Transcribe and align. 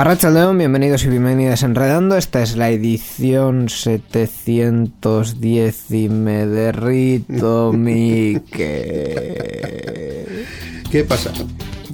Arracha 0.00 0.30
León, 0.30 0.56
bienvenidos 0.56 1.04
y 1.04 1.10
bienvenidas 1.10 1.62
a 1.62 1.66
Enredando. 1.66 2.16
Esta 2.16 2.42
es 2.42 2.56
la 2.56 2.70
edición 2.70 3.68
710 3.68 5.90
y 5.90 6.08
me 6.08 6.46
derrito 6.46 7.70
mi 7.74 8.40
que... 8.50 10.46
¿Qué 10.90 11.04
pasa? 11.04 11.30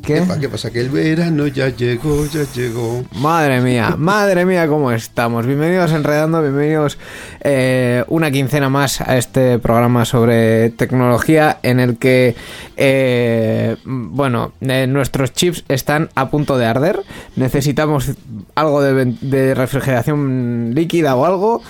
¿Qué? 0.07 0.23
¿Qué 0.41 0.49
pasa? 0.49 0.71
Que 0.71 0.83
el 0.83 0.91
verano 0.91 1.49
ya 1.49 1.69
llegó, 1.69 2.27
ya 2.27 2.45
llegó. 2.55 3.03
Madre 3.17 3.61
mía, 3.61 3.97
madre 3.99 4.47
mía, 4.47 4.69
cómo 4.69 4.93
estamos. 4.93 5.45
Bienvenidos 5.47 5.91
a 5.91 5.97
Enredando, 5.97 6.41
bienvenidos 6.43 6.97
eh, 7.41 8.05
una 8.07 8.31
quincena 8.31 8.69
más 8.69 9.01
a 9.01 9.17
este 9.17 9.59
programa 9.59 10.05
sobre 10.05 10.71
tecnología 10.71 11.59
en 11.65 11.81
el 11.81 11.97
que, 11.97 12.37
eh, 12.77 13.79
bueno, 13.85 14.53
eh, 14.61 14.87
nuestros 14.87 15.33
chips 15.33 15.65
están 15.67 16.09
a 16.15 16.31
punto 16.31 16.57
de 16.57 16.67
arder. 16.67 17.03
Necesitamos 17.35 18.13
algo 18.55 18.83
de, 18.83 19.55
refrigeración 19.57 20.71
líquida 20.73 21.17
o 21.17 21.27
algo. 21.27 21.63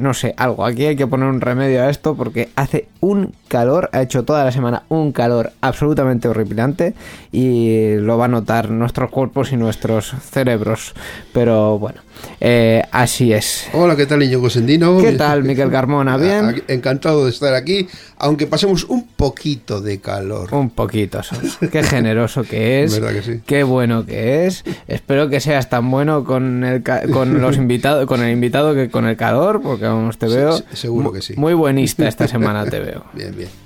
No 0.00 0.14
sé, 0.14 0.32
algo. 0.38 0.64
Aquí 0.64 0.86
hay 0.86 0.96
que 0.96 1.06
poner 1.06 1.28
un 1.28 1.42
remedio 1.42 1.82
a 1.82 1.90
esto 1.90 2.14
porque 2.14 2.48
hace 2.56 2.88
un 3.00 3.34
calor, 3.48 3.88
ha 3.92 4.02
hecho 4.02 4.24
toda 4.24 4.44
la 4.44 4.52
semana 4.52 4.82
un 4.88 5.12
calor 5.12 5.52
absolutamente 5.60 6.28
horripilante 6.28 6.94
y 7.32 7.96
lo 7.96 8.18
va 8.18 8.26
a 8.26 8.28
notar 8.28 8.70
nuestros 8.70 9.10
cuerpos 9.10 9.52
y 9.52 9.56
nuestros 9.56 10.14
cerebros. 10.20 10.94
Pero 11.32 11.78
bueno, 11.78 12.00
eh, 12.40 12.82
así 12.90 13.32
es. 13.32 13.68
Hola, 13.72 13.96
¿qué 13.96 14.06
tal, 14.06 14.22
Iñigo 14.22 14.50
Sendino? 14.50 14.98
¿Qué 14.98 15.12
tal, 15.12 15.44
Miquel 15.44 15.70
Carmona? 15.70 16.16
¿Bien? 16.16 16.44
Ah, 16.44 16.54
Encantado 16.68 17.24
de 17.24 17.30
estar 17.30 17.54
aquí, 17.54 17.88
aunque 18.18 18.46
pasemos 18.46 18.84
un 18.84 19.06
poquito 19.06 19.80
de 19.80 20.00
calor. 20.00 20.52
Un 20.54 20.70
poquito 20.70 21.22
solo. 21.22 21.48
Qué 21.70 21.82
generoso 21.82 22.42
que 22.42 22.84
es. 22.84 22.92
¿Verdad 23.00 23.14
que 23.14 23.22
sí? 23.22 23.40
Qué 23.46 23.62
bueno 23.62 24.04
que 24.04 24.46
es. 24.46 24.64
Espero 24.86 25.28
que 25.28 25.40
seas 25.40 25.68
tan 25.68 25.90
bueno 25.90 26.24
con 26.24 26.64
el 26.64 26.82
con 26.82 27.40
los 27.40 27.56
invitados, 27.56 28.06
con 28.06 28.22
el 28.22 28.32
invitado 28.32 28.74
que 28.74 28.90
con 28.90 29.06
el 29.06 29.16
calor, 29.16 29.62
porque 29.62 29.86
vamos, 29.86 30.18
te 30.18 30.26
veo 30.26 30.58
sí, 30.58 30.64
seguro 30.72 31.12
que 31.12 31.22
sí. 31.22 31.34
Muy 31.36 31.54
buenista 31.54 32.06
esta 32.06 32.28
semana 32.28 32.64
te 32.66 32.80
veo. 32.80 33.04
Bien, 33.14 33.34
bien. 33.34 33.65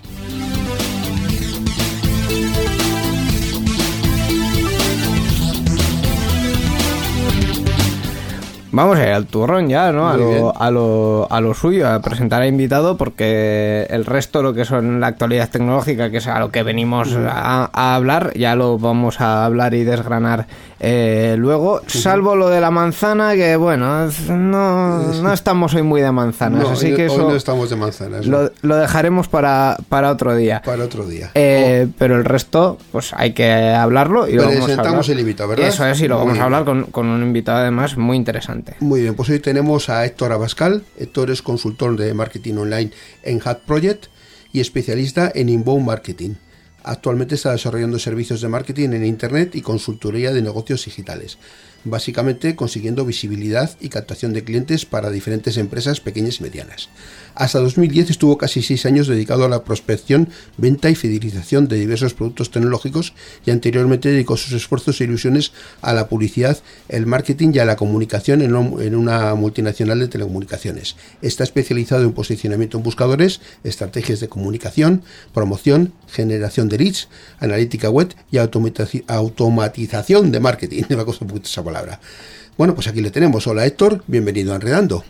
Vamos 8.73 8.99
a 8.99 9.03
ir 9.07 9.13
al 9.13 9.27
turrón 9.27 9.69
ya, 9.69 9.91
¿no? 9.93 10.09
A 10.09 10.17
lo, 10.17 10.53
a, 10.57 10.71
lo, 10.71 11.27
a 11.31 11.41
lo 11.41 11.55
suyo, 11.55 11.89
a 11.89 12.01
presentar 12.01 12.43
a 12.43 12.47
invitado, 12.47 12.97
porque 12.97 13.87
el 13.91 14.07
resto, 14.07 14.43
lo 14.43 14.55
que 14.55 14.65
son 14.65 15.01
la 15.01 15.09
actualidad 15.09 15.49
tecnológica, 15.51 16.11
que 16.11 16.19
es 16.19 16.27
a 16.29 16.39
lo 16.39 16.51
que 16.51 16.63
venimos 16.63 17.13
a, 17.15 17.69
a 17.73 17.95
hablar, 17.97 18.33
ya 18.37 18.55
lo 18.55 18.79
vamos 18.79 19.21
a 19.21 19.45
hablar 19.45 19.75
y 19.75 19.83
desgranar 19.85 20.47
eh, 20.79 21.35
luego. 21.37 21.81
Salvo 21.89 22.37
lo 22.37 22.49
de 22.49 22.61
la 22.61 22.71
manzana, 22.71 23.35
que 23.35 23.57
bueno, 23.57 24.07
no, 24.29 24.99
no 25.15 25.33
estamos 25.33 25.75
hoy 25.75 25.83
muy 25.83 26.01
de 26.01 26.13
manzanas, 26.13 26.63
No, 26.63 26.71
así 26.71 26.95
que 26.95 27.09
hoy 27.09 27.13
eso 27.15 27.29
no 27.29 27.35
estamos 27.37 27.71
de 27.71 27.77
manzanas, 27.77 28.27
¿no? 28.27 28.43
lo, 28.43 28.53
lo 28.63 28.77
dejaremos 28.77 29.29
para, 29.29 29.77
para 29.89 30.11
otro 30.11 30.35
día. 30.37 30.63
para 30.65 30.85
otro 30.85 31.07
día. 31.07 31.31
Eh, 31.35 31.89
Pero 31.99 32.17
el 32.17 32.25
resto, 32.25 32.79
pues 32.93 33.13
hay 33.17 33.33
que 33.33 33.53
hablarlo 33.75 34.29
y 34.29 34.35
lo 34.35 34.43
vamos 34.45 34.57
a 34.61 34.65
Presentamos 34.65 35.07
hablar. 35.09 35.11
el 35.17 35.21
invitado, 35.21 35.49
¿verdad? 35.51 35.67
Eso 35.69 35.87
es, 35.87 36.01
y 36.01 36.09
lo 36.09 36.19
vamos 36.19 36.39
a 36.39 36.45
hablar 36.45 36.65
con, 36.65 36.85
con 36.85 37.07
un 37.09 37.23
invitado 37.23 37.59
además 37.59 37.97
muy 37.97 38.17
interesante. 38.17 38.70
Muy 38.79 39.03
bien, 39.03 39.15
pues 39.15 39.29
hoy 39.29 39.41
tenemos 39.41 39.89
a 39.89 40.05
Héctor 40.07 40.33
Abascal. 40.33 40.85
Héctor 40.99 41.31
es 41.31 41.43
consultor 41.43 41.97
de 41.97 42.15
marketing 42.15 42.55
online 42.55 42.91
en 43.23 43.41
Hat 43.45 43.61
Project 43.67 44.07
y 44.53 44.61
especialista 44.61 45.31
en 45.35 45.49
inbound 45.49 45.85
marketing. 45.85 46.35
Actualmente 46.83 47.35
está 47.35 47.53
desarrollando 47.53 47.99
servicios 47.99 48.41
de 48.41 48.49
marketing 48.49 48.91
en 48.91 49.05
Internet 49.05 49.55
y 49.55 49.61
consultoría 49.61 50.33
de 50.33 50.41
negocios 50.41 50.85
digitales, 50.85 51.39
básicamente 51.85 52.57
consiguiendo 52.57 53.05
visibilidad 53.05 53.71
y 53.81 53.89
captación 53.89 54.33
de 54.33 54.45
clientes 54.45 54.85
para 54.87 55.11
diferentes 55.11 55.57
empresas 55.57 56.01
pequeñas 56.01 56.41
y 56.41 56.43
medianas. 56.43 56.89
Hasta 57.35 57.61
2010 57.61 58.11
estuvo 58.11 58.37
casi 58.37 58.61
seis 58.63 58.85
años 58.87 59.07
dedicado 59.07 59.45
a 59.45 59.49
la 59.49 59.65
prospección, 59.65 60.29
venta 60.57 60.91
y 60.91 60.95
fidelización 60.95 61.69
de 61.69 61.77
diversos 61.79 62.13
productos 62.13 62.51
tecnológicos 62.51 63.15
y 63.47 63.51
anteriormente 63.51 64.11
dedicó 64.11 64.37
sus 64.37 64.53
esfuerzos 64.53 65.01
e 65.01 65.05
ilusiones 65.05 65.53
a 65.81 65.95
la 65.95 66.09
publicidad, 66.09 66.59
el 66.89 67.07
marketing 67.07 67.53
y 67.55 67.59
a 67.61 67.65
la 67.65 67.77
comunicación 67.77 68.43
en 68.43 68.55
un- 68.57 68.83
en 68.83 68.95
una 68.95 69.35
multinacional 69.37 70.01
de 70.01 70.09
telecomunicaciones. 70.09 70.97
Está 71.23 71.45
especializado 71.45 72.03
en 72.03 72.13
posicionamiento 72.13 72.77
en 72.79 72.83
buscadores, 72.83 73.41
estrategias 73.65 74.21
de 74.21 74.29
comunicación, 74.29 75.03
promoción, 75.33 75.93
generación 76.09 76.69
de 76.69 76.79
leads, 76.79 77.09
analítica 77.39 77.89
web 77.91 78.15
y 78.31 78.37
automatizaci- 78.39 79.05
automatización 79.07 80.33
de 80.33 80.41
marketing. 80.41 80.83
palabra. 81.71 82.01
Bueno, 82.59 82.75
pues 82.75 82.89
aquí 82.89 83.01
le 83.01 83.13
tenemos. 83.13 83.47
Hola 83.47 83.65
Héctor, 83.65 84.03
bienvenido 84.09 84.53
a 84.53 84.57
Enredando. 84.57 85.05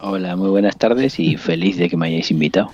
Hola, 0.00 0.36
muy 0.36 0.48
buenas 0.48 0.76
tardes 0.76 1.18
y 1.18 1.36
feliz 1.36 1.76
de 1.76 1.88
que 1.88 1.96
me 1.96 2.06
hayáis 2.06 2.30
invitado. 2.30 2.70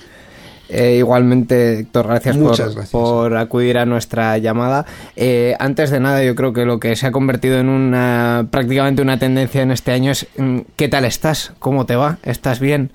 Eh, 0.68 0.96
igualmente, 0.98 1.80
Héctor, 1.80 2.06
gracias 2.06 2.36
por, 2.36 2.48
Muchas 2.50 2.74
gracias. 2.74 2.90
por 2.90 3.34
acudir 3.36 3.78
a 3.78 3.86
nuestra 3.86 4.36
llamada. 4.36 4.84
Eh, 5.16 5.54
antes 5.58 5.90
de 5.90 6.00
nada, 6.00 6.22
yo 6.22 6.34
creo 6.34 6.52
que 6.52 6.66
lo 6.66 6.78
que 6.78 6.96
se 6.96 7.06
ha 7.06 7.12
convertido 7.12 7.58
en 7.58 7.70
una 7.70 8.46
prácticamente 8.50 9.00
una 9.00 9.18
tendencia 9.18 9.62
en 9.62 9.70
este 9.70 9.92
año 9.92 10.12
es 10.12 10.26
mm, 10.36 10.58
¿qué 10.76 10.88
tal 10.88 11.06
estás? 11.06 11.54
¿Cómo 11.58 11.86
te 11.86 11.96
va? 11.96 12.18
¿Estás 12.24 12.60
bien? 12.60 12.90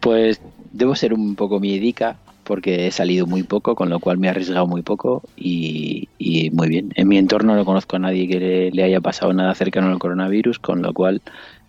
Pues 0.00 0.40
debo 0.72 0.96
ser 0.96 1.12
un 1.12 1.36
poco 1.36 1.60
miedica 1.60 2.16
porque 2.50 2.88
he 2.88 2.90
salido 2.90 3.26
muy 3.28 3.44
poco, 3.44 3.76
con 3.76 3.90
lo 3.90 4.00
cual 4.00 4.18
me 4.18 4.26
he 4.26 4.30
arriesgado 4.30 4.66
muy 4.66 4.82
poco 4.82 5.22
y, 5.36 6.08
y 6.18 6.50
muy 6.50 6.68
bien. 6.68 6.90
En 6.96 7.06
mi 7.06 7.16
entorno 7.16 7.54
no 7.54 7.64
conozco 7.64 7.94
a 7.94 8.00
nadie 8.00 8.26
que 8.26 8.40
le, 8.40 8.70
le 8.72 8.82
haya 8.82 9.00
pasado 9.00 9.32
nada 9.32 9.54
cercano 9.54 9.86
al 9.86 10.00
coronavirus, 10.00 10.58
con 10.58 10.82
lo 10.82 10.92
cual 10.92 11.22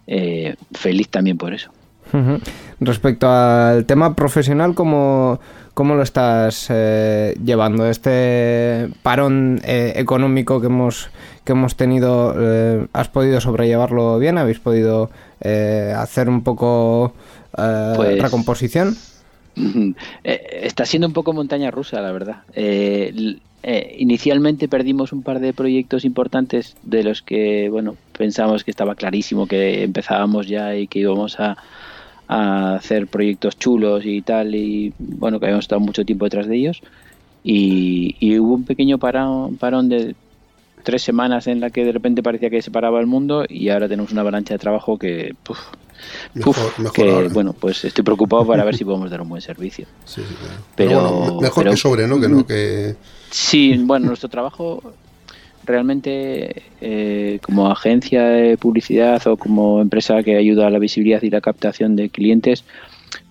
eh, 0.07 0.55
feliz 0.73 1.07
también 1.09 1.37
por 1.37 1.53
eso. 1.53 1.69
Respecto 2.79 3.29
al 3.29 3.85
tema 3.85 4.15
profesional, 4.15 4.73
¿cómo, 4.73 5.39
cómo 5.75 5.93
lo 5.93 6.01
estás 6.01 6.65
eh, 6.69 7.35
llevando? 7.45 7.85
Este 7.87 8.89
parón 9.03 9.61
eh, 9.63 9.93
económico 9.97 10.59
que 10.61 10.65
hemos, 10.65 11.11
que 11.45 11.51
hemos 11.51 11.75
tenido, 11.75 12.33
eh, 12.39 12.87
¿has 12.91 13.07
podido 13.07 13.39
sobrellevarlo 13.39 14.17
bien? 14.17 14.39
¿Habéis 14.39 14.59
podido 14.59 15.11
eh, 15.41 15.93
hacer 15.95 16.27
un 16.27 16.41
poco 16.43 17.13
eh, 17.55 17.93
Pues- 17.95 18.19
recomposición? 18.19 18.95
Eh, 20.23 20.61
Está 20.63 20.85
siendo 20.85 21.07
un 21.07 21.13
poco 21.13 21.33
montaña 21.33 21.71
rusa, 21.71 22.01
la 22.01 22.11
verdad. 22.11 22.43
Eh, 22.53 23.37
eh, 23.63 23.95
inicialmente 23.99 24.67
perdimos 24.67 25.13
un 25.13 25.21
par 25.23 25.39
de 25.39 25.53
proyectos 25.53 26.05
importantes 26.05 26.75
de 26.83 27.03
los 27.03 27.21
que, 27.21 27.69
bueno, 27.69 27.95
pensamos 28.17 28.63
que 28.63 28.71
estaba 28.71 28.95
clarísimo 28.95 29.47
que 29.47 29.83
empezábamos 29.83 30.47
ya 30.47 30.75
y 30.75 30.87
que 30.87 30.99
íbamos 30.99 31.39
a, 31.39 31.57
a 32.27 32.75
hacer 32.75 33.07
proyectos 33.07 33.57
chulos 33.59 34.05
y 34.05 34.21
tal, 34.21 34.55
y 34.55 34.93
bueno, 34.97 35.39
que 35.39 35.45
habíamos 35.45 35.65
estado 35.65 35.81
mucho 35.81 36.05
tiempo 36.05 36.25
detrás 36.25 36.47
de 36.47 36.57
ellos. 36.57 36.81
Y, 37.43 38.15
y 38.19 38.39
hubo 38.39 38.53
un 38.55 38.65
pequeño 38.65 38.97
parón, 38.99 39.57
parón 39.57 39.89
de 39.89 40.15
tres 40.81 41.01
semanas 41.03 41.47
en 41.47 41.59
la 41.59 41.69
que 41.69 41.85
de 41.85 41.91
repente 41.91 42.21
parecía 42.23 42.49
que 42.49 42.61
se 42.61 42.71
paraba 42.71 42.99
el 42.99 43.07
mundo 43.07 43.45
y 43.47 43.69
ahora 43.69 43.87
tenemos 43.87 44.11
una 44.11 44.21
avalancha 44.21 44.53
de 44.53 44.59
trabajo 44.59 44.97
que, 44.97 45.33
puf, 45.43 45.59
Mejor, 46.33 46.55
puf, 46.55 46.79
mejor 46.79 46.93
que, 46.93 47.11
ahora. 47.11 47.27
bueno, 47.31 47.53
pues 47.53 47.85
estoy 47.85 48.03
preocupado 48.03 48.45
para 48.45 48.63
ver 48.63 48.75
si 48.75 48.83
podemos 48.83 49.09
dar 49.11 49.21
un 49.21 49.29
buen 49.29 49.41
servicio. 49.41 49.85
Sí, 50.05 50.21
sí, 50.27 50.35
claro. 50.35 50.61
Pero- 50.75 51.01
bueno, 51.19 51.41
mejor 51.41 51.63
pero- 51.63 51.71
que 51.71 51.77
sobre, 51.77 52.07
¿no? 52.07 52.19
Que 52.19 52.27
no 52.29 52.45
que... 52.45 52.95
Sí, 53.29 53.77
bueno, 53.85 54.07
nuestro 54.07 54.27
trabajo 54.29 54.81
realmente 55.63 56.63
eh, 56.81 57.39
como 57.43 57.71
agencia 57.71 58.23
de 58.23 58.57
publicidad 58.57 59.25
o 59.27 59.37
como 59.37 59.79
empresa 59.81 60.23
que 60.23 60.35
ayuda 60.37 60.67
a 60.67 60.69
la 60.69 60.79
visibilidad 60.79 61.21
y 61.21 61.29
la 61.29 61.39
captación 61.41 61.95
de 61.95 62.09
clientes 62.09 62.63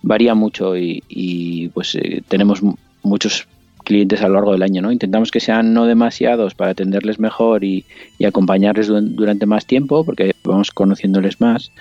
varía 0.01 0.33
mucho 0.33 0.77
y, 0.77 1.03
y, 1.09 1.67
pues 1.69 1.95
eh, 1.95 2.23
tenemos 2.27 2.63
mu- 2.63 2.75
muchos 3.03 3.47
clientes 3.91 4.21
a 4.21 4.29
lo 4.29 4.35
largo 4.35 4.53
del 4.53 4.63
año, 4.63 4.81
¿no? 4.81 4.89
Intentamos 4.89 5.31
que 5.31 5.41
sean 5.41 5.73
no 5.73 5.85
demasiados 5.85 6.55
para 6.55 6.71
atenderles 6.71 7.19
mejor 7.19 7.65
y, 7.65 7.85
acompañarles 8.25 8.87
durante 8.87 9.45
más 9.45 9.65
tiempo, 9.65 10.05
porque 10.05 10.31
vamos 10.45 10.71
conociéndoles 10.71 11.41
más, 11.41 11.71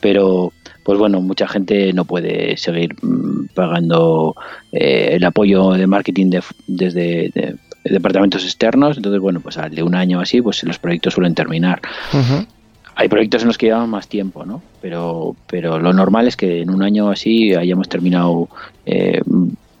pero 0.00 0.52
pues 0.84 0.98
bueno, 0.98 1.22
mucha 1.22 1.48
gente 1.48 1.92
no 1.94 2.04
puede 2.04 2.58
seguir 2.58 2.94
mm, 3.00 3.46
pagando 3.54 4.34
eh, 4.72 5.10
el 5.12 5.24
apoyo 5.24 5.70
de 5.70 5.86
marketing 5.86 6.30
desde 6.66 7.32
departamentos 7.84 8.44
externos, 8.44 8.98
entonces 8.98 9.20
bueno, 9.20 9.40
pues 9.40 9.56
al 9.56 9.74
de 9.74 9.82
un 9.82 9.94
año 9.94 10.20
así, 10.20 10.42
pues 10.42 10.62
los 10.64 10.78
proyectos 10.78 11.14
suelen 11.14 11.34
terminar. 11.34 11.80
Hay 12.96 13.08
proyectos 13.08 13.42
en 13.42 13.48
los 13.48 13.56
que 13.56 13.66
llevan 13.66 13.88
más 13.88 14.08
tiempo, 14.08 14.44
¿no? 14.44 14.62
Pero, 14.82 15.34
pero 15.46 15.78
lo 15.78 15.92
normal 15.94 16.28
es 16.28 16.36
que 16.36 16.60
en 16.60 16.70
un 16.70 16.82
año 16.82 17.08
así 17.08 17.54
hayamos 17.54 17.88
terminado 17.88 18.48
eh, 18.84 19.20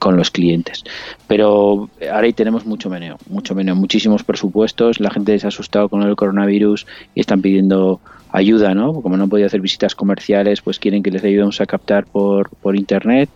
con 0.04 0.18
los 0.18 0.30
clientes. 0.30 0.84
Pero 1.26 1.88
ahora 2.12 2.26
ahí 2.26 2.34
tenemos 2.34 2.66
mucho 2.66 2.90
meneo, 2.90 3.16
mucho 3.30 3.54
meneo, 3.54 3.74
muchísimos 3.74 4.22
presupuestos, 4.22 5.00
la 5.00 5.10
gente 5.10 5.38
se 5.38 5.46
ha 5.46 5.48
asustado 5.48 5.88
con 5.88 6.02
el 6.02 6.14
coronavirus 6.14 6.86
y 7.14 7.20
están 7.20 7.40
pidiendo 7.40 8.02
ayuda, 8.30 8.74
¿no? 8.74 9.00
Como 9.00 9.16
no 9.16 9.22
han 9.22 9.30
podido 9.30 9.46
hacer 9.46 9.62
visitas 9.62 9.94
comerciales, 9.94 10.60
pues 10.60 10.78
quieren 10.78 11.02
que 11.02 11.10
les 11.10 11.24
ayudemos 11.24 11.58
a 11.62 11.64
captar 11.64 12.04
por, 12.04 12.50
por 12.50 12.76
internet. 12.76 13.30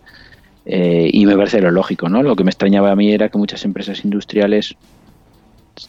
Eh, 0.67 1.09
y 1.11 1.25
me 1.25 1.35
parece 1.39 1.63
lo 1.63 1.71
lógico, 1.71 2.11
¿no? 2.11 2.23
Lo 2.23 2.37
que 2.37 2.45
me 2.45 2.51
extrañaba 2.51 2.91
a 2.91 2.97
mí 2.97 3.13
era 3.13 3.31
que 3.31 3.39
muchas 3.39 3.65
empresas 3.65 4.05
industriales 4.05 4.77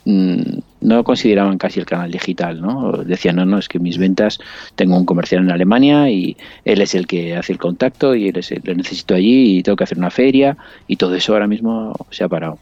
mm, 0.05 0.59
no 0.81 1.03
consideraban 1.03 1.57
casi 1.57 1.79
el 1.79 1.85
canal 1.85 2.11
digital, 2.11 2.61
¿no? 2.61 2.91
Decían, 3.03 3.35
no, 3.35 3.45
no, 3.45 3.57
es 3.57 3.67
que 3.67 3.79
mis 3.79 3.97
ventas, 3.97 4.39
tengo 4.75 4.97
un 4.97 5.05
comercial 5.05 5.43
en 5.43 5.51
Alemania 5.51 6.09
y 6.09 6.37
él 6.65 6.81
es 6.81 6.95
el 6.95 7.07
que 7.07 7.35
hace 7.35 7.53
el 7.53 7.59
contacto 7.59 8.15
y 8.15 8.29
él 8.29 8.37
es 8.37 8.51
el, 8.51 8.61
lo 8.63 8.73
necesito 8.75 9.15
allí 9.15 9.57
y 9.57 9.63
tengo 9.63 9.75
que 9.75 9.83
hacer 9.83 9.97
una 9.97 10.11
feria 10.11 10.57
y 10.87 10.95
todo 10.95 11.15
eso 11.15 11.33
ahora 11.33 11.47
mismo 11.47 11.93
se 12.11 12.23
ha 12.23 12.29
parado. 12.29 12.59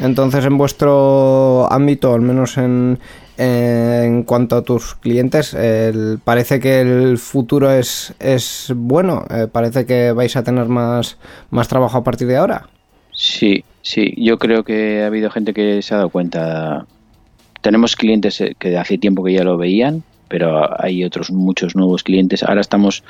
Entonces, 0.00 0.44
en 0.44 0.58
vuestro 0.58 1.70
ámbito, 1.72 2.12
al 2.12 2.20
menos 2.20 2.58
en, 2.58 2.98
en 3.36 4.22
cuanto 4.24 4.56
a 4.56 4.62
tus 4.62 4.94
clientes, 4.94 5.56
parece 6.24 6.60
que 6.60 6.80
el 6.80 7.18
futuro 7.18 7.70
es, 7.70 8.14
es 8.18 8.72
bueno, 8.74 9.24
eh, 9.30 9.46
parece 9.50 9.86
que 9.86 10.12
vais 10.12 10.36
a 10.36 10.42
tener 10.42 10.66
más, 10.66 11.16
más 11.50 11.68
trabajo 11.68 11.98
a 11.98 12.04
partir 12.04 12.28
de 12.28 12.36
ahora. 12.36 12.68
Sí, 13.24 13.62
sí, 13.82 14.14
yo 14.16 14.36
creo 14.36 14.64
que 14.64 15.02
ha 15.02 15.06
habido 15.06 15.30
gente 15.30 15.54
que 15.54 15.80
se 15.80 15.94
ha 15.94 15.98
dado 15.98 16.10
cuenta. 16.10 16.86
Tenemos 17.60 17.94
clientes 17.94 18.40
eh, 18.40 18.56
que 18.58 18.76
hace 18.76 18.98
tiempo 18.98 19.22
que 19.22 19.32
ya 19.32 19.44
lo 19.44 19.56
veían, 19.56 20.02
pero 20.26 20.68
hay 20.82 21.04
otros 21.04 21.30
muchos 21.30 21.76
nuevos 21.76 22.02
clientes. 22.02 22.42
Ahora 22.42 22.62
estamos, 22.62 23.04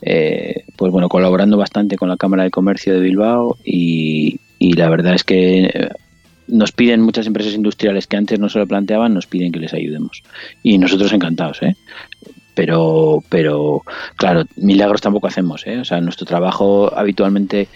eh, 0.00 0.62
pues 0.76 0.92
bueno, 0.92 1.08
colaborando 1.08 1.56
bastante 1.56 1.96
con 1.96 2.08
la 2.08 2.16
Cámara 2.16 2.44
de 2.44 2.52
Comercio 2.52 2.94
de 2.94 3.00
Bilbao 3.00 3.56
y, 3.64 4.38
y 4.60 4.74
la 4.74 4.88
verdad 4.90 5.14
es 5.14 5.24
que 5.24 5.90
nos 6.46 6.70
piden 6.70 7.00
muchas 7.00 7.26
empresas 7.26 7.54
industriales 7.54 8.06
que 8.06 8.16
antes 8.16 8.38
no 8.38 8.48
se 8.48 8.60
lo 8.60 8.66
planteaban, 8.68 9.12
nos 9.12 9.26
piden 9.26 9.50
que 9.50 9.58
les 9.58 9.74
ayudemos. 9.74 10.22
Y 10.62 10.78
nosotros 10.78 11.12
encantados, 11.12 11.64
¿eh? 11.64 11.74
Pero, 12.54 13.24
pero 13.28 13.82
claro, 14.14 14.44
milagros 14.54 15.00
tampoco 15.00 15.26
hacemos, 15.26 15.66
¿eh? 15.66 15.78
O 15.78 15.84
sea, 15.84 16.00
nuestro 16.00 16.26
trabajo 16.26 16.96
habitualmente 16.96 17.66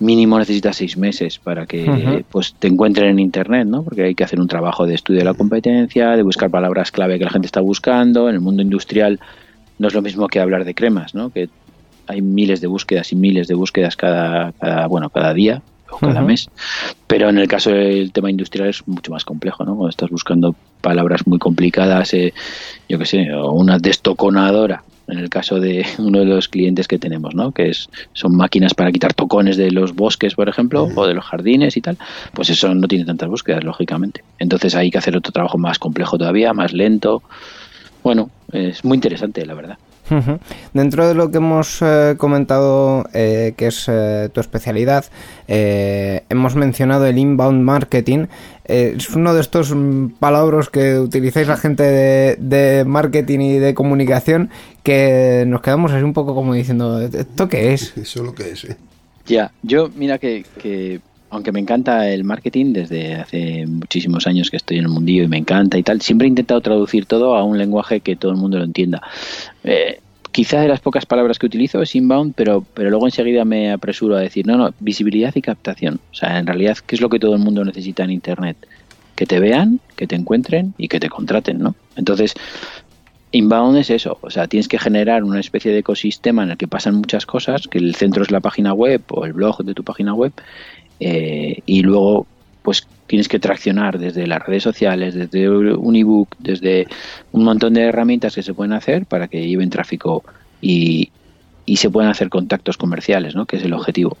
mínimo 0.00 0.38
necesita 0.38 0.72
seis 0.72 0.96
meses 0.96 1.38
para 1.38 1.66
que 1.66 2.24
pues 2.30 2.54
te 2.58 2.68
encuentren 2.68 3.10
en 3.10 3.18
internet, 3.18 3.66
¿no? 3.66 3.82
Porque 3.82 4.02
hay 4.04 4.14
que 4.14 4.24
hacer 4.24 4.40
un 4.40 4.48
trabajo 4.48 4.86
de 4.86 4.94
estudio 4.94 5.20
de 5.20 5.24
la 5.24 5.34
competencia, 5.34 6.10
de 6.16 6.22
buscar 6.22 6.50
palabras 6.50 6.90
clave 6.90 7.18
que 7.18 7.24
la 7.24 7.30
gente 7.30 7.46
está 7.46 7.60
buscando. 7.60 8.28
En 8.28 8.34
el 8.34 8.40
mundo 8.40 8.62
industrial 8.62 9.20
no 9.78 9.88
es 9.88 9.94
lo 9.94 10.02
mismo 10.02 10.28
que 10.28 10.40
hablar 10.40 10.64
de 10.64 10.74
cremas, 10.74 11.14
¿no? 11.14 11.30
Que 11.30 11.48
hay 12.06 12.22
miles 12.22 12.60
de 12.60 12.66
búsquedas 12.66 13.12
y 13.12 13.16
miles 13.16 13.48
de 13.48 13.54
búsquedas 13.54 13.96
cada, 13.96 14.52
cada 14.52 14.86
bueno, 14.86 15.10
cada 15.10 15.32
día 15.34 15.62
o 15.90 15.98
cada 15.98 16.20
mes. 16.22 16.48
Pero 17.06 17.28
en 17.28 17.38
el 17.38 17.48
caso 17.48 17.70
del 17.70 18.12
tema 18.12 18.30
industrial 18.30 18.68
es 18.68 18.86
mucho 18.86 19.12
más 19.12 19.24
complejo, 19.24 19.64
¿no? 19.64 19.74
Cuando 19.74 19.90
estás 19.90 20.10
buscando 20.10 20.54
palabras 20.80 21.26
muy 21.26 21.38
complicadas, 21.38 22.12
eh, 22.14 22.32
yo 22.88 22.98
qué 22.98 23.06
sé, 23.06 23.32
o 23.32 23.52
una 23.52 23.78
destoconadora, 23.78 24.82
en 25.08 25.18
el 25.18 25.28
caso 25.28 25.60
de 25.60 25.86
uno 25.98 26.20
de 26.20 26.26
los 26.26 26.48
clientes 26.48 26.88
que 26.88 26.98
tenemos, 26.98 27.34
¿no? 27.34 27.52
Que 27.52 27.70
es, 27.70 27.88
son 28.12 28.36
máquinas 28.36 28.74
para 28.74 28.92
quitar 28.92 29.14
tocones 29.14 29.56
de 29.56 29.70
los 29.70 29.94
bosques, 29.94 30.34
por 30.34 30.48
ejemplo, 30.48 30.88
o 30.94 31.06
de 31.06 31.14
los 31.14 31.24
jardines 31.24 31.76
y 31.76 31.80
tal, 31.80 31.98
pues 32.32 32.50
eso 32.50 32.74
no 32.74 32.88
tiene 32.88 33.04
tantas 33.04 33.28
búsquedas, 33.28 33.64
lógicamente. 33.64 34.22
Entonces 34.38 34.74
hay 34.74 34.90
que 34.90 34.98
hacer 34.98 35.16
otro 35.16 35.32
trabajo 35.32 35.58
más 35.58 35.78
complejo 35.78 36.18
todavía, 36.18 36.52
más 36.52 36.72
lento. 36.72 37.22
Bueno, 38.02 38.30
es 38.52 38.84
muy 38.84 38.96
interesante, 38.96 39.44
la 39.44 39.54
verdad. 39.54 39.78
Dentro 40.72 41.08
de 41.08 41.14
lo 41.14 41.30
que 41.30 41.38
hemos 41.38 41.80
eh, 41.82 42.14
comentado, 42.16 43.08
eh, 43.12 43.54
que 43.56 43.68
es 43.68 43.86
eh, 43.88 44.28
tu 44.32 44.40
especialidad, 44.40 45.04
hemos 45.48 46.54
mencionado 46.54 47.06
el 47.06 47.18
inbound 47.18 47.62
marketing. 47.62 48.26
es 48.64 49.10
uno 49.10 49.34
de 49.34 49.40
estos 49.40 49.74
mm, 49.74 50.18
palabras 50.18 50.70
que 50.70 50.98
utilizáis 50.98 51.48
la 51.48 51.56
gente 51.56 51.84
de, 52.38 52.84
marketing 52.86 53.40
y 53.40 53.58
de 53.58 53.74
comunicación 53.74 54.50
que 54.82 55.44
nos 55.46 55.60
quedamos 55.62 55.92
así 55.92 56.02
un 56.02 56.12
poco 56.12 56.34
como 56.34 56.54
diciendo, 56.54 57.00
¿esto 57.00 57.48
qué 57.48 57.74
es? 57.74 57.96
Eso 57.96 58.20
es 58.20 58.26
lo 58.26 58.34
que 58.34 58.50
es, 58.50 58.66
Ya, 59.26 59.52
yo 59.62 59.90
mira 59.94 60.18
que, 60.18 60.44
aunque 61.30 61.52
me 61.52 61.60
encanta 61.60 62.08
el 62.08 62.24
marketing 62.24 62.72
desde 62.72 63.14
hace 63.14 63.66
muchísimos 63.66 64.26
años 64.26 64.50
que 64.50 64.56
estoy 64.56 64.78
en 64.78 64.84
el 64.84 64.90
mundillo 64.90 65.24
y 65.24 65.28
me 65.28 65.38
encanta 65.38 65.78
y 65.78 65.82
tal, 65.82 66.00
siempre 66.00 66.26
he 66.26 66.28
intentado 66.28 66.60
traducir 66.60 67.06
todo 67.06 67.36
a 67.36 67.44
un 67.44 67.58
lenguaje 67.58 68.00
que 68.00 68.16
todo 68.16 68.32
el 68.32 68.38
mundo 68.38 68.58
lo 68.58 68.64
entienda. 68.64 69.02
Eh, 69.64 70.00
quizás 70.36 70.62
de 70.62 70.68
las 70.68 70.80
pocas 70.80 71.06
palabras 71.06 71.38
que 71.38 71.46
utilizo 71.46 71.80
es 71.80 71.94
inbound, 71.94 72.34
pero, 72.36 72.64
pero 72.74 72.90
luego 72.90 73.06
enseguida 73.06 73.44
me 73.44 73.72
apresuro 73.72 74.16
a 74.16 74.20
decir, 74.20 74.46
no, 74.46 74.56
no, 74.56 74.74
visibilidad 74.80 75.34
y 75.34 75.42
captación. 75.42 75.98
O 76.12 76.14
sea, 76.14 76.38
en 76.38 76.46
realidad, 76.46 76.76
¿qué 76.86 76.94
es 76.94 77.00
lo 77.00 77.08
que 77.08 77.18
todo 77.18 77.34
el 77.34 77.40
mundo 77.40 77.64
necesita 77.64 78.04
en 78.04 78.10
Internet? 78.10 78.56
Que 79.14 79.26
te 79.26 79.40
vean, 79.40 79.80
que 79.96 80.06
te 80.06 80.14
encuentren 80.14 80.74
y 80.76 80.88
que 80.88 81.00
te 81.00 81.08
contraten, 81.08 81.58
¿no? 81.58 81.74
Entonces, 81.96 82.34
Inbound 83.32 83.76
es 83.76 83.90
eso, 83.90 84.18
o 84.20 84.30
sea, 84.30 84.46
tienes 84.46 84.68
que 84.68 84.78
generar 84.78 85.24
una 85.24 85.40
especie 85.40 85.72
de 85.72 85.78
ecosistema 85.78 86.44
en 86.44 86.52
el 86.52 86.56
que 86.56 86.68
pasan 86.68 86.94
muchas 86.94 87.26
cosas, 87.26 87.66
que 87.66 87.78
el 87.78 87.94
centro 87.94 88.22
es 88.22 88.30
la 88.30 88.40
página 88.40 88.72
web 88.72 89.02
o 89.08 89.26
el 89.26 89.32
blog 89.32 89.64
de 89.64 89.74
tu 89.74 89.84
página 89.84 90.14
web, 90.14 90.32
eh, 91.00 91.58
y 91.66 91.82
luego 91.82 92.26
pues 92.62 92.86
tienes 93.06 93.28
que 93.28 93.38
traccionar 93.38 93.98
desde 93.98 94.26
las 94.26 94.44
redes 94.44 94.62
sociales, 94.62 95.14
desde 95.14 95.48
un 95.48 95.96
ebook, 95.96 96.34
desde 96.38 96.86
un 97.32 97.44
montón 97.44 97.74
de 97.74 97.82
herramientas 97.82 98.34
que 98.34 98.42
se 98.42 98.54
pueden 98.54 98.72
hacer 98.72 99.06
para 99.06 99.28
que 99.28 99.46
lleven 99.46 99.70
tráfico 99.70 100.24
y, 100.60 101.10
y 101.66 101.76
se 101.76 101.90
puedan 101.90 102.10
hacer 102.10 102.28
contactos 102.28 102.76
comerciales, 102.76 103.34
¿no? 103.34 103.46
que 103.46 103.56
es 103.56 103.64
el 103.64 103.72
objetivo. 103.72 104.16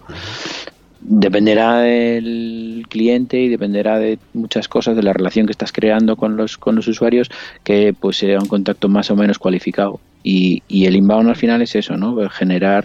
Dependerá 1.00 1.80
del 1.80 2.84
cliente 2.88 3.40
y 3.40 3.48
dependerá 3.48 3.98
de 3.98 4.18
muchas 4.34 4.68
cosas, 4.68 4.96
de 4.96 5.02
la 5.02 5.12
relación 5.12 5.46
que 5.46 5.52
estás 5.52 5.72
creando 5.72 6.16
con 6.16 6.36
los, 6.36 6.58
con 6.58 6.74
los 6.74 6.88
usuarios, 6.88 7.30
que 7.62 7.94
pues 7.98 8.16
sea 8.16 8.38
un 8.40 8.48
contacto 8.48 8.88
más 8.88 9.10
o 9.10 9.16
menos 9.16 9.38
cualificado. 9.38 10.00
Y, 10.24 10.62
y 10.66 10.86
el 10.86 10.96
inbound 10.96 11.28
al 11.28 11.36
final 11.36 11.62
es 11.62 11.76
eso, 11.76 11.96
¿no? 11.96 12.28
Generar 12.30 12.84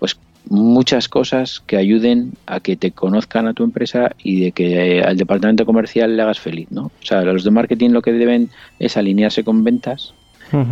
pues 0.00 0.18
muchas 0.48 1.08
cosas 1.08 1.60
que 1.66 1.76
ayuden 1.76 2.32
a 2.46 2.60
que 2.60 2.76
te 2.76 2.92
conozcan 2.92 3.46
a 3.46 3.54
tu 3.54 3.64
empresa 3.64 4.12
y 4.22 4.40
de 4.40 4.52
que 4.52 5.02
al 5.02 5.16
departamento 5.16 5.66
comercial 5.66 6.16
le 6.16 6.22
hagas 6.22 6.40
feliz, 6.40 6.68
¿no? 6.70 6.86
O 6.86 7.04
sea, 7.04 7.22
los 7.22 7.44
de 7.44 7.50
marketing 7.50 7.90
lo 7.90 8.02
que 8.02 8.12
deben 8.12 8.50
es 8.78 8.96
alinearse 8.96 9.44
con 9.44 9.64
ventas 9.64 10.14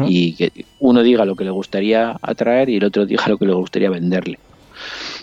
y 0.08 0.32
que 0.34 0.64
uno 0.80 1.04
diga 1.04 1.24
lo 1.24 1.36
que 1.36 1.44
le 1.44 1.50
gustaría 1.50 2.16
atraer 2.20 2.68
y 2.68 2.76
el 2.76 2.84
otro 2.84 3.06
diga 3.06 3.24
lo 3.28 3.38
que 3.38 3.46
le 3.46 3.54
gustaría 3.54 3.90
venderle. 3.90 4.38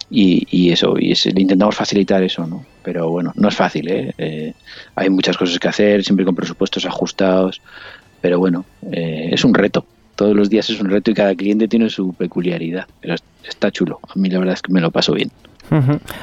Y, 0.09 0.47
y 0.51 0.71
eso, 0.71 0.95
y 0.99 1.13
intentamos 1.35 1.75
facilitar 1.75 2.21
eso, 2.23 2.45
¿no? 2.45 2.63
Pero 2.83 3.09
bueno, 3.09 3.33
no 3.35 3.47
es 3.49 3.55
fácil, 3.55 3.89
¿eh? 3.89 4.13
¿eh? 4.17 4.53
Hay 4.95 5.09
muchas 5.09 5.35
cosas 5.35 5.57
que 5.57 5.67
hacer, 5.67 6.03
siempre 6.03 6.25
con 6.25 6.35
presupuestos 6.35 6.85
ajustados, 6.85 7.61
pero 8.21 8.37
bueno, 8.37 8.65
eh, 8.91 9.29
es 9.31 9.43
un 9.43 9.53
reto 9.53 9.85
todos 10.15 10.35
los 10.35 10.49
días 10.49 10.69
es 10.69 10.79
un 10.79 10.89
reto 10.89 11.11
y 11.11 11.13
cada 11.13 11.35
cliente 11.35 11.67
tiene 11.67 11.89
su 11.89 12.13
peculiaridad, 12.13 12.87
pero 13.01 13.15
está 13.47 13.71
chulo. 13.71 13.99
A 14.07 14.17
mí 14.19 14.29
la 14.29 14.39
verdad 14.39 14.53
es 14.55 14.61
que 14.61 14.71
me 14.71 14.81
lo 14.81 14.91
paso 14.91 15.13
bien. 15.13 15.31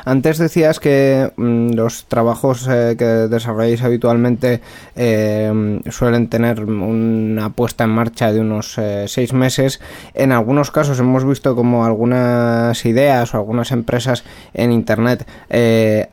Antes 0.05 0.39
decías 0.39 0.81
que 0.81 1.33
mm, 1.37 1.73
los 1.73 2.05
trabajos 2.07 2.67
eh, 2.71 2.95
que 2.97 3.05
desarrolláis 3.05 3.83
habitualmente 3.83 4.61
eh, 4.95 5.81
suelen 5.91 6.29
tener 6.29 6.65
una 6.65 7.51
puesta 7.51 7.85
en 7.85 7.91
marcha 7.91 8.33
de 8.33 8.41
unos 8.41 8.79
eh, 8.79 9.05
seis 9.09 9.33
meses. 9.33 9.81
En 10.15 10.33
algunos 10.33 10.71
casos 10.71 10.99
hemos 11.01 11.25
visto 11.25 11.57
como 11.57 11.85
algunas 11.85 12.85
ideas 12.85 13.35
o 13.35 13.39
algunas 13.39 13.73
empresas 13.73 14.25
en 14.55 14.73
Internet 14.73 15.27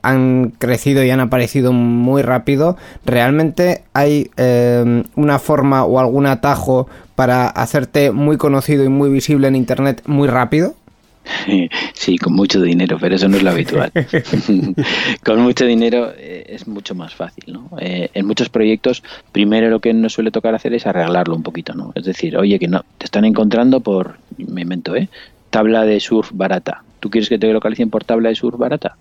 han 0.02 0.52
crecido 0.58 1.02
y 1.04 1.10
han 1.10 1.20
aparecido 1.20 1.72
muy 1.72 2.22
rápido. 2.22 2.76
¿Realmente 3.04 3.84
hay 3.92 4.30
una 5.14 5.38
forma 5.38 5.84
o 5.84 5.98
algún 5.98 6.26
atajo 6.26 6.88
para 7.14 7.48
hacerte 7.48 8.10
muy 8.12 8.36
conocido 8.36 8.84
y 8.84 8.88
muy 8.88 9.10
visible 9.10 9.48
en 9.48 9.56
Internet 9.56 10.02
muy 10.06 10.28
rápido? 10.28 10.74
Sí, 11.94 12.18
con 12.18 12.32
mucho 12.32 12.60
dinero, 12.60 12.98
pero 13.00 13.16
eso 13.16 13.28
no 13.28 13.36
es 13.36 13.42
lo 13.42 13.50
habitual. 13.50 13.92
con 15.24 15.40
mucho 15.40 15.66
dinero 15.66 16.12
eh, 16.16 16.46
es 16.48 16.66
mucho 16.66 16.94
más 16.94 17.14
fácil, 17.14 17.44
¿no? 17.48 17.70
Eh, 17.78 18.10
en 18.14 18.26
muchos 18.26 18.48
proyectos, 18.48 19.02
primero 19.32 19.68
lo 19.68 19.80
que 19.80 19.92
nos 19.92 20.12
suele 20.12 20.30
tocar 20.30 20.54
hacer 20.54 20.74
es 20.74 20.86
arreglarlo 20.86 21.34
un 21.34 21.42
poquito, 21.42 21.74
¿no? 21.74 21.92
Es 21.94 22.04
decir, 22.04 22.36
oye, 22.36 22.58
que 22.58 22.68
no, 22.68 22.84
te 22.98 23.04
están 23.04 23.24
encontrando 23.24 23.80
por, 23.80 24.16
me 24.38 24.62
invento, 24.62 24.96
¿eh? 24.96 25.08
Tabla 25.50 25.84
de 25.84 26.00
surf 26.00 26.30
barata. 26.32 26.82
¿Tú 27.00 27.10
quieres 27.10 27.28
que 27.28 27.38
te 27.38 27.52
localicen 27.52 27.90
por 27.90 28.04
tabla 28.04 28.28
de 28.28 28.34
surf 28.34 28.58
barata? 28.58 28.96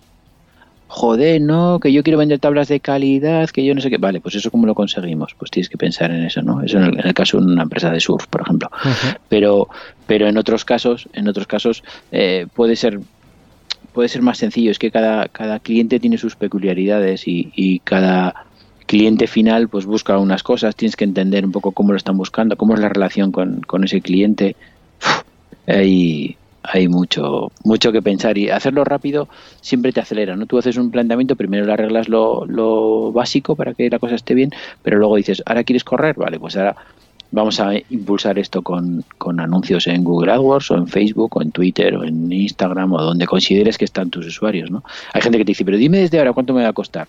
Joder, 0.90 1.40
no, 1.40 1.80
que 1.80 1.94
yo 1.94 2.04
quiero 2.04 2.18
vender 2.18 2.40
tablas 2.40 2.68
de 2.68 2.80
calidad, 2.80 3.50
que 3.52 3.64
yo 3.64 3.74
no 3.76 3.80
sé 3.80 3.90
qué. 3.90 3.98
Vale, 3.98 4.20
pues 4.20 4.36
eso 4.36 4.52
cómo 4.52 4.66
lo 4.66 4.76
conseguimos. 4.76 5.36
Pues 5.38 5.52
tienes 5.52 5.70
que 5.70 5.78
pensar 5.78 6.12
en 6.12 6.26
eso, 6.26 6.42
¿no? 6.42 6.62
Eso 6.62 6.80
en 6.80 7.00
el, 7.00 7.14
caso 7.14 7.38
de 7.40 7.46
una 7.46 7.64
empresa 7.64 7.92
de 7.92 8.00
surf, 8.00 8.28
por 8.28 8.42
ejemplo. 8.42 8.70
Pero, 9.30 9.70
pero 10.08 10.28
en 10.28 10.38
otros 10.38 10.66
casos, 10.66 11.08
en 11.14 11.28
otros 11.28 11.48
casos 11.48 11.84
eh, 12.12 12.48
puede 12.54 12.76
ser 12.76 13.00
puede 13.94 14.10
ser 14.10 14.24
más 14.24 14.40
sencillo. 14.40 14.72
Es 14.72 14.80
que 14.80 14.92
cada, 14.92 15.28
cada 15.28 15.60
cliente 15.60 16.00
tiene 16.00 16.18
sus 16.18 16.36
peculiaridades 16.36 17.28
y, 17.28 17.52
y 17.56 17.80
cada 17.80 18.46
cliente 18.90 19.28
final 19.28 19.70
pues 19.70 19.86
busca 19.86 20.18
unas 20.18 20.42
cosas, 20.42 20.76
tienes 20.76 20.96
que 20.96 21.04
entender 21.04 21.46
un 21.46 21.52
poco 21.52 21.72
cómo 21.72 21.92
lo 21.92 21.98
están 21.98 22.18
buscando, 22.18 22.58
cómo 22.58 22.74
es 22.74 22.80
la 22.80 22.90
relación 22.90 23.32
con, 23.32 23.62
con 23.62 23.84
ese 23.84 24.02
cliente. 24.02 24.56
hay, 25.68 26.36
hay 26.64 26.88
mucho, 26.88 27.52
mucho 27.64 27.92
que 27.92 28.02
pensar 28.02 28.38
y 28.38 28.50
hacerlo 28.50 28.84
rápido 28.84 29.28
siempre 29.62 29.92
te 29.92 30.00
acelera, 30.00 30.36
¿no? 30.36 30.46
Tú 30.46 30.58
haces 30.58 30.78
un 30.78 30.92
planteamiento, 30.92 31.36
primero 31.36 31.66
le 31.66 31.74
arreglas 31.74 32.10
lo, 32.10 32.46
lo 32.46 33.12
básico 33.12 33.56
para 33.56 33.74
que 33.74 33.90
la 33.90 34.00
cosa 34.00 34.16
esté 34.16 34.34
bien, 34.34 34.52
pero 34.84 34.98
luego 34.98 35.16
dices, 35.16 35.42
ahora 35.46 35.64
quieres 35.64 35.84
correr, 35.84 36.16
vale, 36.16 36.40
pues 36.40 36.58
ahora 36.58 36.76
vamos 37.32 37.60
a 37.60 37.74
impulsar 37.90 38.40
esto 38.40 38.62
con, 38.62 39.04
con, 39.18 39.40
anuncios 39.40 39.88
en 39.88 40.04
Google 40.04 40.32
AdWords 40.32 40.72
o 40.72 40.76
en 40.76 40.88
Facebook 40.88 41.38
o 41.38 41.42
en 41.42 41.52
Twitter 41.52 41.96
o 41.96 42.04
en 42.04 42.32
Instagram 42.32 42.94
o 42.94 43.02
donde 43.02 43.26
consideres 43.28 43.78
que 43.78 43.86
están 43.86 44.10
tus 44.10 44.26
usuarios, 44.26 44.72
¿no? 44.72 44.84
Hay 45.14 45.22
gente 45.22 45.38
que 45.38 45.46
te 45.46 45.52
dice, 45.52 45.66
pero 45.66 45.78
dime 45.78 46.00
desde 46.00 46.18
ahora 46.18 46.34
cuánto 46.34 46.54
me 46.54 46.64
va 46.64 46.70
a 46.70 46.74
costar. 46.74 47.08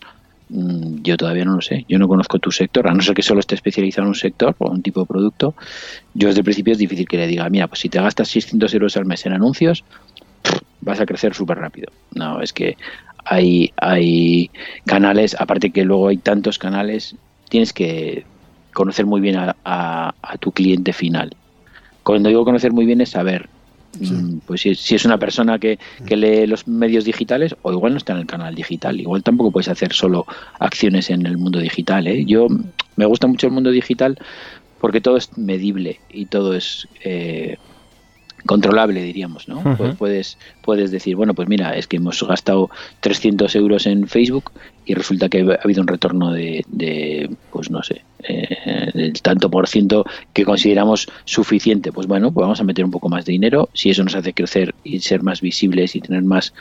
Mm, 0.51 1.03
yo 1.03 1.17
todavía 1.17 1.45
no 1.45 1.55
lo 1.55 1.61
sé. 1.61 1.85
Yo 1.89 1.99
no 1.99 2.09
conozco 2.09 2.39
tu 2.39 2.51
sector, 2.51 2.89
a 2.89 2.93
no 2.93 3.03
ser 3.03 3.15
que 3.15 3.23
solo 3.23 3.41
esté 3.41 3.55
especializado 3.55 4.03
en 4.05 4.09
un 4.09 4.15
sector 4.15 4.55
o 4.59 4.71
un 4.71 4.83
tipo 4.83 5.01
de 5.01 5.07
producto. 5.07 5.55
Yo 6.15 6.29
desde 6.29 6.41
el 6.41 6.45
principio 6.45 6.73
es 6.73 6.79
difícil 6.79 7.07
que 7.07 7.17
le 7.17 7.27
diga, 7.27 7.49
mira, 7.49 7.69
pues 7.69 7.81
si 7.81 7.89
te 7.89 8.01
gastas 8.01 8.29
600 8.29 8.75
euros 8.75 8.97
al 8.97 9.07
mes 9.07 9.25
en 9.27 9.33
anuncios, 9.33 9.85
vas 10.81 11.01
a 11.01 11.07
crecer 11.07 11.35
súper 11.35 11.59
rápido. 11.59 11.93
No, 12.15 12.41
es 12.41 12.53
que 12.53 12.77
hay, 13.25 13.73
hay 13.77 14.51
canales, 14.87 15.37
aparte 15.39 15.71
que 15.71 15.85
luego 15.85 16.09
hay 16.09 16.19
tantos 16.19 16.59
canales, 16.59 17.15
tienes 17.49 17.73
que 17.73 18.25
conocer 18.73 19.07
muy 19.07 19.21
bien 19.21 19.37
a, 19.37 19.57
a 19.65 20.39
tu 20.39 20.53
cliente 20.53 20.93
final. 20.93 21.31
Cuando 22.03 22.29
digo 22.29 22.45
conocer 22.45 22.73
muy 22.73 22.87
bien 22.87 23.01
es 23.01 23.11
saber 23.11 23.49
Mm, 23.99 24.39
pues 24.47 24.61
si, 24.61 24.75
si, 24.75 24.95
es 24.95 25.05
una 25.05 25.19
persona 25.19 25.59
que, 25.59 25.79
que, 26.07 26.17
lee 26.17 26.47
los 26.47 26.69
medios 26.69 27.05
digitales, 27.05 27.57
o 27.63 27.73
igual 27.73 27.93
no 27.93 27.99
está 27.99 28.13
en 28.13 28.21
el 28.21 28.27
canal 28.27 28.55
digital, 28.55 29.01
igual 29.01 29.23
tampoco 29.23 29.51
puedes 29.51 29.69
hacer 29.69 29.93
solo 29.93 30.27
acciones 30.59 31.11
en 31.11 31.27
el 31.27 31.39
mundo 31.39 31.59
digital. 31.59 32.07
¿eh? 32.07 32.25
Yo 32.25 32.47
me 32.97 33.07
gusta 33.07 33.27
mucho 33.27 33.49
el 33.49 33.53
mundo 33.53 33.71
digital 33.71 34.17
porque 34.81 35.01
todo 35.01 35.17
es 35.17 35.37
medible 35.37 36.01
y 36.09 36.27
todo 36.27 36.55
es 36.55 36.89
eh, 37.05 37.59
controlable, 38.47 39.03
diríamos, 39.03 39.49
¿no? 39.49 39.63
puedes, 39.99 40.39
puedes 40.63 40.91
decir, 40.91 41.17
bueno, 41.17 41.35
pues 41.35 41.49
mira, 41.49 41.77
es 41.77 41.87
que 41.87 41.97
hemos 41.97 42.23
gastado 42.23 42.71
300 43.01 43.55
euros 43.57 43.87
en 43.87 44.07
Facebook 44.07 44.53
y 44.91 44.95
resulta 44.95 45.29
que 45.29 45.43
ha 45.43 45.63
habido 45.63 45.83
un 45.83 45.87
retorno 45.87 46.33
de, 46.33 46.65
de 46.67 47.31
pues 47.53 47.71
no 47.71 47.81
sé, 47.85 48.03
eh, 48.25 48.91
del 48.93 49.23
tanto 49.23 49.49
por 49.49 49.69
ciento 49.69 50.05
que 50.33 50.45
consideramos 50.45 51.07
suficiente. 51.25 51.93
Pues 51.93 52.09
bueno, 52.09 52.33
pues 52.33 52.43
vamos 52.43 52.61
a 52.61 52.65
meter 52.65 52.85
un 52.85 52.91
poco 52.91 53.09
más 53.09 53.25
de 53.25 53.31
dinero 53.31 53.69
si 53.73 53.91
eso 53.91 54.03
nos 54.03 54.17
hace 54.17 54.33
crecer 54.33 54.75
y 54.83 54.99
ser 54.99 55.23
más 55.23 55.41
visibles 55.43 55.95
y 55.95 56.01
tener 56.01 56.23
más 56.23 56.53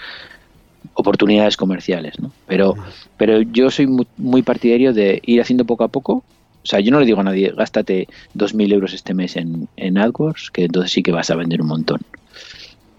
oportunidades 0.93 1.57
comerciales, 1.57 2.19
¿no? 2.19 2.31
Pero, 2.45 2.75
pero 3.17 3.41
yo 3.41 3.71
soy 3.71 3.87
muy, 3.87 4.05
muy 4.17 4.43
partidario 4.43 4.93
de 4.93 5.19
ir 5.25 5.41
haciendo 5.41 5.65
poco 5.65 5.83
a 5.83 5.87
poco 5.87 6.23
o 6.61 6.67
sea, 6.67 6.81
yo 6.81 6.91
no 6.91 6.99
le 6.99 7.05
digo 7.07 7.21
a 7.21 7.23
nadie, 7.23 7.51
gástate 7.55 8.07
2.000 8.35 8.73
euros 8.73 8.93
este 8.93 9.13
mes 9.13 9.37
en, 9.37 9.69
en 9.77 9.97
AdWords, 9.97 10.51
que 10.51 10.65
entonces 10.65 10.91
sí 10.91 11.01
que 11.01 11.13
vas 11.13 11.31
a 11.31 11.35
vender 11.35 11.61
un 11.61 11.67
montón. 11.69 12.01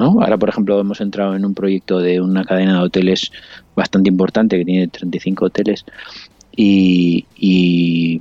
¿No? 0.00 0.22
Ahora, 0.22 0.38
por 0.38 0.48
ejemplo, 0.48 0.80
hemos 0.80 1.00
entrado 1.02 1.36
en 1.36 1.44
un 1.44 1.54
proyecto 1.54 1.98
de 1.98 2.22
una 2.22 2.44
cadena 2.44 2.78
de 2.78 2.84
hoteles 2.84 3.30
bastante 3.76 4.08
importante, 4.08 4.56
que 4.56 4.64
tiene 4.64 4.88
35 4.88 5.44
hoteles, 5.44 5.84
y, 6.56 7.26
y 7.36 8.20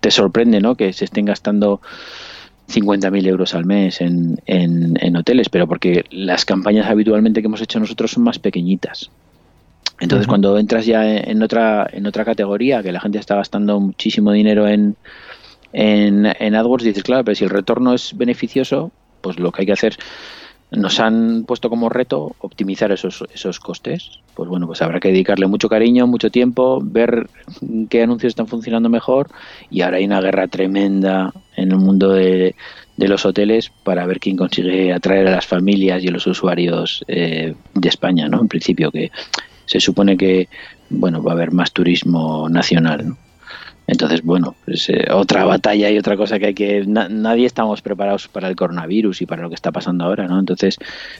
te 0.00 0.10
sorprende 0.10 0.60
¿no? 0.60 0.74
que 0.74 0.92
se 0.94 1.04
estén 1.04 1.26
gastando 1.26 1.82
50.000 2.68 3.26
euros 3.26 3.54
al 3.54 3.66
mes 3.66 4.00
en, 4.00 4.40
en, 4.46 4.96
en, 4.98 5.16
hoteles, 5.16 5.50
pero 5.50 5.68
porque 5.68 6.06
las 6.10 6.46
campañas 6.46 6.86
habitualmente 6.86 7.42
que 7.42 7.46
hemos 7.46 7.60
hecho 7.60 7.78
nosotros 7.78 8.12
son 8.12 8.24
más 8.24 8.38
pequeñitas. 8.38 9.10
Entonces, 10.00 10.26
cuando 10.26 10.58
entras 10.58 10.86
ya 10.86 11.18
en 11.18 11.42
otra, 11.42 11.86
en 11.92 12.06
otra 12.06 12.24
categoría, 12.24 12.82
que 12.82 12.90
la 12.90 13.00
gente 13.00 13.18
está 13.18 13.36
gastando 13.36 13.78
muchísimo 13.78 14.32
dinero 14.32 14.66
en, 14.66 14.96
en, 15.72 16.26
en 16.26 16.54
AdWords, 16.56 16.84
dices, 16.84 17.04
claro, 17.04 17.22
pero 17.22 17.34
si 17.36 17.44
el 17.44 17.50
retorno 17.50 17.94
es 17.94 18.16
beneficioso, 18.16 18.90
pues 19.22 19.38
lo 19.38 19.52
que 19.52 19.62
hay 19.62 19.66
que 19.66 19.72
hacer 19.72 19.96
nos 20.72 21.00
han 21.00 21.44
puesto 21.44 21.68
como 21.68 21.88
reto 21.88 22.34
optimizar 22.40 22.92
esos, 22.92 23.24
esos 23.34 23.60
costes. 23.60 24.20
Pues 24.34 24.48
bueno, 24.48 24.66
pues 24.66 24.80
habrá 24.80 25.00
que 25.00 25.08
dedicarle 25.08 25.46
mucho 25.46 25.68
cariño, 25.68 26.06
mucho 26.06 26.30
tiempo, 26.30 26.80
ver 26.82 27.28
qué 27.90 28.02
anuncios 28.02 28.30
están 28.30 28.46
funcionando 28.46 28.88
mejor 28.88 29.28
y 29.70 29.82
ahora 29.82 29.98
hay 29.98 30.06
una 30.06 30.20
guerra 30.20 30.48
tremenda 30.48 31.32
en 31.56 31.72
el 31.72 31.78
mundo 31.78 32.12
de, 32.12 32.54
los 32.96 33.26
hoteles 33.26 33.70
para 33.82 34.06
ver 34.06 34.20
quién 34.20 34.36
consigue 34.36 34.92
atraer 34.92 35.26
a 35.26 35.32
las 35.32 35.46
familias 35.46 36.04
y 36.04 36.08
a 36.08 36.12
los 36.12 36.26
usuarios 36.26 37.04
eh, 37.08 37.54
de 37.74 37.88
España, 37.88 38.28
¿no? 38.28 38.40
En 38.40 38.46
principio 38.46 38.92
que 38.92 39.10
se 39.66 39.80
supone 39.80 40.16
que 40.16 40.48
bueno 40.88 41.20
va 41.22 41.32
a 41.32 41.34
haber 41.34 41.50
más 41.50 41.72
turismo 41.72 42.48
nacional 42.48 43.08
¿no? 43.08 43.16
Entonces 43.86 44.22
bueno 44.22 44.54
pues, 44.64 44.88
eh, 44.88 45.06
otra 45.10 45.44
batalla 45.44 45.90
y 45.90 45.98
otra 45.98 46.16
cosa 46.16 46.38
que 46.38 46.46
hay 46.46 46.54
que 46.54 46.84
nadie 46.86 47.46
estamos 47.46 47.82
preparados 47.82 48.28
para 48.28 48.48
el 48.48 48.56
coronavirus 48.56 49.22
y 49.22 49.26
para 49.26 49.42
lo 49.42 49.48
que 49.48 49.54
está 49.54 49.72
pasando 49.72 50.04
ahora 50.04 50.28
no 50.28 50.38
entonces 50.38 50.78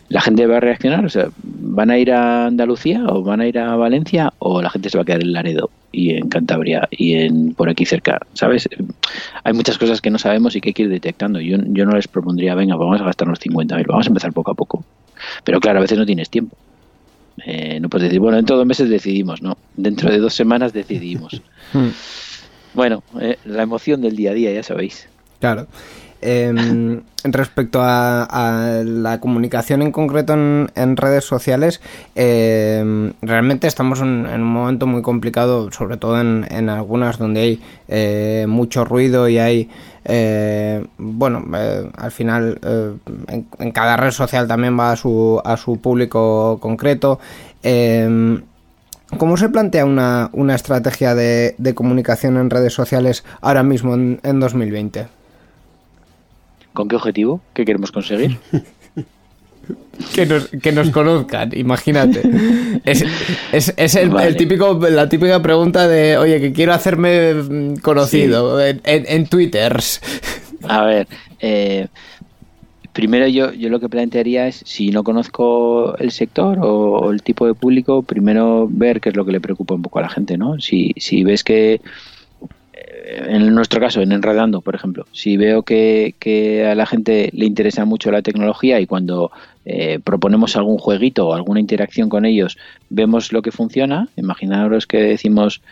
la 0.08 0.20
gente 0.20 0.46
va 0.46 0.58
a 0.58 0.60
reaccionar 0.60 1.04
o 1.04 1.08
sea 1.08 1.28
van 1.42 1.90
a 1.90 1.98
ir 1.98 2.12
a 2.12 2.46
Andalucía 2.46 3.04
o 3.06 3.22
van 3.22 3.40
a 3.40 3.46
ir 3.46 3.58
a 3.58 3.76
Valencia 3.76 4.32
o 4.38 4.62
la 4.62 4.70
gente 4.70 4.90
se 4.90 4.98
va 4.98 5.02
a 5.02 5.04
quedar 5.04 5.22
en 5.22 5.32
Laredo 5.32 5.70
y 5.90 6.10
en 6.10 6.28
Cantabria 6.28 6.88
y 6.90 7.14
en 7.14 7.54
por 7.54 7.68
aquí 7.68 7.84
cerca 7.84 8.20
sabes 8.32 8.68
hay 9.44 9.52
muchas 9.52 9.78
cosas 9.78 10.00
que 10.00 10.10
no 10.10 10.18
sabemos 10.18 10.56
y 10.56 10.60
que 10.60 10.70
hay 10.70 10.74
que 10.74 10.82
ir 10.84 10.88
detectando. 10.88 11.40
Yo, 11.40 11.58
yo 11.66 11.84
no 11.84 11.96
les 11.96 12.08
propondría 12.08 12.54
venga 12.54 12.76
vamos 12.76 13.00
a 13.00 13.04
gastarnos 13.04 13.40
50.000 13.40 13.86
vamos 13.86 14.06
a 14.06 14.10
empezar 14.10 14.32
poco 14.32 14.52
a 14.52 14.54
poco 14.54 14.84
pero 15.44 15.60
claro 15.60 15.78
a 15.78 15.82
veces 15.82 15.98
no 15.98 16.06
tienes 16.06 16.30
tiempo. 16.30 16.56
Eh, 17.44 17.80
no 17.80 17.88
puedes 17.88 18.08
decir, 18.08 18.20
bueno, 18.20 18.36
dentro 18.36 18.56
de 18.56 18.60
dos 18.60 18.66
meses 18.66 18.88
decidimos, 18.88 19.42
no. 19.42 19.56
Dentro 19.76 20.10
de 20.10 20.18
dos 20.18 20.34
semanas 20.34 20.72
decidimos. 20.72 21.40
Bueno, 22.74 23.02
eh, 23.20 23.38
la 23.44 23.62
emoción 23.62 24.00
del 24.00 24.16
día 24.16 24.30
a 24.30 24.34
día, 24.34 24.52
ya 24.52 24.62
sabéis. 24.62 25.08
Claro. 25.40 25.66
Eh, 26.20 27.02
respecto 27.24 27.80
a, 27.82 28.82
la 28.84 29.20
comunicación 29.20 29.82
en 29.82 29.92
concreto 29.92 30.34
en, 30.34 30.96
redes 30.96 31.24
sociales, 31.24 31.80
eh, 32.14 33.12
realmente 33.22 33.66
estamos 33.66 34.00
en, 34.00 34.26
un 34.26 34.42
momento 34.42 34.86
muy 34.86 35.02
complicado, 35.02 35.70
sobre 35.72 35.96
todo 35.96 36.20
en, 36.20 36.46
en 36.50 36.68
algunas 36.68 37.18
donde 37.18 37.40
hay 37.40 37.60
eh, 37.88 38.46
mucho 38.48 38.84
ruido 38.84 39.28
y 39.28 39.38
hay, 39.38 39.70
eh, 40.04 40.84
bueno, 40.98 41.44
al 41.96 42.10
final 42.10 42.58
en, 43.28 43.72
cada 43.72 43.96
red 43.96 44.10
social 44.10 44.48
también 44.48 44.78
va 44.78 44.92
a 44.92 44.96
su, 44.96 45.40
a 45.44 45.56
su 45.56 45.80
público 45.80 46.58
concreto. 46.60 47.20
¿Cómo 49.18 49.36
se 49.36 49.48
plantea 49.48 49.84
una, 49.84 50.30
una 50.32 50.54
estrategia 50.54 51.14
de, 51.14 51.54
de, 51.58 51.74
comunicación 51.74 52.36
en 52.36 52.50
redes 52.50 52.72
sociales 52.72 53.24
ahora 53.40 53.62
mismo 53.62 53.94
en, 53.94 54.20
en 54.22 54.40
2020? 54.40 55.06
¿Con 56.72 56.88
qué 56.88 56.96
objetivo? 56.96 57.40
¿Qué 57.52 57.64
queremos 57.64 57.92
conseguir? 57.92 58.38
que, 60.14 60.26
nos, 60.26 60.48
que 60.48 60.72
nos 60.72 60.90
conozcan, 60.90 61.50
imagínate. 61.54 62.22
Es, 62.84 63.04
es, 63.76 63.94
el, 63.96 64.36
típico, 64.36 64.74
la 64.88 65.08
típica 65.08 65.40
pregunta 65.42 65.86
de, 65.86 66.16
oye, 66.16 66.40
que 66.40 66.52
quiero 66.52 66.72
hacerme 66.72 67.34
conocido 67.82 68.60
en, 68.60 68.80
en, 68.84 69.26
Twitter. 69.26 69.76
A 70.68 70.84
ver, 70.84 71.06
eh, 71.40 71.88
primero 72.92 73.26
yo, 73.26 73.52
yo 73.52 73.68
lo 73.68 73.80
que 73.80 73.88
plantearía 73.88 74.46
es, 74.46 74.62
si 74.64 74.90
no 74.90 75.04
conozco 75.04 75.96
el 75.98 76.10
sector 76.10 76.58
o, 76.60 77.10
el 77.10 77.22
tipo 77.22 77.46
de 77.46 77.54
público, 77.54 78.02
primero 78.02 78.68
ver 78.70 79.00
qué 79.00 79.10
es 79.10 79.16
lo 79.16 79.24
que 79.24 79.32
le 79.32 79.40
preocupa 79.40 79.74
un 79.74 79.82
poco 79.82 79.98
a 79.98 80.02
la 80.02 80.08
gente, 80.08 80.36
¿no? 80.36 80.60
Si, 80.60 80.92
si 80.96 81.24
ves 81.24 81.44
que 81.44 81.80
en 83.04 83.54
nuestro 83.54 83.80
caso, 83.80 84.00
en 84.00 84.12
Enredando, 84.12 84.60
por 84.60 84.74
ejemplo, 84.74 85.06
si 85.12 85.36
veo 85.36 85.62
que, 85.62 86.66
a 86.70 86.74
la 86.74 86.86
gente 86.86 87.30
le 87.32 87.46
interesa 87.46 87.84
mucho 87.84 88.10
la 88.10 88.22
tecnología 88.22 88.80
y 88.80 88.86
cuando 88.86 89.30
eh, 89.64 89.98
proponemos 90.02 90.56
algún 90.56 90.78
jueguito 90.78 91.28
o 91.28 91.34
alguna 91.34 91.60
interacción 91.60 92.08
con 92.08 92.24
ellos, 92.24 92.58
vemos 92.90 93.32
lo 93.32 93.42
que 93.42 93.52
funciona, 93.52 94.08
imaginaros 94.16 94.86
que 94.86 94.98
decimos, 94.98 95.62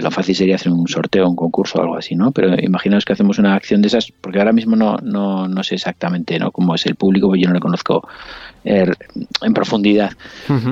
lo 0.00 0.10
fácil 0.10 0.34
sería 0.34 0.56
hacer 0.56 0.72
un 0.72 0.86
sorteo, 0.86 1.28
un 1.28 1.36
concurso 1.36 1.78
o 1.78 1.82
algo 1.82 1.96
así, 1.96 2.14
¿no? 2.14 2.30
Pero 2.30 2.54
imaginaos 2.60 3.04
que 3.04 3.12
hacemos 3.12 3.38
una 3.38 3.54
acción 3.54 3.82
de 3.82 3.88
esas, 3.88 4.12
porque 4.20 4.38
ahora 4.38 4.52
mismo 4.52 4.76
no, 4.76 4.96
no, 5.02 5.48
no 5.48 5.62
sé 5.62 5.74
exactamente 5.74 6.38
¿no? 6.38 6.52
cómo 6.52 6.74
es 6.74 6.86
el 6.86 6.94
público, 6.94 7.26
porque 7.26 7.42
yo 7.42 7.48
no 7.48 7.54
le 7.54 7.60
conozco 7.60 8.08
er, 8.64 8.96
en 9.42 9.54
profundidad. 9.54 10.12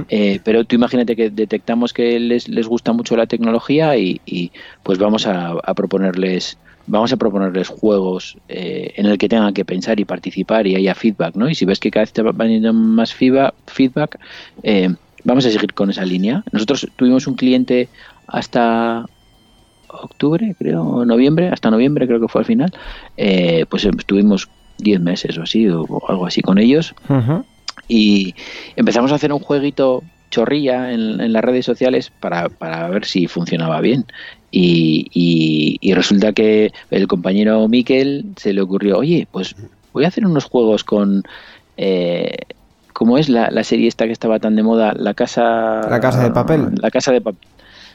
Eh, 0.08 0.40
pero 0.44 0.64
tú 0.64 0.76
imagínate 0.76 1.16
que 1.16 1.30
detectamos 1.30 1.92
que 1.92 2.20
les, 2.20 2.48
les 2.48 2.66
gusta 2.66 2.92
mucho 2.92 3.16
la 3.16 3.26
tecnología 3.26 3.96
y, 3.96 4.52
pues 4.82 4.98
vamos 4.98 5.26
a, 5.26 5.54
proponerles 5.74 6.58
vamos 6.86 7.12
a 7.12 7.16
proponerles 7.16 7.68
juegos 7.68 8.36
eh, 8.48 8.92
en 8.96 9.06
el 9.06 9.16
que 9.16 9.28
tengan 9.28 9.54
que 9.54 9.64
pensar 9.64 10.00
y 10.00 10.04
participar 10.04 10.66
y 10.66 10.74
haya 10.74 10.94
feedback, 10.94 11.36
¿no? 11.36 11.48
Y 11.48 11.54
si 11.54 11.64
ves 11.64 11.78
que 11.78 11.90
cada 11.90 12.02
vez 12.02 12.12
te 12.12 12.22
va 12.22 12.32
viniendo 12.32 12.72
más 12.72 13.14
feedback, 13.14 13.54
feedback 13.66 14.18
eh, 14.64 14.88
vamos 15.24 15.46
a 15.46 15.50
seguir 15.50 15.72
con 15.72 15.90
esa 15.90 16.04
línea. 16.04 16.42
Nosotros 16.52 16.88
tuvimos 16.96 17.26
un 17.26 17.34
cliente 17.34 17.88
hasta 18.30 19.04
octubre, 19.88 20.54
creo, 20.58 20.82
o 20.82 21.04
noviembre, 21.04 21.48
hasta 21.48 21.70
noviembre 21.70 22.06
creo 22.06 22.20
que 22.20 22.28
fue 22.28 22.40
al 22.40 22.46
final, 22.46 22.72
eh, 23.16 23.66
pues 23.68 23.84
estuvimos 23.84 24.48
10 24.78 25.00
meses 25.00 25.36
o 25.38 25.42
así, 25.42 25.68
o 25.68 26.02
algo 26.08 26.26
así 26.26 26.42
con 26.42 26.58
ellos. 26.58 26.94
Y 27.88 28.34
empezamos 28.76 29.12
a 29.12 29.16
hacer 29.16 29.32
un 29.32 29.40
jueguito 29.40 30.02
chorrilla 30.30 30.92
en, 30.92 31.32
las 31.32 31.42
redes 31.42 31.66
sociales 31.66 32.12
para, 32.20 32.48
para, 32.48 32.88
ver 32.88 33.04
si 33.04 33.26
funcionaba 33.26 33.80
bien. 33.80 34.06
Y, 34.52 35.08
y, 35.12 35.92
resulta 35.94 36.32
que 36.32 36.72
el 36.90 37.06
compañero 37.06 37.66
Miquel 37.68 38.26
se 38.36 38.52
le 38.52 38.60
ocurrió, 38.60 38.98
oye, 38.98 39.26
pues 39.30 39.54
voy 39.92 40.04
a 40.04 40.08
hacer 40.08 40.26
unos 40.26 40.44
juegos 40.44 40.84
con... 40.84 41.24
Eh, 41.76 42.36
¿Cómo 42.92 43.16
es 43.16 43.28
la, 43.28 43.50
la, 43.50 43.64
serie 43.64 43.88
esta 43.88 44.04
que 44.04 44.12
estaba 44.12 44.38
tan 44.40 44.56
de 44.56 44.62
moda? 44.62 44.92
La 44.94 45.14
casa... 45.14 45.80
La 45.88 46.00
casa 46.00 46.22
de 46.22 46.30
papel. 46.32 46.74
La 46.80 46.90
casa 46.90 47.12
de 47.12 47.20
papel 47.20 47.49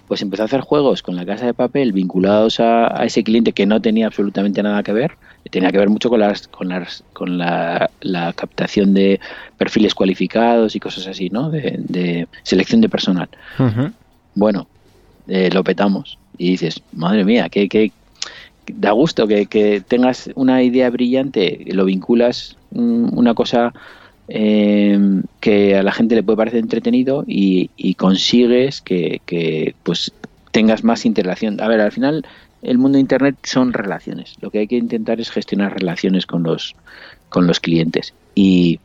pues 0.07 0.21
empezó 0.21 0.43
a 0.43 0.45
hacer 0.45 0.61
juegos 0.61 1.01
con 1.01 1.15
la 1.15 1.25
casa 1.25 1.45
de 1.45 1.53
papel 1.53 1.91
vinculados 1.91 2.59
a, 2.59 2.87
ese 3.05 3.23
cliente 3.23 3.53
que 3.53 3.65
no 3.65 3.81
tenía 3.81 4.07
absolutamente 4.07 4.61
nada 4.61 4.83
que 4.83 4.93
ver, 4.93 5.17
tenía 5.49 5.71
que 5.71 5.77
ver 5.77 5.89
mucho 5.89 6.09
con 6.09 6.19
las 6.19 6.47
con 6.47 6.69
las 6.69 7.03
con 7.13 7.37
la, 7.37 7.89
captación 8.35 8.93
de 8.93 9.19
perfiles 9.57 9.95
cualificados 9.95 10.75
y 10.75 10.79
cosas 10.79 11.07
así, 11.07 11.29
¿no? 11.29 11.49
De, 11.49 12.27
selección 12.43 12.81
de 12.81 12.89
personal. 12.89 13.29
Bueno, 14.35 14.67
eh, 15.27 15.49
lo 15.51 15.63
petamos 15.63 16.17
y 16.37 16.51
dices, 16.51 16.81
madre 16.91 17.23
mía, 17.23 17.49
que, 17.49 17.69
que 17.69 17.91
da 18.67 18.91
gusto 18.91 19.27
que, 19.27 19.45
que 19.45 19.81
tengas 19.81 20.29
una 20.35 20.61
idea 20.63 20.89
brillante, 20.89 21.65
lo 21.67 21.85
vinculas 21.85 22.57
mm, 22.71 23.17
una 23.17 23.33
cosa 23.33 23.73
eh, 24.27 25.21
que 25.39 25.75
a 25.75 25.83
la 25.83 25.91
gente 25.91 26.15
le 26.15 26.23
puede 26.23 26.37
parecer 26.37 26.59
entretenido 26.59 27.23
y, 27.27 27.95
consigues 27.95 28.81
que, 28.81 29.75
pues 29.83 30.11
tengas 30.51 30.83
más 30.83 31.05
interacción. 31.05 31.61
A 31.61 31.67
ver, 31.67 31.81
al 31.81 31.91
final 31.91 32.25
el 32.61 32.77
mundo 32.77 32.95
de 32.95 33.01
Internet 33.01 33.35
son 33.43 33.73
relaciones. 33.73 34.35
Lo 34.41 34.49
que 34.49 34.59
hay 34.59 34.67
que 34.67 34.77
intentar 34.77 35.19
es 35.19 35.29
gestionar 35.29 35.73
relaciones 35.73 36.25
con 36.25 36.43
los, 36.43 36.75
con 37.29 37.45
los 37.45 37.59
clientes. 37.59 38.13
Y 38.33 38.79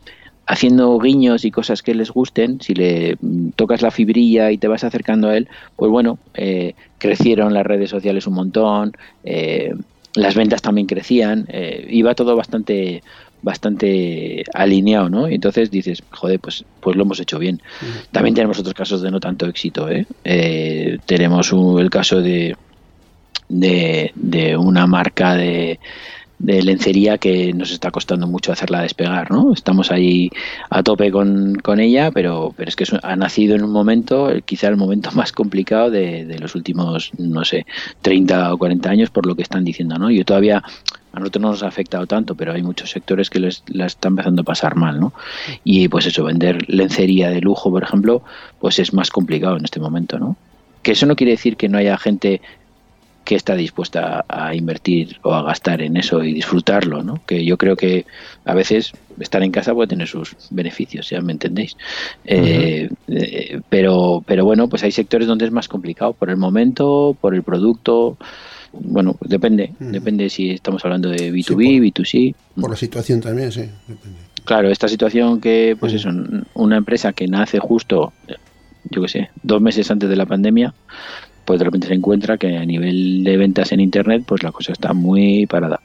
haciendo 0.51 0.99
guiños 0.99 1.45
y 1.45 1.53
cosas 1.53 1.81
que 1.81 1.95
les 1.95 2.11
gusten, 2.11 2.61
si 2.61 2.75
le 2.75 3.17
tocas 3.55 3.83
la 3.83 3.93
fibrilla 3.93 4.51
y 4.51 4.59
te 4.59 4.67
vas 4.67 4.83
acercando 4.83 5.29
a 5.29 5.37
él, 5.37 5.49
pues 5.77 5.91
bueno, 5.93 6.19
eh, 6.35 6.75
crecieron 6.99 7.55
las 7.55 7.65
redes 7.65 7.89
sociales 7.89 8.27
un 8.27 8.35
montón, 8.35 8.93
eh, 9.23 9.73
las 10.15 10.35
ventas 10.35 10.61
también 10.61 10.89
crecían, 10.89 11.47
eh, 11.49 11.87
iba 11.89 12.17
todo 12.17 12.35
bastante 12.35 13.05
bastante 13.43 14.45
alineado, 14.55 15.09
¿no? 15.09 15.29
Y 15.29 15.35
entonces 15.35 15.71
dices, 15.71 16.03
joder, 16.11 16.41
pues, 16.41 16.65
pues 16.81 16.97
lo 16.97 17.03
hemos 17.03 17.21
hecho 17.21 17.39
bien. 17.39 17.61
También 18.13 18.35
tenemos 18.35 18.59
otros 18.59 18.75
casos 18.75 19.03
de 19.03 19.11
no 19.11 19.21
tanto 19.21 19.47
éxito, 19.47 19.89
¿eh? 19.89 20.07
eh 20.25 20.99
tenemos 21.07 21.53
el 21.53 21.91
caso 21.91 22.21
de, 22.21 22.57
de, 23.49 24.13
de 24.15 24.57
una 24.57 24.87
marca 24.87 25.35
de, 25.35 25.79
de 26.41 26.63
lencería 26.63 27.19
que 27.19 27.53
nos 27.53 27.71
está 27.71 27.91
costando 27.91 28.27
mucho 28.27 28.51
hacerla 28.51 28.81
despegar, 28.81 29.31
¿no? 29.31 29.53
Estamos 29.53 29.93
ahí 29.93 30.31
a 30.71 30.83
tope 30.83 31.11
con, 31.11 31.57
con 31.57 31.81
ella, 31.81 32.11
pero, 32.11 32.55
pero 32.57 32.69
es 32.71 32.77
que 32.77 32.87
ha 33.03 33.15
nacido 33.15 33.55
en 33.55 33.63
un 33.63 33.71
momento, 33.71 34.33
quizá 34.47 34.69
el 34.69 34.79
momento 34.79 35.11
más 35.15 35.33
complicado 35.33 35.91
de, 35.91 36.25
de, 36.25 36.39
los 36.39 36.55
últimos, 36.55 37.13
no 37.19 37.45
sé, 37.45 37.67
30 38.01 38.55
o 38.55 38.59
40 38.59 38.91
años 38.91 39.11
por 39.11 39.27
lo 39.27 39.37
que 39.37 39.43
están 39.43 39.65
diciendo, 39.65 39.99
¿no? 39.99 40.11
Yo 40.11 40.25
todavía, 40.25 40.65
a 41.13 41.19
nosotros 41.19 41.43
no 41.43 41.51
nos 41.51 41.63
ha 41.63 41.69
afectado 41.69 42.07
tanto, 42.07 42.35
pero 42.35 42.53
hay 42.53 42.63
muchos 42.63 42.91
sectores 42.91 43.31
que 43.31 43.41
les, 43.41 43.63
la 43.69 43.87
están 43.87 44.13
empezando 44.13 44.43
a 44.43 44.45
pasar 44.45 44.77
mal, 44.77 45.01
¿no? 45.01 45.13
Y 45.65 45.89
pues 45.89 46.07
eso, 46.07 46.25
vender 46.25 46.69
lencería 46.69 47.31
de 47.31 47.41
lujo, 47.41 47.71
por 47.71 47.83
ejemplo, 47.83 48.23
pues 48.61 48.79
es 48.79 48.93
más 48.93 49.11
complicado 49.11 49.57
en 49.57 49.65
este 49.65 49.81
momento, 49.81 50.19
¿no? 50.19 50.37
Que 50.83 50.93
eso 50.93 51.07
no 51.07 51.17
quiere 51.17 51.33
decir 51.33 51.57
que 51.57 51.69
no 51.69 51.79
haya 51.79 51.99
gente 51.99 52.41
que 53.25 53.35
está 53.35 53.55
dispuesta 53.55 54.25
a 54.29 54.55
invertir 54.55 55.19
o 55.23 55.35
a 55.35 55.43
gastar 55.43 55.83
en 55.83 55.97
eso 55.97 56.25
y 56.25 56.33
disfrutarlo, 56.33 57.03
¿no? 57.03 57.21
Que 57.27 57.45
yo 57.45 57.59
creo 57.59 57.77
que 57.77 58.07
a 58.45 58.55
veces 58.55 58.93
estar 59.21 59.43
en 59.43 59.53
casa 59.53 59.75
puede 59.75 59.89
tener 59.89 60.09
sus 60.09 60.35
beneficios, 60.51 61.11
ya 61.11 61.21
me 61.21 61.33
entendéis. 61.33 61.77
Eh, 62.25 62.89
eh, 63.09 63.61
pero, 63.69 64.25
pero 64.27 64.45
bueno, 64.45 64.69
pues 64.69 64.83
hay 64.83 64.91
sectores 64.91 65.29
donde 65.29 65.45
es 65.45 65.53
más 65.53 65.69
complicado 65.69 66.13
por 66.13 66.31
el 66.31 66.39
momento, 66.39 67.17
por 67.21 67.35
el 67.35 67.43
producto. 67.43 68.17
Bueno, 68.73 69.17
depende, 69.21 69.73
depende 69.79 70.31
si 70.31 70.51
estamos 70.51 70.85
hablando 70.85 71.09
de 71.09 71.33
B2B, 71.33 71.93
B2C. 71.93 72.35
Por 72.61 72.71
la 72.71 72.77
situación 72.77 73.21
también, 73.21 73.51
sí. 73.51 73.65
Claro, 74.45 74.71
esta 74.71 74.89
situación 74.89 75.41
que, 75.41 75.77
pues 75.79 75.93
eso, 75.93 76.11
una 76.55 76.77
empresa 76.77 77.13
que 77.13 77.27
nace 77.27 77.59
justo, 77.59 78.13
yo 78.91 79.03
qué 79.03 79.09
sé, 79.09 79.31
dos 79.43 79.61
meses 79.61 79.91
antes 79.91 80.09
de 80.09 80.17
la 80.17 80.27
pandemia, 80.27 80.73
pues 81.45 81.59
de 81.59 81.65
repente 81.65 81.89
se 81.89 81.95
encuentra 81.95 82.39
que 82.39 82.57
a 82.57 82.65
nivel 82.65 83.25
de 83.25 83.37
ventas 83.37 83.73
en 83.73 83.81
internet 83.81 84.23
pues 84.25 84.45
la 84.45 84.53
cosa 84.53 84.71
está 84.73 84.93
muy 84.93 85.47
parada 85.47 85.81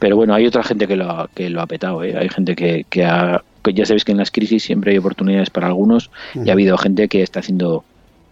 pero 0.00 0.16
bueno 0.16 0.34
hay 0.34 0.44
otra 0.44 0.64
gente 0.64 0.88
que 0.88 0.96
lo 0.96 1.08
ha, 1.08 1.28
que 1.32 1.50
lo 1.50 1.60
ha 1.60 1.68
petado 1.68 2.02
¿eh? 2.02 2.16
hay 2.16 2.28
gente 2.28 2.56
que, 2.56 2.84
que 2.90 3.04
ha 3.04 3.44
ya 3.72 3.86
sabéis 3.86 4.04
que 4.04 4.10
en 4.10 4.18
las 4.18 4.32
crisis 4.32 4.64
siempre 4.64 4.90
hay 4.90 4.98
oportunidades 4.98 5.50
para 5.50 5.68
algunos 5.68 6.10
y 6.34 6.50
ha 6.50 6.52
habido 6.52 6.76
gente 6.78 7.06
que 7.06 7.22
está 7.22 7.38
haciendo 7.38 7.84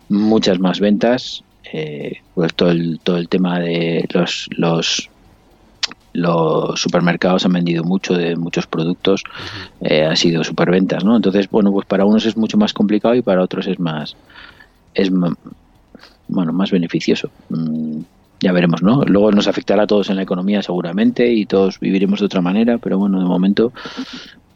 muchas 0.08 0.58
más 0.58 0.80
ventas 0.80 1.44
eh, 1.72 2.20
pues 2.34 2.54
todo 2.54 2.70
el 2.70 3.00
todo 3.02 3.16
el 3.16 3.28
tema 3.28 3.60
de 3.60 4.06
los 4.12 4.48
los 4.50 5.10
los 6.12 6.80
supermercados 6.80 7.44
han 7.44 7.52
vendido 7.52 7.84
mucho 7.84 8.14
de 8.14 8.36
muchos 8.36 8.66
productos, 8.66 9.22
eh, 9.80 10.04
han 10.04 10.16
sido 10.16 10.42
superventas, 10.42 11.04
¿no? 11.04 11.16
Entonces, 11.16 11.48
bueno, 11.48 11.70
pues 11.72 11.86
para 11.86 12.04
unos 12.04 12.26
es 12.26 12.36
mucho 12.36 12.58
más 12.58 12.72
complicado 12.72 13.14
y 13.14 13.22
para 13.22 13.42
otros 13.42 13.66
es 13.66 13.78
más, 13.78 14.16
es 14.94 15.10
bueno, 16.28 16.52
más 16.52 16.70
beneficioso. 16.70 17.30
Mm, 17.48 18.00
ya 18.40 18.52
veremos, 18.52 18.82
¿no? 18.82 19.04
Luego 19.04 19.30
nos 19.32 19.46
afectará 19.46 19.82
a 19.82 19.86
todos 19.86 20.08
en 20.10 20.16
la 20.16 20.22
economía 20.22 20.62
seguramente 20.62 21.30
y 21.32 21.46
todos 21.46 21.78
viviremos 21.78 22.20
de 22.20 22.26
otra 22.26 22.40
manera, 22.40 22.78
pero 22.78 22.98
bueno, 22.98 23.20
de 23.20 23.26
momento 23.26 23.72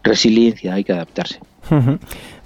resiliencia, 0.03 0.75
hay 0.75 0.85
que 0.85 0.93
adaptarse. 0.93 1.39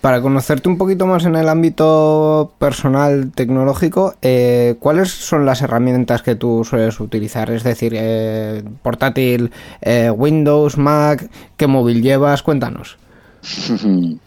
Para 0.00 0.22
conocerte 0.22 0.68
un 0.68 0.78
poquito 0.78 1.06
más 1.06 1.24
en 1.24 1.34
el 1.34 1.48
ámbito 1.48 2.52
personal 2.58 3.32
tecnológico, 3.34 4.14
eh, 4.22 4.76
¿cuáles 4.78 5.10
son 5.10 5.44
las 5.44 5.60
herramientas 5.60 6.22
que 6.22 6.36
tú 6.36 6.64
sueles 6.64 7.00
utilizar? 7.00 7.50
Es 7.50 7.64
decir, 7.64 7.94
eh, 7.96 8.62
portátil, 8.82 9.50
eh, 9.80 10.10
Windows, 10.10 10.78
Mac, 10.78 11.28
¿qué 11.56 11.66
móvil 11.66 12.02
llevas? 12.02 12.42
Cuéntanos. 12.42 12.96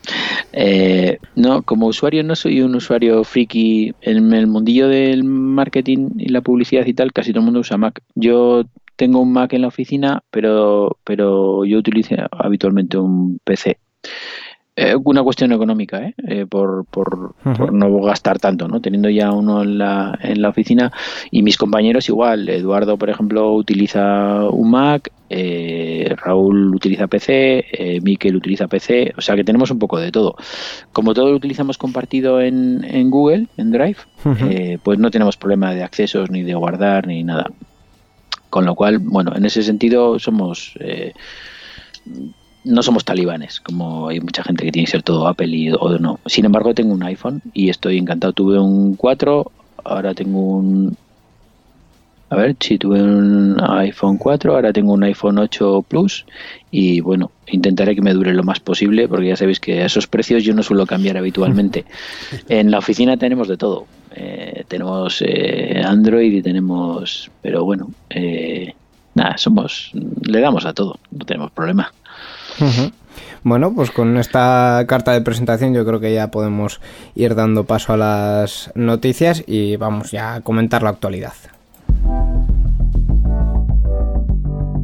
Eh, 0.53 1.17
no, 1.36 1.62
como 1.62 1.88
usuario 1.88 2.25
no 2.25 2.36
soy 2.36 2.62
un 2.62 2.75
usuario 2.75 3.23
friki. 3.23 3.93
En 4.01 4.34
el 4.34 4.47
mundillo 4.47 4.89
del 4.89 5.23
marketing 5.23 6.10
y 6.17 6.27
la 6.27 6.41
publicidad 6.41 6.86
y 6.86 6.93
tal, 6.93 7.13
casi 7.13 7.31
todo 7.31 7.39
el 7.39 7.45
mundo 7.45 7.62
usa 7.62 7.77
Mac. 7.77 8.01
Yo 8.15 8.65
tengo 8.97 9.21
un 9.21 9.31
Mac 9.31 9.53
en 9.53 9.62
la 9.62 9.69
oficina, 9.69 10.23
pero, 10.29 10.97
pero 11.05 11.63
yo 11.63 11.77
utilizo 11.77 12.15
habitualmente 12.31 12.97
un 12.97 13.39
PC. 13.45 13.77
Eh, 14.84 14.96
una 15.04 15.22
cuestión 15.22 15.52
económica, 15.52 16.02
¿eh? 16.02 16.15
eh 16.28 16.46
por, 16.48 16.86
por, 16.86 17.36
no 17.72 18.02
gastar 18.02 18.39
tanto, 18.39 18.67
¿no? 18.67 18.82
Teniendo 18.82 19.12
ya 19.12 19.32
uno 19.32 19.62
en 19.62 19.78
la, 19.78 20.17
en 20.24 20.41
la 20.41 20.50
oficina 20.50 20.91
y 21.30 21.44
mis 21.44 21.56
compañeros 21.56 22.10
igual. 22.10 22.50
Eduardo, 22.50 22.98
por 22.98 23.12
ejemplo, 23.12 23.54
utiliza 23.54 24.44
un 24.50 24.72
Mac, 24.72 25.12
eh, 25.30 26.15
Raúl 26.17 26.74
utiliza 26.74 27.06
PC, 27.06 27.65
eh, 27.72 28.02
Miquel 28.02 28.36
utiliza 28.36 28.67
PC, 28.67 29.13
o 29.15 29.22
sea 29.22 29.36
que 29.36 29.44
tenemos 29.44 29.70
un 29.70 29.78
poco 29.78 30.00
de 30.00 30.12
todo. 30.12 30.36
Como 30.91 31.13
todo 31.13 31.30
lo 31.30 31.36
utilizamos 31.36 31.78
compartido 31.78 32.41
en, 32.41 32.84
en 32.84 33.12
Google, 33.12 33.50
en 33.58 33.72
Drive, 33.72 33.98
pues 34.82 34.98
no 34.98 35.12
tenemos 35.12 35.38
problema 35.38 35.76
de 35.76 35.84
accesos 35.84 36.32
ni 36.32 36.41
de 36.41 36.56
guardar 36.56 37.06
ni 37.06 37.24
nada. 37.24 37.52
Con 38.50 38.65
lo 38.65 38.74
cual, 38.74 38.98
bueno, 38.98 39.34
en 39.36 39.46
ese 39.46 39.62
sentido 39.62 40.17
somos 40.17 40.74
no 42.63 42.84
somos 42.84 43.06
talibanes, 43.06 43.60
como 43.60 44.10
hay 44.10 44.19
mucha 44.19 44.43
gente 44.43 44.65
que 44.65 44.71
tiene 44.71 44.86
que 44.86 44.91
ser 44.91 45.04
todo 45.04 45.28
Apple 45.28 45.47
y, 45.47 45.71
o 45.71 45.97
no. 45.97 46.19
Sin 46.26 46.45
embargo, 46.45 46.74
tengo 46.74 46.93
un 46.93 47.04
iPhone 47.04 47.41
y 47.54 47.69
estoy 47.69 47.97
encantado. 47.97 48.34
Tuve 48.34 48.60
un 48.60 48.95
4, 48.95 49.52
ahora 49.84 50.13
tengo 50.13 50.39
un... 50.58 50.95
A 52.30 52.36
ver, 52.38 52.56
si 52.62 52.78
tuve 52.78 53.02
un 53.02 53.58
iPhone 53.60 54.17
4, 54.17 54.56
ahora 54.56 54.71
tengo 54.71 54.93
un 54.93 55.04
iPhone 55.04 55.38
8 55.38 55.86
Plus 55.86 56.26
y 56.69 57.02
bueno, 57.02 57.32
intentaré 57.47 57.93
que 57.93 58.02
me 58.02 58.13
dure 58.13 58.34
lo 58.34 58.43
más 58.43 58.62
posible 58.62 59.10
porque 59.10 59.28
ya 59.28 59.36
sabéis 59.36 59.60
que 59.60 59.82
a 59.82 59.88
esos 59.88 60.08
precios 60.08 60.41
yo 60.41 60.54
no 60.54 60.63
suelo 60.63 60.86
cambiar 60.86 61.17
habitualmente. 61.17 61.84
en 62.47 62.71
la 62.71 62.78
oficina 62.78 63.17
tenemos 63.17 63.50
de 63.50 63.58
todo. 63.58 63.86
Eh, 64.15 64.63
tenemos 64.67 65.21
eh, 65.26 65.82
Android 65.84 66.32
y 66.32 66.41
tenemos... 66.41 67.30
Pero 67.41 67.65
bueno, 67.65 67.89
eh, 68.10 68.76
nada, 69.15 69.38
somos... 69.38 69.91
Le 70.21 70.39
damos 70.39 70.65
a 70.65 70.74
todo, 70.74 71.00
no 71.12 71.26
tenemos 71.26 71.52
problema. 71.52 71.91
Bueno, 73.43 73.74
pues 73.74 73.91
con 73.91 74.17
esta 74.17 74.84
carta 74.88 75.13
de 75.13 75.21
presentación 75.21 75.74
yo 75.74 75.86
creo 75.86 76.00
que 76.00 76.13
ya 76.13 76.32
podemos 76.32 76.80
ir 77.15 77.36
dando 77.36 77.65
paso 77.65 77.93
a 77.93 77.97
las 77.97 78.71
noticias 78.76 79.43
y 79.47 79.78
vamos 79.78 80.12
ya 80.12 80.36
a 80.36 80.41
comentar 80.41 80.84
la 80.84 80.91
actualidad. 80.91 81.34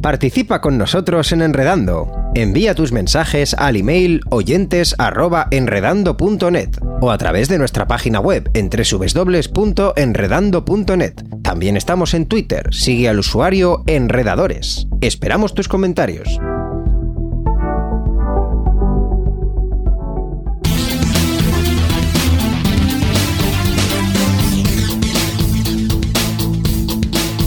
Participa 0.02 0.60
con 0.60 0.76
nosotros 0.78 1.30
en 1.32 1.42
Enredando. 1.42 2.10
Envía 2.34 2.74
tus 2.74 2.90
mensajes 2.92 3.54
al 3.54 3.76
email 3.76 4.20
oyentes@enredando.net 4.30 6.70
o 7.00 7.10
a 7.10 7.18
través 7.18 7.48
de 7.48 7.58
nuestra 7.58 7.86
página 7.86 8.20
web 8.20 8.50
en 8.54 8.70
www.enredando.net. 8.70 11.14
También 11.42 11.76
estamos 11.76 12.14
en 12.14 12.26
Twitter. 12.26 12.72
Sigue 12.72 13.08
al 13.08 13.18
usuario 13.18 13.82
Enredadores. 13.86 14.86
Esperamos 15.00 15.54
tus 15.54 15.68
comentarios. 15.68 16.40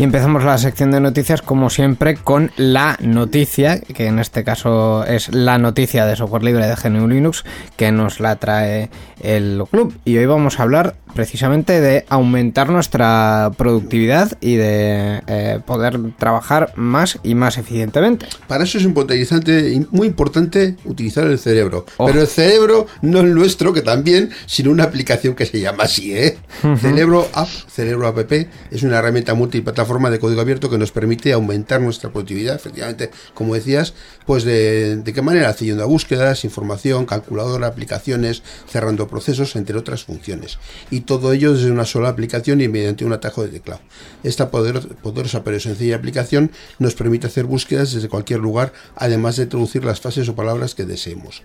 Y 0.00 0.02
empezamos 0.02 0.44
la 0.44 0.56
sección 0.56 0.92
de 0.92 0.98
noticias 0.98 1.42
como 1.42 1.68
siempre 1.68 2.14
con 2.14 2.52
la 2.56 2.96
noticia, 3.02 3.80
que 3.80 4.06
en 4.06 4.18
este 4.18 4.44
caso 4.44 5.04
es 5.04 5.28
la 5.34 5.58
noticia 5.58 6.06
de 6.06 6.16
software 6.16 6.42
libre 6.42 6.66
de 6.66 6.74
GNU 6.74 7.06
Linux, 7.06 7.44
que 7.76 7.92
nos 7.92 8.18
la 8.18 8.36
trae 8.36 8.88
el 9.20 9.62
club. 9.70 9.94
Y 10.06 10.16
hoy 10.16 10.24
vamos 10.24 10.58
a 10.58 10.62
hablar 10.62 10.94
precisamente 11.14 11.80
de 11.80 12.04
aumentar 12.08 12.70
nuestra 12.70 13.50
productividad 13.56 14.32
y 14.40 14.56
de 14.56 15.22
eh, 15.26 15.60
poder 15.64 15.98
trabajar 16.18 16.72
más 16.76 17.18
y 17.22 17.34
más 17.34 17.58
eficientemente. 17.58 18.26
Para 18.46 18.64
eso 18.64 18.78
es 18.78 18.84
importante, 18.84 19.86
muy 19.90 20.06
importante 20.06 20.76
utilizar 20.84 21.26
el 21.26 21.38
cerebro. 21.38 21.86
Oh. 21.96 22.06
Pero 22.06 22.20
el 22.20 22.26
cerebro 22.26 22.86
no 23.02 23.20
el 23.20 23.34
nuestro, 23.34 23.72
que 23.72 23.82
también, 23.82 24.30
sino 24.46 24.70
una 24.70 24.84
aplicación 24.84 25.34
que 25.34 25.46
se 25.46 25.60
llama 25.60 25.84
así, 25.84 26.16
¿eh? 26.16 26.38
Cerebro 26.80 27.28
App, 27.32 27.48
Cerebro 27.48 28.06
App, 28.06 28.32
es 28.70 28.82
una 28.82 28.98
herramienta 28.98 29.34
multiplataforma 29.34 30.10
de 30.10 30.18
código 30.18 30.40
abierto 30.40 30.70
que 30.70 30.78
nos 30.78 30.92
permite 30.92 31.32
aumentar 31.32 31.80
nuestra 31.80 32.10
productividad, 32.10 32.56
efectivamente, 32.56 33.10
como 33.34 33.54
decías, 33.54 33.94
pues 34.26 34.44
de, 34.44 34.96
de 34.96 35.12
qué 35.12 35.22
manera, 35.22 35.48
haciendo 35.48 35.86
búsquedas, 35.88 36.44
información, 36.44 37.06
calculadora, 37.06 37.66
aplicaciones, 37.66 38.42
cerrando 38.68 39.08
procesos, 39.08 39.56
entre 39.56 39.76
otras 39.76 40.04
funciones. 40.04 40.58
Y 40.90 40.99
todo 41.00 41.32
ello 41.32 41.54
desde 41.54 41.70
una 41.70 41.84
sola 41.84 42.08
aplicación 42.08 42.60
y 42.60 42.68
mediante 42.68 43.04
un 43.04 43.12
atajo 43.12 43.42
de 43.42 43.48
teclado. 43.48 43.80
Esta 44.22 44.50
poder- 44.50 44.86
poderosa 45.02 45.44
pero 45.44 45.60
sencilla 45.60 45.96
aplicación 45.96 46.50
nos 46.78 46.94
permite 46.94 47.26
hacer 47.26 47.44
búsquedas 47.44 47.92
desde 47.92 48.08
cualquier 48.08 48.40
lugar, 48.40 48.72
además 48.96 49.36
de 49.36 49.46
traducir 49.46 49.84
las 49.84 50.00
frases 50.00 50.28
o 50.28 50.34
palabras 50.34 50.74
que 50.74 50.84
deseemos. 50.84 51.42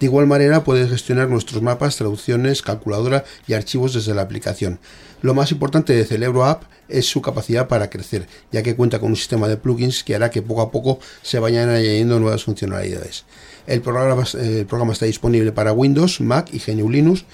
De 0.00 0.06
igual 0.06 0.26
manera 0.26 0.62
puedes 0.62 0.90
gestionar 0.90 1.28
nuestros 1.28 1.62
mapas, 1.62 1.96
traducciones, 1.96 2.60
calculadora 2.60 3.24
y 3.46 3.54
archivos 3.54 3.94
desde 3.94 4.14
la 4.14 4.22
aplicación. 4.22 4.78
Lo 5.22 5.32
más 5.32 5.50
importante 5.52 5.94
de 5.94 6.04
Celebro 6.04 6.44
App 6.44 6.64
es 6.88 7.06
su 7.06 7.22
capacidad 7.22 7.66
para 7.66 7.88
crecer, 7.88 8.28
ya 8.52 8.62
que 8.62 8.76
cuenta 8.76 8.98
con 8.98 9.08
un 9.10 9.16
sistema 9.16 9.48
de 9.48 9.56
plugins 9.56 10.04
que 10.04 10.14
hará 10.14 10.30
que 10.30 10.42
poco 10.42 10.60
a 10.60 10.70
poco 10.70 11.00
se 11.22 11.38
vayan 11.38 11.70
añadiendo 11.70 12.20
nuevas 12.20 12.44
funcionalidades. 12.44 13.24
El 13.66 13.80
programa, 13.80 14.22
eh, 14.38 14.58
el 14.60 14.66
programa 14.66 14.92
está 14.92 15.06
disponible 15.06 15.50
para 15.50 15.72
Windows, 15.72 16.20
Mac 16.20 16.50
y 16.52 16.58
GNU 16.58 16.90
Linux 16.90 17.24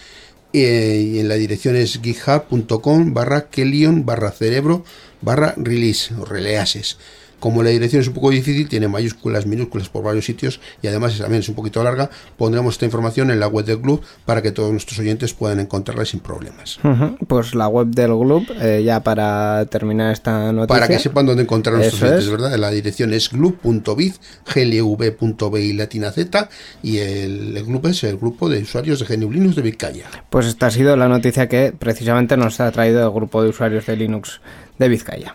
eh, 0.52 1.12
y 1.14 1.18
en 1.18 1.28
la 1.28 1.34
dirección 1.34 1.76
es 1.76 2.00
github.com 2.02 3.14
barra 3.14 3.48
kelion 3.48 4.04
barra 4.04 4.32
cerebro 4.32 4.84
barra 5.20 5.54
release 5.56 6.12
o 6.14 6.24
releases. 6.24 6.98
Como 7.42 7.64
la 7.64 7.70
dirección 7.70 8.00
es 8.02 8.06
un 8.06 8.14
poco 8.14 8.30
difícil, 8.30 8.68
tiene 8.68 8.86
mayúsculas, 8.86 9.46
minúsculas 9.46 9.88
por 9.88 10.04
varios 10.04 10.26
sitios 10.26 10.60
y 10.80 10.86
además 10.86 11.18
también 11.18 11.40
es 11.40 11.48
un 11.48 11.56
poquito 11.56 11.82
larga, 11.82 12.08
pondremos 12.36 12.74
esta 12.74 12.84
información 12.84 13.32
en 13.32 13.40
la 13.40 13.48
web 13.48 13.64
del 13.64 13.80
club 13.80 14.00
para 14.24 14.42
que 14.42 14.52
todos 14.52 14.70
nuestros 14.70 15.00
oyentes 15.00 15.34
puedan 15.34 15.58
encontrarla 15.58 16.04
sin 16.04 16.20
problemas. 16.20 16.78
Pues 17.26 17.56
la 17.56 17.66
web 17.66 17.88
del 17.88 18.12
club, 18.12 18.46
eh, 18.60 18.82
ya 18.84 19.00
para 19.02 19.66
terminar 19.66 20.12
esta 20.12 20.52
noticia. 20.52 20.68
Para 20.68 20.86
que 20.86 21.00
sepan 21.00 21.26
dónde 21.26 21.42
encontrar 21.42 21.74
nuestros 21.74 21.96
Eso 22.00 22.06
oyentes, 22.06 22.26
es. 22.26 22.30
¿verdad? 22.30 22.56
La 22.58 22.70
dirección 22.70 23.12
es 23.12 23.28
glub.biz, 23.28 24.20
glv.bi 24.54 25.72
latina 25.72 26.12
z 26.12 26.48
y 26.84 26.98
el, 26.98 27.56
el 27.56 27.64
club 27.64 27.88
es 27.88 28.04
el 28.04 28.18
grupo 28.18 28.48
de 28.48 28.62
usuarios 28.62 29.00
de 29.00 29.16
GNU 29.16 29.32
Linux 29.32 29.56
de 29.56 29.62
Vizcaya. 29.62 30.06
Pues 30.30 30.46
esta 30.46 30.66
ha 30.66 30.70
sido 30.70 30.96
la 30.96 31.08
noticia 31.08 31.48
que 31.48 31.74
precisamente 31.76 32.36
nos 32.36 32.60
ha 32.60 32.70
traído 32.70 33.02
el 33.02 33.10
grupo 33.12 33.42
de 33.42 33.48
usuarios 33.48 33.84
de 33.86 33.96
Linux 33.96 34.40
de 34.78 34.88
Vizcaya. 34.88 35.34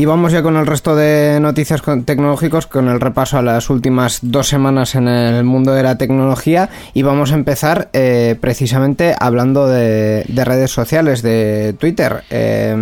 Y 0.00 0.06
vamos 0.06 0.32
ya 0.32 0.42
con 0.42 0.56
el 0.56 0.66
resto 0.66 0.96
de 0.96 1.40
noticias 1.42 1.82
tecnológicos, 2.06 2.66
con 2.66 2.88
el 2.88 3.00
repaso 3.00 3.36
a 3.36 3.42
las 3.42 3.68
últimas 3.68 4.20
dos 4.22 4.48
semanas 4.48 4.94
en 4.94 5.08
el 5.08 5.44
mundo 5.44 5.74
de 5.74 5.82
la 5.82 5.98
tecnología. 5.98 6.70
Y 6.94 7.02
vamos 7.02 7.32
a 7.32 7.34
empezar 7.34 7.90
eh, 7.92 8.34
precisamente 8.40 9.14
hablando 9.20 9.68
de, 9.68 10.24
de 10.26 10.44
redes 10.46 10.70
sociales, 10.70 11.20
de 11.20 11.76
Twitter. 11.78 12.24
Eh, 12.30 12.74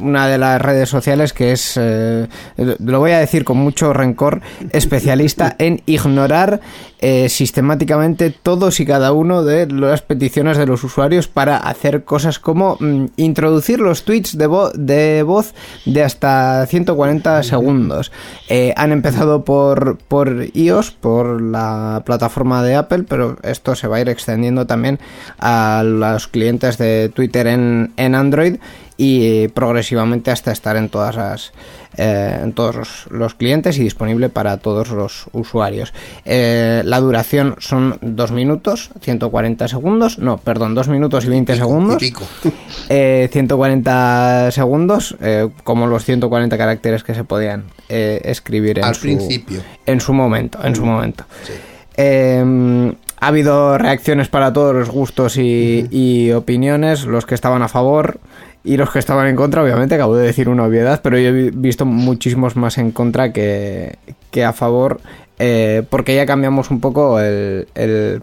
una 0.00 0.28
de 0.28 0.36
las 0.36 0.60
redes 0.60 0.90
sociales 0.90 1.32
que 1.32 1.52
es, 1.52 1.78
eh, 1.80 2.28
lo 2.58 2.98
voy 2.98 3.12
a 3.12 3.20
decir 3.20 3.44
con 3.44 3.56
mucho 3.56 3.94
rencor, 3.94 4.42
especialista 4.70 5.56
en 5.58 5.80
ignorar 5.86 6.60
eh, 7.00 7.28
sistemáticamente 7.28 8.30
todos 8.30 8.80
y 8.80 8.86
cada 8.86 9.12
uno 9.12 9.44
de 9.44 9.66
las 9.66 10.02
peticiones 10.02 10.56
de 10.58 10.66
los 10.66 10.82
usuarios 10.84 11.28
para 11.28 11.56
hacer 11.56 12.04
cosas 12.04 12.38
como 12.38 12.76
mm, 12.80 13.06
introducir 13.16 13.80
los 13.80 14.04
tweets 14.04 14.36
de, 14.36 14.48
vo- 14.48 14.72
de 14.72 15.22
voz 15.22 15.54
de 15.84 16.02
hasta 16.02 16.66
140 16.66 17.42
segundos. 17.42 18.10
Eh, 18.48 18.72
han 18.76 18.92
empezado 18.92 19.44
por, 19.44 19.98
por 19.98 20.46
iOS, 20.54 20.90
por 20.90 21.40
la 21.40 22.02
plataforma 22.04 22.62
de 22.62 22.74
Apple, 22.74 23.04
pero 23.08 23.36
esto 23.42 23.74
se 23.74 23.86
va 23.88 23.96
a 23.96 24.00
ir 24.00 24.08
extendiendo 24.08 24.66
también 24.66 24.98
a 25.38 25.82
los 25.84 26.26
clientes 26.28 26.78
de 26.78 27.10
Twitter 27.14 27.46
en, 27.46 27.92
en 27.96 28.14
Android 28.14 28.56
y 28.96 29.26
eh, 29.44 29.48
progresivamente 29.48 30.30
hasta 30.32 30.50
estar 30.50 30.76
en 30.76 30.88
todas 30.88 31.14
las 31.14 31.52
eh, 31.98 32.40
en 32.42 32.52
todos 32.52 32.76
los, 32.76 33.06
los 33.10 33.34
clientes 33.34 33.76
y 33.78 33.82
disponible 33.82 34.28
para 34.28 34.56
todos 34.56 34.90
los 34.90 35.26
usuarios. 35.32 35.92
Eh, 36.24 36.82
la 36.84 37.00
duración 37.00 37.56
son 37.58 37.98
2 38.00 38.32
minutos, 38.32 38.90
140 39.00 39.68
segundos, 39.68 40.18
no, 40.18 40.38
perdón, 40.38 40.74
2 40.74 40.88
minutos 40.88 41.24
y 41.24 41.28
20 41.28 41.56
segundos. 41.56 41.96
Pico. 41.98 42.24
Eh, 42.90 43.28
140 43.32 44.50
segundos, 44.50 45.16
eh, 45.20 45.48
como 45.62 45.86
los 45.86 46.04
140 46.04 46.56
caracteres 46.56 47.02
que 47.02 47.14
se 47.14 47.22
podían 47.24 47.64
escribir 47.88 48.78
en 48.78 48.84
Al 48.84 48.94
su, 48.94 49.02
principio. 49.02 49.60
En 49.84 50.00
su 50.00 50.14
momento, 50.14 50.58
en 50.64 50.74
su 50.74 50.86
momento. 50.86 51.24
Sí. 51.44 51.52
Eh, 52.00 52.94
ha 53.20 53.26
habido 53.26 53.76
reacciones 53.76 54.28
para 54.28 54.52
todos 54.52 54.74
los 54.74 54.88
gustos 54.90 55.36
y, 55.36 55.88
y 55.90 56.30
opiniones, 56.30 57.04
los 57.04 57.26
que 57.26 57.34
estaban 57.34 57.62
a 57.62 57.68
favor 57.68 58.20
y 58.64 58.76
los 58.76 58.90
que 58.90 58.98
estaban 58.98 59.26
en 59.28 59.36
contra, 59.36 59.62
obviamente, 59.62 59.94
acabo 59.94 60.16
de 60.16 60.26
decir 60.26 60.48
una 60.48 60.64
obviedad, 60.64 61.00
pero 61.02 61.18
yo 61.18 61.28
he 61.28 61.32
vi- 61.32 61.50
visto 61.50 61.84
muchísimos 61.86 62.56
más 62.56 62.76
en 62.78 62.90
contra 62.90 63.32
que, 63.32 63.96
que 64.30 64.44
a 64.44 64.52
favor, 64.52 65.00
eh, 65.38 65.82
porque 65.88 66.14
ya 66.16 66.26
cambiamos 66.26 66.70
un 66.70 66.80
poco 66.80 67.20
el, 67.20 67.66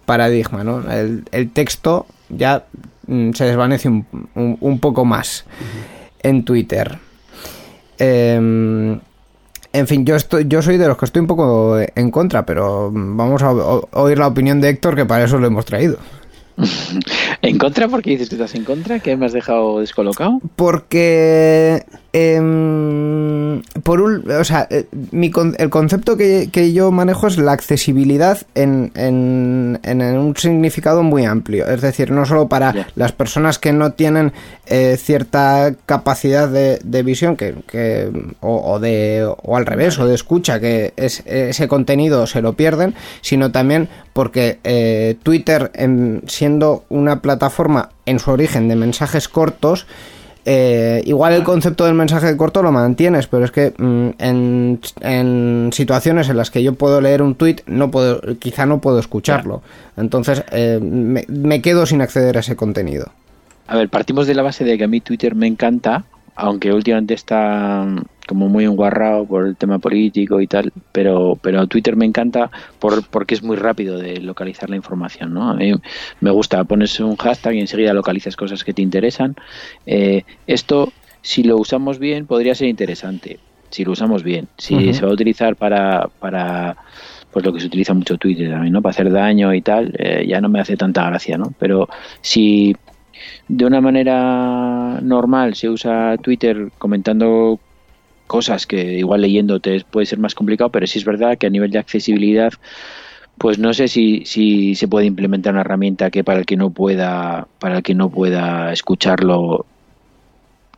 paradigma, 0.05 0.63
¿no? 0.63 0.83
El, 0.91 1.23
texto 1.51 2.05
ya 2.29 2.65
mm, 3.07 3.31
se 3.31 3.45
desvanece 3.45 3.87
un, 3.89 4.05
un- 4.59 4.79
poco 4.79 5.05
más 5.05 5.45
en 6.21 6.43
Twitter. 6.43 6.97
Em, 7.97 8.99
en 9.73 9.87
fin, 9.87 10.05
yo 10.05 10.15
estoy, 10.15 10.45
yo 10.47 10.61
soy 10.61 10.77
de 10.77 10.87
los 10.87 10.97
que 10.97 11.05
estoy 11.05 11.21
un 11.21 11.27
poco 11.27 11.77
en 11.79 12.11
contra, 12.11 12.45
pero 12.45 12.91
vamos 12.93 13.41
a 13.41 13.51
oír 13.51 14.17
la 14.19 14.27
opinión 14.27 14.59
de 14.61 14.69
Héctor, 14.69 14.95
que 14.95 15.05
para 15.05 15.23
eso 15.25 15.37
lo 15.37 15.47
hemos 15.47 15.65
traído. 15.65 15.97
¿En 17.41 17.57
contra? 17.57 17.87
¿Por 17.87 18.01
qué 18.01 18.11
dices 18.11 18.29
que 18.29 18.35
estás 18.35 18.55
en 18.55 18.63
contra? 18.63 18.99
¿Qué 18.99 19.15
me 19.17 19.25
has 19.25 19.33
dejado 19.33 19.79
descolocado? 19.79 20.39
Porque 20.55 21.85
em, 22.15 23.61
por 23.83 24.01
un, 24.01 24.29
o 24.31 24.43
sea, 24.43 24.67
eh, 24.69 24.85
mi 25.11 25.31
el 25.57 25.69
concepto 25.69 26.15
que, 26.17 26.49
que 26.51 26.71
yo 26.73 26.91
manejo 26.91 27.27
es 27.27 27.37
la 27.37 27.51
accesibilidad 27.51 28.39
en, 28.55 28.91
en- 28.95 29.79
en 29.83 30.01
un 30.17 30.35
significado 30.37 31.03
muy 31.03 31.25
amplio. 31.25 31.67
Es 31.67 31.81
decir, 31.81 32.11
no 32.11 32.25
solo 32.25 32.47
para 32.47 32.87
las 32.95 33.11
personas 33.11 33.59
que 33.59 33.73
no 33.73 33.91
tienen 33.91 34.33
eh, 34.65 34.97
cierta 34.99 35.73
capacidad 35.85 36.47
de, 36.49 36.79
de 36.83 37.03
visión 37.03 37.35
que, 37.35 37.55
que- 37.67 38.09
o, 38.39 38.73
o 38.73 38.79
de 38.79 39.27
o 39.43 39.57
al 39.57 39.65
revés 39.65 39.99
o 39.99 40.07
de 40.07 40.15
escucha 40.15 40.59
que 40.59 40.93
es, 40.95 41.21
ese 41.25 41.67
contenido 41.67 42.25
se 42.27 42.41
lo 42.41 42.53
pierden, 42.53 42.95
sino 43.21 43.51
también 43.51 43.89
porque 44.13 44.59
eh, 44.63 45.15
Twitter 45.23 45.71
em, 45.75 46.21
siendo 46.27 46.85
una 46.89 47.21
plataforma 47.21 47.89
en 48.05 48.19
su 48.19 48.31
origen 48.31 48.67
de 48.67 48.75
mensajes 48.75 49.27
cortos 49.27 49.85
eh, 50.45 51.01
igual 51.05 51.33
el 51.33 51.43
concepto 51.43 51.85
del 51.85 51.95
mensaje 51.95 52.37
corto 52.37 52.61
lo 52.61 52.71
mantienes, 52.71 53.25
pero 53.25 53.45
es 53.45 53.51
que 53.51 53.73
mm, 53.77 54.09
en, 54.19 54.79
en 55.01 55.69
situaciones 55.73 56.29
en 56.29 56.37
las 56.37 56.51
que 56.51 56.61
yo 56.61 56.73
puedo 56.73 57.01
leer 57.01 57.23
un 57.23 57.33
tweet, 57.33 57.57
no 57.65 57.89
puedo, 57.89 58.21
quizá 58.37 58.67
no 58.67 58.79
puedo 58.79 58.99
escucharlo. 58.99 59.63
Entonces 59.97 60.43
eh, 60.51 60.79
me, 60.81 61.25
me 61.27 61.61
quedo 61.61 61.85
sin 61.87 62.01
acceder 62.01 62.37
a 62.37 62.41
ese 62.41 62.55
contenido. 62.55 63.11
A 63.67 63.75
ver, 63.75 63.89
partimos 63.89 64.27
de 64.27 64.35
la 64.35 64.43
base 64.43 64.63
de 64.63 64.77
que 64.77 64.83
a 64.83 64.87
mí 64.87 65.01
Twitter 65.01 65.33
me 65.33 65.47
encanta, 65.47 66.03
aunque 66.35 66.71
últimamente 66.73 67.13
está 67.13 67.85
mm, 67.85 68.01
como 68.27 68.49
muy 68.49 68.65
enguarrado 68.65 69.25
por 69.25 69.45
el 69.47 69.55
tema 69.55 69.79
político 69.79 70.41
y 70.41 70.47
tal, 70.47 70.71
pero, 70.91 71.37
pero 71.41 71.67
Twitter 71.67 71.95
me 71.95 72.05
encanta 72.05 72.51
por, 72.79 73.07
porque 73.07 73.35
es 73.35 73.43
muy 73.43 73.55
rápido 73.55 73.97
de 73.97 74.19
localizar 74.19 74.69
la 74.69 74.75
información, 74.75 75.33
¿no? 75.33 75.49
A 75.49 75.53
mí 75.53 75.73
me 76.19 76.31
gusta, 76.31 76.63
pones 76.63 76.99
un 76.99 77.15
hashtag 77.15 77.55
y 77.55 77.59
enseguida 77.61 77.93
localizas 77.93 78.35
cosas 78.35 78.63
que 78.63 78.73
te 78.73 78.81
interesan. 78.81 79.35
Eh, 79.85 80.23
esto, 80.47 80.91
si 81.21 81.43
lo 81.43 81.57
usamos 81.57 81.99
bien, 81.99 82.25
podría 82.25 82.55
ser 82.55 82.67
interesante, 82.67 83.39
si 83.69 83.85
lo 83.85 83.91
usamos 83.91 84.23
bien. 84.23 84.47
Si 84.57 84.93
se 84.93 85.05
va 85.05 85.11
a 85.11 85.13
utilizar 85.13 85.55
para... 85.55 86.09
para 86.19 86.77
pues 87.31 87.45
lo 87.45 87.51
que 87.51 87.59
se 87.59 87.67
utiliza 87.67 87.93
mucho 87.93 88.17
Twitter 88.17 88.49
también, 88.49 88.71
¿no? 88.71 88.81
Para 88.81 88.91
hacer 88.91 89.11
daño 89.11 89.53
y 89.53 89.61
tal, 89.61 89.93
eh, 89.97 90.25
ya 90.25 90.39
no 90.39 90.47
me 90.47 90.61
hace 90.61 90.77
tanta 90.77 91.05
gracia, 91.05 91.37
¿no? 91.37 91.53
Pero 91.59 91.89
si 92.21 92.73
de 93.47 93.65
una 93.65 93.81
manera 93.81 94.99
normal 95.01 95.55
se 95.55 95.69
usa 95.69 96.17
Twitter 96.17 96.69
comentando 96.77 97.59
cosas 98.27 98.65
que 98.65 98.93
igual 98.99 99.21
leyéndote 99.21 99.85
puede 99.89 100.05
ser 100.05 100.19
más 100.19 100.35
complicado, 100.35 100.69
pero 100.71 100.87
sí 100.87 100.99
es 100.99 101.05
verdad 101.05 101.37
que 101.37 101.47
a 101.47 101.49
nivel 101.49 101.71
de 101.71 101.79
accesibilidad, 101.79 102.53
pues 103.37 103.59
no 103.59 103.73
sé 103.73 103.87
si, 103.87 104.23
si 104.25 104.75
se 104.75 104.87
puede 104.87 105.05
implementar 105.05 105.53
una 105.53 105.61
herramienta 105.61 106.09
que 106.11 106.23
para 106.23 106.39
el 106.39 106.45
que 106.45 106.57
no 106.57 106.69
pueda, 106.71 107.47
para 107.59 107.77
el 107.77 107.83
que 107.83 107.93
no 107.93 108.09
pueda 108.09 108.71
escucharlo, 108.73 109.65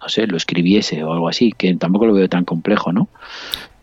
no 0.08 0.10
sé, 0.10 0.26
lo 0.26 0.38
escribiese 0.38 1.04
o 1.04 1.12
algo 1.12 1.28
así, 1.28 1.52
que 1.52 1.76
tampoco 1.76 2.06
lo 2.06 2.14
veo 2.14 2.30
tan 2.30 2.46
complejo, 2.46 2.94
¿no? 2.94 3.10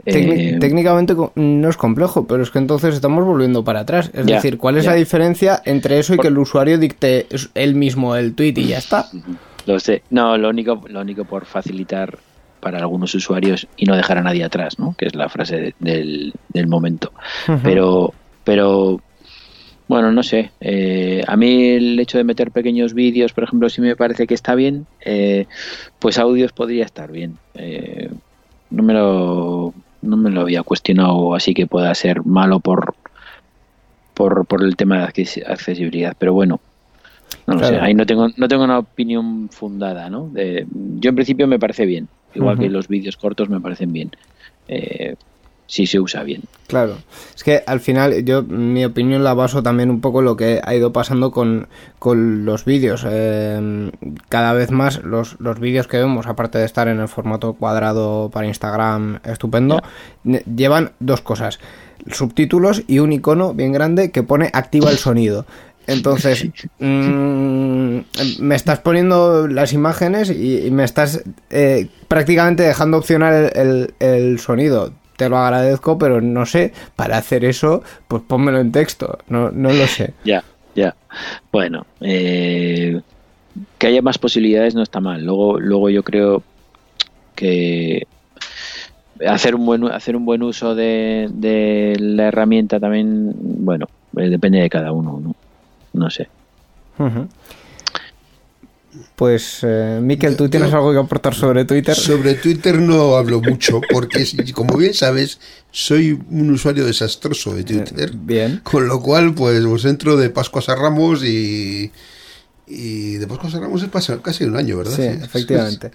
Eh, 0.07 0.57
técnicamente 0.59 1.15
no 1.35 1.69
es 1.69 1.77
complejo, 1.77 2.27
pero 2.27 2.43
es 2.43 2.51
que 2.51 2.59
entonces 2.59 2.95
estamos 2.95 3.25
volviendo 3.27 3.63
para 3.63 3.81
atrás. 3.81 4.11
Es 4.15 4.25
Ya, 4.25 4.37
decir, 4.37 4.57
¿cuál 4.57 4.79
es 4.79 4.85
ya. 4.85 4.91
la 4.93 4.97
diferencia 4.97 5.61
entre 5.67 5.99
eso 5.99 6.15
y 6.15 6.19
que 6.19 6.29
el 6.29 6.39
usuario 6.39 6.79
dicte 6.79 7.27
él 7.55 7.75
mismo 7.75 8.17
el 8.17 8.35
tweet 8.35 8.55
y 8.57 8.69
ya 8.69 8.79
está? 8.79 9.07
Lo 9.67 9.79
sé. 9.79 10.03
No, 10.11 10.37
lo 10.39 10.49
único, 10.49 10.81
lo 10.89 11.01
único 11.03 11.25
por 11.27 11.45
facilitar 11.45 12.19
para 12.61 12.79
algunos 12.79 13.15
usuarios 13.15 13.67
y 13.77 13.85
no 13.85 13.95
dejar 13.97 14.17
a 14.19 14.23
nadie 14.23 14.45
atrás, 14.45 14.79
¿no? 14.79 14.95
Que 14.97 15.07
es 15.07 15.15
la 15.15 15.29
frase 15.29 15.57
de- 15.57 15.75
del, 15.79 16.33
del 16.49 16.67
momento. 16.67 17.13
Pero, 17.63 18.15
pero, 18.45 19.01
bueno, 19.89 20.13
no 20.13 20.23
sé. 20.23 20.51
Eh, 20.61 21.23
a 21.27 21.37
mí 21.37 21.69
el 21.71 21.99
hecho 22.01 22.19
de 22.19 22.25
meter 22.25 22.51
pequeños 22.51 22.95
vídeos, 22.95 23.33
por 23.33 23.45
ejemplo, 23.45 23.69
sí 23.69 23.81
me 23.81 23.97
parece 23.97 24.27
que 24.27 24.35
está 24.35 24.55
bien. 24.55 24.87
Eh, 25.05 25.47
pues 25.99 26.19
audios 26.19 26.53
podría 26.53 26.85
estar 26.85 27.11
bien. 27.13 27.37
Eh, 27.55 28.11
no 28.71 28.83
me 28.83 28.95
lo, 28.95 29.75
no 30.03 30.17
me 30.17 30.31
lo 30.31 30.41
había 30.43 30.63
cuestionado 30.63 31.35
así 31.35 31.55
que 31.55 31.67
pueda 31.67 31.95
ser 31.95 32.25
malo 32.25 32.61
por, 32.61 32.95
por, 34.15 34.47
por 34.47 34.63
el 34.63 34.77
tema 34.77 34.99
de 34.99 35.05
acces- 35.05 35.45
accesibilidad. 35.47 36.15
Pero 36.19 36.33
bueno, 36.33 36.61
no 37.47 37.55
lo 37.55 37.61
Claro. 37.61 37.77
sé, 37.77 37.81
ahí 37.81 37.95
no 37.95 38.07
tengo, 38.07 38.29
no 38.37 38.49
tengo 38.49 38.65
una 38.65 38.79
opinión 38.79 39.49
fundada, 39.51 40.09
¿no? 40.09 40.29
De- 40.31 40.67
yo 40.73 41.11
en 41.11 41.15
principio 41.15 41.47
me 41.47 41.59
parece 41.59 41.85
bien, 41.85 42.09
igual 42.35 42.59
que 42.59 42.69
los 42.71 42.89
vídeos 42.89 43.17
cortos 43.17 43.49
me 43.49 43.61
parecen 43.61 43.93
bien, 43.93 44.11
eh, 44.69 45.15
si 45.67 45.87
se 45.87 45.99
usa 46.01 46.23
bien. 46.23 46.43
Claro, 46.67 46.97
es 47.35 47.43
que 47.45 47.63
al 47.67 47.81
final 47.81 48.25
yo 48.25 48.43
mi 48.43 48.85
opinión 48.85 49.23
la 49.25 49.35
baso 49.35 49.63
también 49.63 49.91
un 49.91 50.01
poco 50.01 50.21
en 50.21 50.25
lo 50.27 50.37
que 50.37 50.61
ha 50.65 50.75
ido 50.75 50.93
pasando 50.93 51.31
con, 51.31 51.69
con 51.99 52.45
los 52.45 52.65
vídeos. 52.65 53.05
Eh, 53.09 53.91
cada 54.29 54.53
vez 54.53 54.71
más 54.71 55.03
los, 55.05 55.37
los 55.41 55.61
vídeos 55.61 55.87
que 55.87 55.99
vemos, 55.99 56.27
aparte 56.27 56.59
de 56.59 56.65
estar 56.65 56.89
en 56.89 57.01
el 57.01 57.09
formato 57.09 57.53
cuadrado 57.55 58.31
para 58.31 58.47
Instagram 58.47 59.21
estupendo, 59.25 59.83
llevan 60.25 60.93
dos 61.01 61.21
cosas, 61.21 61.59
subtítulos 62.11 62.83
y 62.87 62.99
un 62.99 63.13
icono 63.13 63.55
bien 63.55 63.73
grande 63.73 64.11
que 64.11 64.23
pone 64.23 64.51
activa 64.53 64.91
el 64.91 64.99
sonido. 64.99 65.47
Entonces, 65.87 66.47
mm, 66.79 67.99
me 68.41 68.55
estás 68.55 68.81
poniendo 68.81 69.47
las 69.49 69.73
imágenes 69.73 70.31
y, 70.31 70.67
y 70.67 70.71
me 70.71 70.85
estás 70.85 71.23
eh, 71.51 71.89
prácticamente 72.09 72.63
dejando 72.63 72.97
opcionar 72.99 73.33
el, 73.35 73.51
el- 73.55 73.95
el 74.01 74.39
sonido. 74.39 74.93
Te 75.17 75.29
lo 75.29 75.39
agradezco, 75.39 75.99
pero 75.99 76.21
no 76.21 76.45
sé, 76.47 76.73
para 76.97 77.19
hacer 77.19 77.45
eso, 77.45 77.83
pues 78.09 78.23
pónmelo 78.23 78.59
en 78.59 78.73
texto. 78.73 79.19
No, 79.29 79.51
no 79.51 79.73
lo 79.73 79.87
sé. 79.87 80.15
Ya, 80.25 80.43
ya. 80.75 80.95
Bueno, 81.53 81.87
eh, 82.01 83.01
que 83.79 83.87
haya 83.87 84.03
más 84.03 84.19
posibilidades 84.19 84.75
no 84.75 84.83
está 84.83 85.01
mal. 85.01 85.25
Luego, 85.25 85.61
luego 85.61 85.91
yo 85.91 86.03
creo 86.03 86.43
que 87.37 88.07
hacer 89.29 89.55
un 89.55 89.65
buen 89.67 89.85
hacer 89.85 90.17
un 90.17 90.25
buen 90.25 90.43
uso 90.43 90.75
de, 90.75 91.29
de 91.33 91.97
la 92.01 92.29
herramienta 92.29 92.81
también, 92.81 93.33
bueno, 93.39 93.87
eh, 94.17 94.29
depende 94.29 94.61
de 94.61 94.71
cada 94.71 94.93
uno, 94.93 95.21
¿no? 95.21 95.35
No 95.93 96.11
sé. 96.11 96.29
Ujú. 96.99 97.29
Pues, 99.17 99.59
eh, 99.63 99.99
Miquel, 100.03 100.37
¿tú 100.37 100.49
tienes 100.49 100.71
yo- 100.71 100.77
algo 100.77 100.93
que 100.93 100.99
aportar 100.99 101.35
sobre 101.35 101.65
Twitter? 101.65 101.95
Sobre 101.95 102.35
Twitter 102.35 102.79
no 102.79 103.17
hablo 103.17 103.41
mucho 103.41 103.81
porque, 103.91 104.25
como 104.55 104.77
bien 104.77 104.95
sabes, 104.95 105.39
soy 105.71 106.19
un 106.31 106.51
usuario 106.51 106.85
desastroso 106.85 107.55
de 107.55 107.65
Twitter. 107.65 108.13
Bien. 108.15 108.61
Con 108.63 108.87
lo 108.89 109.01
cual, 109.01 109.35
pues, 109.35 109.65
pues 109.65 109.85
entro 109.85 110.17
de 110.17 110.31
Pascuas 110.31 110.69
a 110.69 110.75
Ramos 110.77 111.25
y, 111.25 111.91
y 112.67 113.15
de 113.15 113.27
Pascuas 113.27 113.55
a 113.55 113.61
Ramos 113.61 113.83
es 113.83 113.89
pasa 113.89 114.19
casi 114.23 114.45
un 114.45 114.57
año, 114.57 114.79
¿verdad? 114.79 114.95
Sí, 114.95 115.03
efectivamente. 115.25 115.91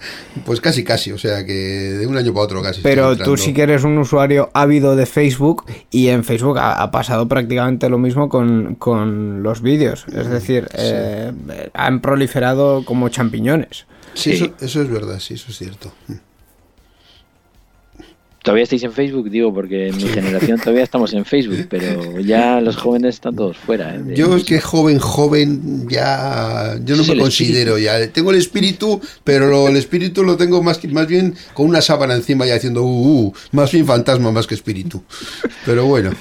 Pues 0.45 0.61
casi, 0.61 0.83
casi, 0.83 1.11
o 1.11 1.17
sea 1.17 1.45
que 1.45 1.53
de 1.53 2.07
un 2.07 2.17
año 2.17 2.33
para 2.33 2.45
otro 2.45 2.61
casi. 2.61 2.81
Pero 2.81 3.17
tú 3.17 3.37
sí 3.37 3.53
que 3.53 3.63
eres 3.63 3.83
un 3.83 3.97
usuario 3.97 4.49
ávido 4.53 4.95
de 4.95 5.05
Facebook 5.05 5.65
y 5.91 6.09
en 6.09 6.23
Facebook 6.23 6.59
ha, 6.59 6.81
ha 6.81 6.91
pasado 6.91 7.27
prácticamente 7.27 7.89
lo 7.89 7.97
mismo 7.97 8.29
con, 8.29 8.75
con 8.75 9.41
los 9.43 9.61
vídeos. 9.61 10.05
Es 10.13 10.29
decir, 10.29 10.67
eh, 10.73 11.31
han 11.73 12.01
proliferado 12.01 12.83
como 12.85 13.09
champiñones. 13.09 13.85
Sí, 14.13 14.29
Sí. 14.29 14.31
Eso, 14.31 14.53
eso 14.59 14.81
es 14.81 14.89
verdad, 14.89 15.19
sí, 15.19 15.35
eso 15.35 15.45
es 15.49 15.57
cierto. 15.57 15.91
Todavía 18.41 18.63
estáis 18.63 18.83
en 18.83 18.93
Facebook, 18.93 19.29
digo, 19.29 19.53
porque 19.53 19.89
en 19.89 19.97
mi 19.97 20.03
generación 20.03 20.59
todavía 20.59 20.83
estamos 20.83 21.13
en 21.13 21.25
Facebook, 21.25 21.67
pero 21.69 22.19
ya 22.21 22.61
los 22.61 22.77
jóvenes 22.77 23.15
están 23.15 23.35
todos 23.35 23.57
fuera. 23.57 23.93
¿eh? 23.95 24.01
Yo 24.15 24.35
es 24.35 24.45
que 24.45 24.61
joven, 24.61 24.97
joven, 24.97 25.87
ya. 25.89 26.75
Yo 26.85 26.95
no 26.95 27.03
me 27.03 27.17
considero 27.17 27.77
ya. 27.77 28.07
Tengo 28.11 28.31
el 28.31 28.37
espíritu, 28.37 29.01
pero 29.23 29.47
lo- 29.49 29.67
el 29.67 29.75
espíritu 29.75 30.23
lo 30.23 30.37
tengo 30.37 30.63
más, 30.63 30.77
que- 30.77 30.87
más 30.87 31.07
bien 31.07 31.35
con 31.53 31.67
una 31.67 31.81
sábana 31.81 32.15
encima 32.15 32.47
y 32.47 32.51
haciendo 32.51 32.83
uh, 32.83 33.25
uh, 33.27 33.33
más 33.51 33.71
bien 33.71 33.85
fantasma 33.85 34.31
más 34.31 34.47
que 34.47 34.55
espíritu. 34.55 35.03
Pero 35.65 35.85
bueno, 35.85 36.11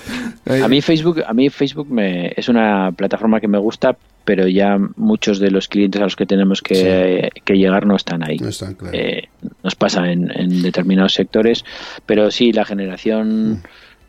A 0.62 0.66
mí 0.68 0.82
Facebook, 0.82 1.22
a 1.26 1.32
mí 1.32 1.50
Facebook 1.50 1.88
me, 1.90 2.32
es 2.36 2.48
una 2.48 2.90
plataforma 2.92 3.40
que 3.40 3.48
me 3.48 3.58
gusta, 3.58 3.96
pero 4.24 4.46
ya 4.46 4.78
muchos 4.96 5.38
de 5.38 5.50
los 5.50 5.68
clientes 5.68 6.00
a 6.00 6.04
los 6.04 6.14
que 6.16 6.26
tenemos 6.26 6.60
que, 6.60 7.30
que 7.44 7.54
llegar 7.54 7.86
no 7.86 7.96
están 7.96 8.22
ahí. 8.28 8.36
no 8.38 8.48
es 8.48 8.58
tan 8.58 8.74
claro. 8.74 8.94
Eh, 8.96 9.28
nos 9.62 9.74
pasa 9.74 10.10
en, 10.12 10.30
en 10.38 10.60
determinados 10.62 11.14
sectores, 11.14 11.64
pero 12.08 12.30
sí, 12.32 12.52
la 12.52 12.64
generación, 12.64 13.62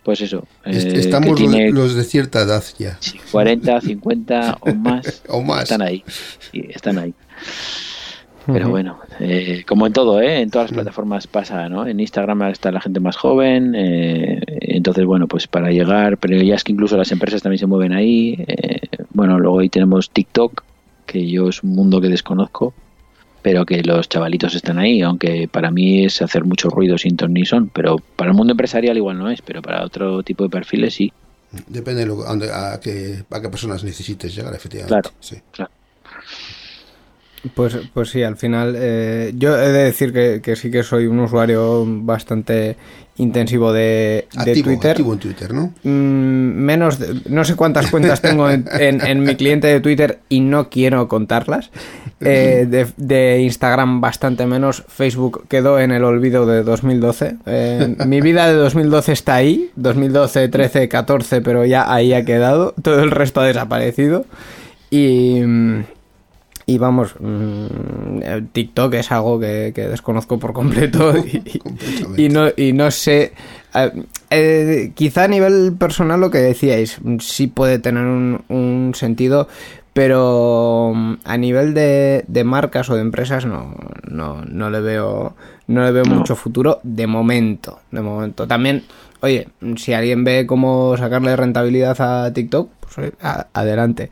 pues 0.04 0.22
eso, 0.22 0.48
eh, 0.66 0.94
Estamos 0.96 1.30
que 1.30 1.36
tiene 1.36 1.70
los 1.72 1.94
de 1.94 2.04
cierta 2.06 2.42
edad 2.42 2.64
ya. 2.80 2.98
sí, 3.00 3.20
40, 3.32 3.82
50 3.82 4.58
o 4.62 4.74
más, 4.74 5.22
O 5.28 5.42
más. 5.44 5.64
están 5.64 5.82
ahí. 5.84 6.04
Sí, 6.52 6.66
están 6.70 6.98
ahí. 6.98 7.14
Pero 8.52 8.70
bueno, 8.70 8.98
eh, 9.20 9.64
como 9.68 9.86
en 9.86 9.94
todo, 9.94 10.20
¿eh? 10.22 10.42
en 10.42 10.50
todas 10.50 10.72
las 10.72 10.76
plataformas 10.76 11.28
pasa, 11.28 11.70
¿no? 11.70 11.86
En 11.86 12.00
Instagram 12.00 12.42
está 12.44 12.72
la 12.72 12.82
gente 12.82 13.00
más 13.00 13.16
joven, 13.16 13.76
eh, 13.78 14.42
entonces, 14.62 15.06
bueno, 15.06 15.28
pues 15.28 15.46
para 15.46 15.70
llegar, 15.70 16.18
pero 16.18 16.36
ya 16.42 16.56
es 16.56 16.64
que 16.64 16.72
incluso 16.72 16.98
las 16.98 17.12
empresas 17.12 17.44
también 17.44 17.60
se 17.60 17.68
mueven 17.68 17.94
ahí. 17.94 18.44
eh, 18.48 18.80
bueno, 19.12 19.38
luego 19.38 19.60
ahí 19.60 19.70
tenemos 19.70 20.10
TikTok, 20.10 20.64
que 21.06 21.30
yo 21.30 21.50
es 21.50 21.62
un 21.62 21.76
mundo 21.76 22.02
que 22.02 22.08
desconozco, 22.08 22.74
pero 23.42 23.66
que 23.66 23.82
los 23.84 24.10
chavalitos 24.10 24.56
están 24.56 24.80
ahí, 24.80 25.02
aunque 25.02 25.48
para 25.52 25.72
mí 25.72 26.06
es 26.06 26.22
hacer 26.22 26.44
mucho 26.46 26.70
ruido 26.70 26.98
sin 26.98 27.16
ton 27.18 27.34
ni 27.34 27.46
son, 27.46 27.70
pero 27.70 27.98
para 28.16 28.32
el 28.32 28.38
mundo 28.38 28.52
empresarial 28.52 28.98
igual 28.98 29.18
no 29.18 29.30
es, 29.30 29.42
pero 29.42 29.62
para 29.62 29.84
otro 29.86 30.22
tipo 30.24 30.44
de 30.44 30.50
perfiles 30.50 30.94
sí. 30.94 31.12
Depende 31.68 32.02
de 32.02 32.08
lo, 32.08 32.22
a, 32.24 32.30
dónde- 32.30 32.52
a 32.52 32.80
qué, 32.80 33.24
a 33.30 33.42
qué 33.42 33.50
personas 33.50 33.84
necesites 33.84 34.36
llegar, 34.36 34.54
efectivamente. 34.54 34.90
Claro. 34.94 35.10
Sí. 35.20 35.38
Claro. 35.52 35.72
Pues, 37.56 37.78
pues 37.94 38.10
sí, 38.10 38.22
al 38.22 38.36
final 38.36 38.76
eh, 38.78 39.32
yo 39.36 39.58
he 39.58 39.70
de 39.70 39.84
decir 39.86 40.12
que, 40.12 40.42
que 40.42 40.58
sí 40.58 40.70
que 40.70 40.84
soy 40.84 41.08
un 41.08 41.20
usuario 41.20 41.86
bastante 41.88 42.76
intensivo 43.20 43.72
de, 43.72 44.28
Twitter. 44.64 44.92
activo 44.92 45.14
en 45.14 45.20
Twitter, 45.20 45.54
¿no? 45.54 45.74
Mm, 45.84 45.90
menos 46.64 46.98
de- 47.00 47.22
no 47.30 47.44
sé 47.46 47.56
cuántas 47.56 47.92
cuentas 47.92 48.22
tengo 48.22 48.50
en, 48.50 48.66
en- 48.80 49.06
en 49.06 49.24
mi 49.24 49.36
cliente 49.36 49.68
de 49.68 49.80
Twitter 49.80 50.20
y 50.30 50.40
no 50.40 50.70
quiero 50.70 51.08
contarlas. 51.08 51.70
Eh, 52.22 52.66
de, 52.70 52.86
de 52.98 53.40
Instagram 53.44 54.02
bastante 54.02 54.46
menos. 54.46 54.84
Facebook 54.90 55.46
quedó 55.48 55.80
en 55.80 55.92
el 55.92 56.04
olvido 56.04 56.46
de 56.46 56.64
2012 56.64 57.38
Eh, 57.46 57.96
mi 58.06 58.20
vida 58.20 58.48
de 58.48 58.54
2012 58.56 59.12
está 59.14 59.36
ahí. 59.36 59.70
2012 59.78 60.50
13 60.50 60.90
14 60.90 61.42
pero 61.42 61.66
ya 61.66 61.94
ahí 61.94 62.12
ha 62.14 62.26
quedado. 62.26 62.74
Todo 62.82 63.04
el 63.04 63.12
resto 63.12 63.40
ha 63.42 63.46
desaparecido. 63.46 64.26
Y 64.90 65.42
mm, 65.46 65.84
y 66.70 66.78
vamos, 66.78 67.16
mm, 67.20 68.22
eh, 68.22 68.44
TikTok 68.52 68.94
es 68.94 69.12
algo 69.12 69.40
que, 69.40 69.72
que 69.74 69.88
desconozco 69.88 70.38
por 70.38 70.54
completo 70.54 71.14
y, 72.18 72.30
no, 72.30 72.48
y 72.56 72.74
no 72.74 72.92
sé. 72.92 73.34
eh, 73.74 73.92
eh, 74.30 74.92
quizá 74.94 75.24
a 75.24 75.28
nivel 75.28 75.74
personal 75.80 76.20
lo 76.20 76.30
que 76.30 76.38
decíais 76.38 77.00
sí 77.20 77.48
puede 77.48 77.80
tener 77.80 78.04
un, 78.06 78.44
un 78.50 78.92
sentido, 78.94 79.48
pero 79.94 80.92
mm, 80.96 81.14
a 81.26 81.38
nivel 81.38 81.74
de, 81.74 82.24
de 82.28 82.44
marcas 82.44 82.90
o 82.90 82.96
de 82.96 83.02
empresas 83.02 83.46
no, 83.46 83.74
no, 84.08 84.44
no 84.46 84.70
le 84.70 84.82
veo, 84.82 85.36
no 85.68 85.84
le 85.84 85.92
veo 85.92 86.06
mucho 86.06 86.36
futuro 86.36 86.80
de 86.84 87.08
momento. 87.08 87.80
De 87.92 88.02
momento. 88.02 88.46
También, 88.48 88.84
oye, 89.22 89.48
si 89.78 89.94
alguien 89.94 90.24
ve 90.24 90.46
cómo 90.46 90.96
sacarle 90.98 91.36
rentabilidad 91.36 92.00
a 92.00 92.32
TikTok, 92.32 92.70
pues 92.80 92.98
oye, 93.00 93.14
a- 93.22 93.48
adelante. 93.54 94.10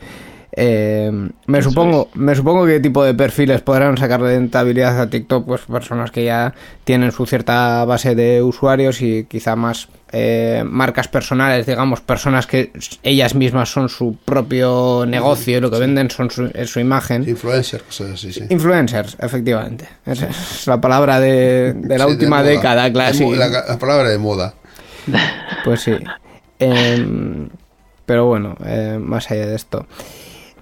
Eh, 0.59 1.11
me 1.45 1.61
supongo, 1.61 2.09
me 2.15 2.33
supongo 2.33 2.65
qué 2.65 2.79
tipo 2.79 3.03
de 3.03 3.13
perfiles 3.13 3.61
podrán 3.61 3.95
sacar 3.95 4.19
rentabilidad 4.21 4.99
a 4.99 5.07
TikTok, 5.07 5.45
pues 5.45 5.61
personas 5.61 6.09
que 6.09 6.25
ya 6.25 6.55
tienen 6.83 7.11
su 7.11 7.27
cierta 7.27 7.85
base 7.85 8.15
de 8.15 8.41
usuarios 8.41 9.03
y 9.03 9.25
quizá 9.25 9.55
más 9.55 9.87
eh, 10.11 10.63
marcas 10.65 11.07
personales, 11.09 11.67
digamos, 11.67 12.01
personas 12.01 12.47
que 12.47 12.71
ellas 13.03 13.35
mismas 13.35 13.69
son 13.69 13.87
su 13.87 14.17
propio 14.25 15.05
negocio 15.07 15.59
y 15.59 15.61
lo 15.61 15.69
que 15.69 15.77
venden 15.77 16.09
son 16.09 16.31
su, 16.31 16.49
es 16.51 16.71
su 16.71 16.79
imagen. 16.79 17.29
Influencer, 17.29 17.83
cosas 17.83 18.13
así, 18.13 18.33
sí. 18.33 18.41
Influencers, 18.49 19.15
efectivamente. 19.19 19.87
Esa 20.07 20.25
es 20.29 20.65
la 20.65 20.81
palabra 20.81 21.19
de, 21.19 21.73
de 21.73 21.97
la 21.99 22.05
Sí, 22.05 22.11
última 22.13 22.41
década, 22.41 22.91
claro. 22.91 23.15
La, 23.35 23.47
la 23.47 23.77
palabra 23.77 24.09
de 24.09 24.17
moda. 24.17 24.55
Pues 25.63 25.81
sí. 25.81 25.93
Em, 26.59 27.47
pero 28.07 28.25
bueno, 28.25 28.55
eh, 28.65 28.97
más 28.99 29.29
allá 29.29 29.45
de 29.45 29.55
esto. 29.55 29.85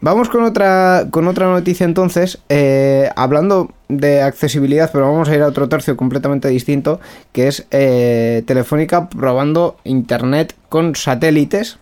Vamos 0.01 0.29
con 0.29 0.43
otra, 0.43 1.07
con 1.09 1.27
otra 1.27 1.47
noticia 1.47 1.85
entonces, 1.85 2.39
eh, 2.49 3.09
hablando 3.15 3.71
de 3.87 4.21
accesibilidad, 4.21 4.89
pero 4.91 5.11
vamos 5.11 5.29
a 5.29 5.35
ir 5.35 5.41
a 5.41 5.47
otro 5.47 5.69
tercio 5.69 5.97
completamente 5.97 6.47
distinto, 6.49 6.99
que 7.31 7.47
es 7.47 7.65
eh, 7.71 8.43
Telefónica 8.45 9.09
probando 9.09 9.77
Internet 9.83 10.53
con 10.69 10.95
satélites 10.95 11.79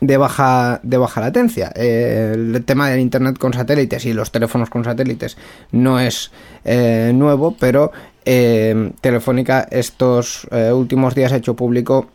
de 0.00 0.16
baja, 0.16 0.80
de 0.82 0.96
baja 0.96 1.20
latencia. 1.20 1.72
Eh, 1.76 2.32
el 2.34 2.64
tema 2.64 2.90
del 2.90 3.00
Internet 3.00 3.38
con 3.38 3.52
satélites 3.52 4.06
y 4.06 4.12
los 4.12 4.32
teléfonos 4.32 4.68
con 4.70 4.84
satélites 4.84 5.36
no 5.70 6.00
es 6.00 6.32
nuevo, 6.64 7.56
pero 7.58 7.92
Telefónica 8.24 9.66
estos 9.70 10.48
últimos 10.72 11.14
días 11.14 11.32
ha 11.32 11.36
hecho 11.36 11.54
público 11.54 12.08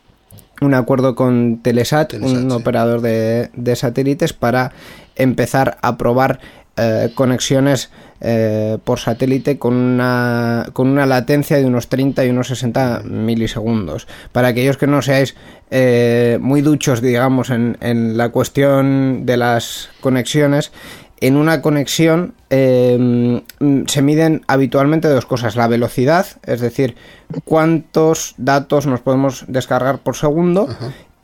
un 0.61 0.73
acuerdo 0.73 1.15
con 1.15 1.59
Telesat, 1.61 2.09
Telesat, 2.11 2.35
un 2.35 2.49
sí. 2.49 2.55
operador 2.55 3.01
de, 3.01 3.49
de 3.53 3.75
satélites, 3.75 4.33
para 4.33 4.71
empezar 5.17 5.77
a 5.81 5.97
probar 5.97 6.39
eh, 6.79 7.11
conexiones 7.15 7.89
eh, 8.21 8.77
por 8.83 8.99
satélite 8.99 9.57
con 9.57 9.73
una, 9.73 10.67
con 10.73 10.87
una 10.89 11.07
latencia 11.07 11.57
de 11.57 11.65
unos 11.65 11.87
30 11.87 12.23
y 12.25 12.29
unos 12.29 12.49
60 12.49 13.01
milisegundos. 13.03 14.07
Para 14.31 14.49
aquellos 14.49 14.77
que 14.77 14.85
no 14.85 15.01
seáis 15.01 15.35
eh, 15.71 16.37
muy 16.39 16.61
duchos, 16.61 17.01
digamos, 17.01 17.49
en, 17.49 17.77
en 17.81 18.15
la 18.15 18.29
cuestión 18.29 19.25
de 19.25 19.37
las 19.37 19.89
conexiones, 20.01 20.71
en 21.19 21.35
una 21.35 21.63
conexión 21.63 22.35
se 22.49 24.01
miden 24.03 24.43
habitualmente 24.45 25.07
dos 25.07 25.25
cosas. 25.25 25.55
La 25.55 25.67
velocidad, 25.67 26.27
es 26.45 26.61
decir, 26.61 26.95
cuántos 27.43 28.35
datos 28.37 28.85
nos 28.85 28.99
podemos 28.99 29.45
descargar 29.47 29.97
por 29.97 30.15
segundo 30.15 30.67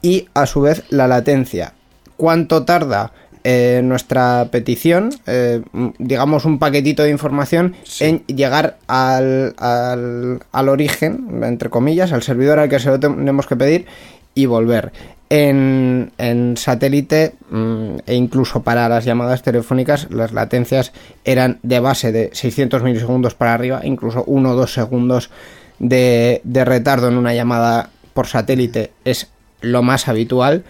y 0.01 0.29
a 0.33 0.47
su 0.47 0.61
vez 0.61 0.83
la 0.89 1.07
latencia. 1.07 1.73
Cuánto 2.17 2.65
tarda 2.65 3.11
eh, 3.43 3.81
nuestra 3.83 4.47
petición, 4.51 5.09
eh, 5.27 5.61
digamos 5.97 6.45
un 6.45 6.59
paquetito 6.59 7.03
de 7.03 7.09
información, 7.09 7.75
en 7.99 8.25
llegar 8.27 8.77
al, 8.87 9.53
al, 9.57 10.39
al 10.51 10.69
origen, 10.69 11.41
entre 11.43 11.69
comillas, 11.69 12.13
al 12.13 12.23
servidor 12.23 12.59
al 12.59 12.69
que 12.69 12.79
se 12.79 12.89
lo 12.89 12.99
tenemos 12.99 13.47
que 13.47 13.55
pedir 13.55 13.85
y 14.33 14.45
volver. 14.45 14.91
En, 15.29 16.11
en 16.17 16.57
satélite 16.57 17.33
mm, 17.49 17.97
e 18.05 18.15
incluso 18.15 18.61
para 18.61 18.87
las 18.87 19.03
llamadas 19.03 19.41
telefónicas 19.41 20.07
las 20.11 20.31
latencias 20.31 20.93
eran 21.23 21.59
de 21.63 21.79
base 21.79 22.11
de 22.11 22.29
600 22.33 22.83
milisegundos 22.83 23.33
para 23.33 23.53
arriba, 23.53 23.81
incluso 23.83 24.23
1 24.27 24.51
o 24.51 24.55
2 24.55 24.73
segundos 24.73 25.31
de, 25.79 26.41
de 26.43 26.65
retardo 26.65 27.07
en 27.07 27.17
una 27.17 27.33
llamada 27.33 27.89
por 28.13 28.27
satélite 28.27 28.91
es 29.05 29.31
lo 29.61 29.81
más 29.81 30.07
habitual 30.07 30.63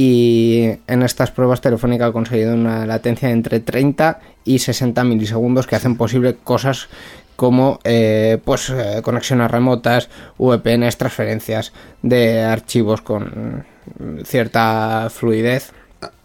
y 0.00 0.76
en 0.86 1.02
estas 1.02 1.32
pruebas 1.32 1.60
Telefónica 1.60 2.06
ha 2.06 2.12
conseguido 2.12 2.54
una 2.54 2.86
latencia 2.86 3.26
de 3.26 3.34
entre 3.34 3.58
30 3.58 4.20
y 4.44 4.60
60 4.60 5.02
milisegundos 5.02 5.66
que 5.66 5.74
hacen 5.74 5.96
posible 5.96 6.36
cosas 6.36 6.88
como 7.34 7.80
eh, 7.82 8.38
pues 8.44 8.70
eh, 8.70 9.00
conexiones 9.02 9.50
remotas, 9.50 10.08
VPNs, 10.38 10.98
transferencias 10.98 11.72
de 12.02 12.44
archivos 12.44 13.00
con 13.00 13.66
cierta 14.22 15.08
fluidez. 15.10 15.72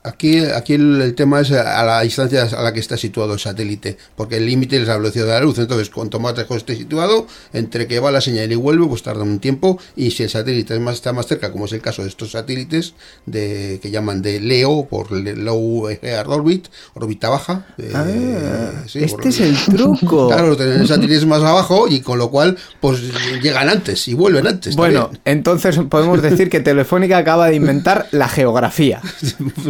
Aquí, 0.06 0.40
aquí 0.40 0.74
el, 0.74 1.02
el 1.02 1.16
tema 1.16 1.40
es 1.40 1.52
a 1.52 1.84
la 1.86 2.02
distancia 2.02 2.44
a 2.44 2.62
la 2.62 2.74
que 2.74 2.80
está 2.82 2.98
situado 2.98 3.34
el 3.34 3.40
satélite, 3.40 3.98
porque 4.18 4.36
el 4.38 4.46
límite 4.46 4.76
es 4.82 4.88
la 4.88 4.98
velocidad 4.98 5.26
de 5.26 5.32
la 5.32 5.40
luz. 5.42 5.58
Entonces, 5.60 5.90
cuanto 5.90 6.20
más 6.20 6.38
lejos 6.38 6.58
esté 6.58 6.76
situado, 6.76 7.26
entre 7.54 7.88
que 7.88 8.00
va 8.00 8.12
la 8.12 8.20
señal 8.20 8.52
y 8.52 8.56
vuelve, 8.56 8.86
pues 8.88 9.02
tarda 9.04 9.24
un 9.24 9.40
tiempo. 9.40 9.80
Y 9.96 10.12
si 10.12 10.24
el 10.24 10.30
satélite 10.30 10.74
es 10.74 10.80
más, 10.82 10.96
está 10.96 11.14
más 11.14 11.28
cerca, 11.28 11.52
como 11.54 11.66
es 11.66 11.72
el 11.74 11.82
caso 11.82 12.02
de 12.02 12.10
estos 12.10 12.32
satélites 12.32 12.96
de, 13.26 13.80
que 13.82 13.92
llaman 13.92 14.22
de 14.22 14.40
LEO, 14.42 14.88
por 14.90 15.12
Low 15.12 15.88
Earth 15.90 16.28
Orbit, 16.28 16.68
órbita 16.96 17.30
baja. 17.30 17.66
eh, 17.78 18.72
sí, 18.88 19.00
por- 19.06 19.26
este 19.26 19.30
es 19.30 19.40
el 19.40 19.58
truco. 19.76 20.28
Claro, 20.34 20.58
tienen 20.58 20.88
satélites 20.88 21.26
más 21.26 21.42
abajo 21.44 21.88
y 21.88 22.02
con 22.02 22.18
lo 22.18 22.30
cual, 22.30 22.58
pues 22.82 23.00
llegan 23.42 23.70
antes 23.70 24.08
y 24.08 24.14
vuelven 24.16 24.48
antes. 24.48 24.76
Bueno, 24.76 25.04
también. 25.04 25.22
entonces 25.26 25.80
podemos 25.90 26.22
decir 26.22 26.50
que 26.50 26.60
Telefónica 26.60 27.18
acaba 27.18 27.48
de 27.48 27.56
inventar 27.56 28.08
la 28.12 28.28
geografía. 28.28 29.02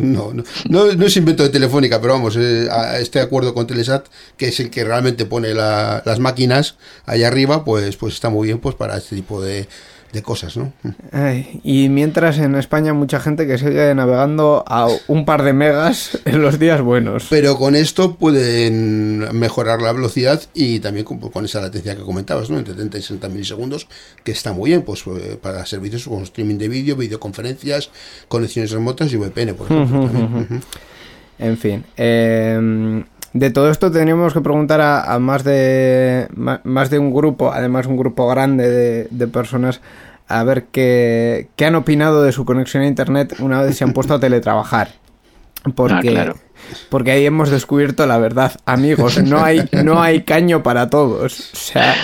No, 0.01 0.22
no, 0.31 0.43
no, 0.69 1.05
es 1.05 1.17
invento 1.17 1.43
de 1.43 1.49
Telefónica, 1.49 1.99
pero 1.99 2.13
vamos, 2.13 2.35
eh, 2.37 2.67
a- 2.71 2.99
este 2.99 3.19
acuerdo 3.19 3.53
con 3.53 3.67
Telesat, 3.67 4.05
que 4.37 4.47
es 4.49 4.59
el 4.59 4.69
que 4.69 4.83
realmente 4.85 5.25
pone 5.25 5.53
la- 5.53 6.01
las 6.05 6.19
máquinas 6.19 6.75
allá 7.05 7.27
arriba, 7.27 7.65
pues, 7.65 7.97
pues 7.97 8.13
está 8.13 8.29
muy 8.29 8.47
bien 8.47 8.59
pues 8.59 8.75
para 8.75 8.97
este 8.97 9.15
tipo 9.15 9.41
de, 9.41 9.67
de 10.13 10.21
cosas, 10.21 10.55
¿no? 10.55 10.71
Ay, 11.11 11.59
y 11.63 11.89
mientras 11.89 12.37
en 12.37 12.55
España 12.55 12.93
mucha 12.93 13.19
gente 13.19 13.47
que 13.47 13.57
sigue 13.57 13.93
navegando 13.95 14.63
a 14.67 14.87
un 15.07 15.25
par 15.25 15.43
de 15.43 15.53
megas 15.53 16.19
en 16.25 16.41
los 16.41 16.59
días 16.59 16.81
buenos. 16.81 17.25
Pero 17.29 17.57
con 17.57 17.75
esto 17.75 18.15
pueden 18.15 19.37
mejorar 19.37 19.81
la 19.81 19.91
velocidad 19.91 20.41
y 20.53 20.79
también 20.79 21.03
con, 21.05 21.19
con 21.19 21.45
esa 21.45 21.59
latencia 21.61 21.95
que 21.95 22.03
comentabas, 22.03 22.49
¿no? 22.51 22.59
Entre 22.59 22.75
30 22.75 22.97
y 22.99 23.01
60 23.01 23.27
milisegundos, 23.29 23.87
que 24.23 24.31
está 24.31 24.53
muy 24.53 24.69
bien, 24.69 24.83
pues 24.83 25.03
eh, 25.07 25.37
para 25.41 25.65
servicios 25.65 26.03
como 26.05 26.21
streaming 26.23 26.57
de 26.59 26.69
vídeo, 26.69 26.95
videoconferencias, 26.95 27.89
conexiones 28.27 28.71
remotas 28.71 29.11
y 29.11 29.17
VPN, 29.17 29.55
por 29.55 29.71
ejemplo. 29.71 30.61
En 31.39 31.57
fin. 31.57 31.83
eh, 31.97 33.03
de 33.33 33.49
todo 33.49 33.69
esto 33.69 33.91
tendríamos 33.91 34.33
que 34.33 34.41
preguntar 34.41 34.79
a, 34.81 35.11
a 35.13 35.19
más, 35.19 35.43
de, 35.43 36.27
ma- 36.35 36.61
más 36.63 36.89
de 36.89 36.99
un 36.99 37.13
grupo, 37.13 37.51
además 37.51 37.87
un 37.87 37.97
grupo 37.97 38.27
grande 38.27 38.69
de, 38.69 39.07
de 39.09 39.27
personas, 39.27 39.81
a 40.27 40.43
ver 40.43 40.65
qué, 40.71 41.49
qué 41.55 41.65
han 41.65 41.75
opinado 41.75 42.23
de 42.23 42.31
su 42.31 42.45
conexión 42.45 42.83
a 42.83 42.87
Internet 42.87 43.35
una 43.39 43.61
vez 43.61 43.77
se 43.77 43.83
han 43.83 43.93
puesto 43.93 44.13
a 44.13 44.19
teletrabajar. 44.19 44.89
Porque, 45.75 46.09
Ah, 46.09 46.11
claro. 46.11 46.35
porque 46.89 47.11
ahí 47.11 47.25
hemos 47.25 47.49
descubierto 47.49 48.05
la 48.05 48.17
verdad, 48.17 48.51
amigos, 48.65 49.21
no 49.23 49.43
hay, 49.43 49.67
no 49.83 50.01
hay 50.01 50.23
caño 50.23 50.61
para 50.61 50.89
todos. 50.89 51.51
O 51.53 51.55
sea, 51.55 51.95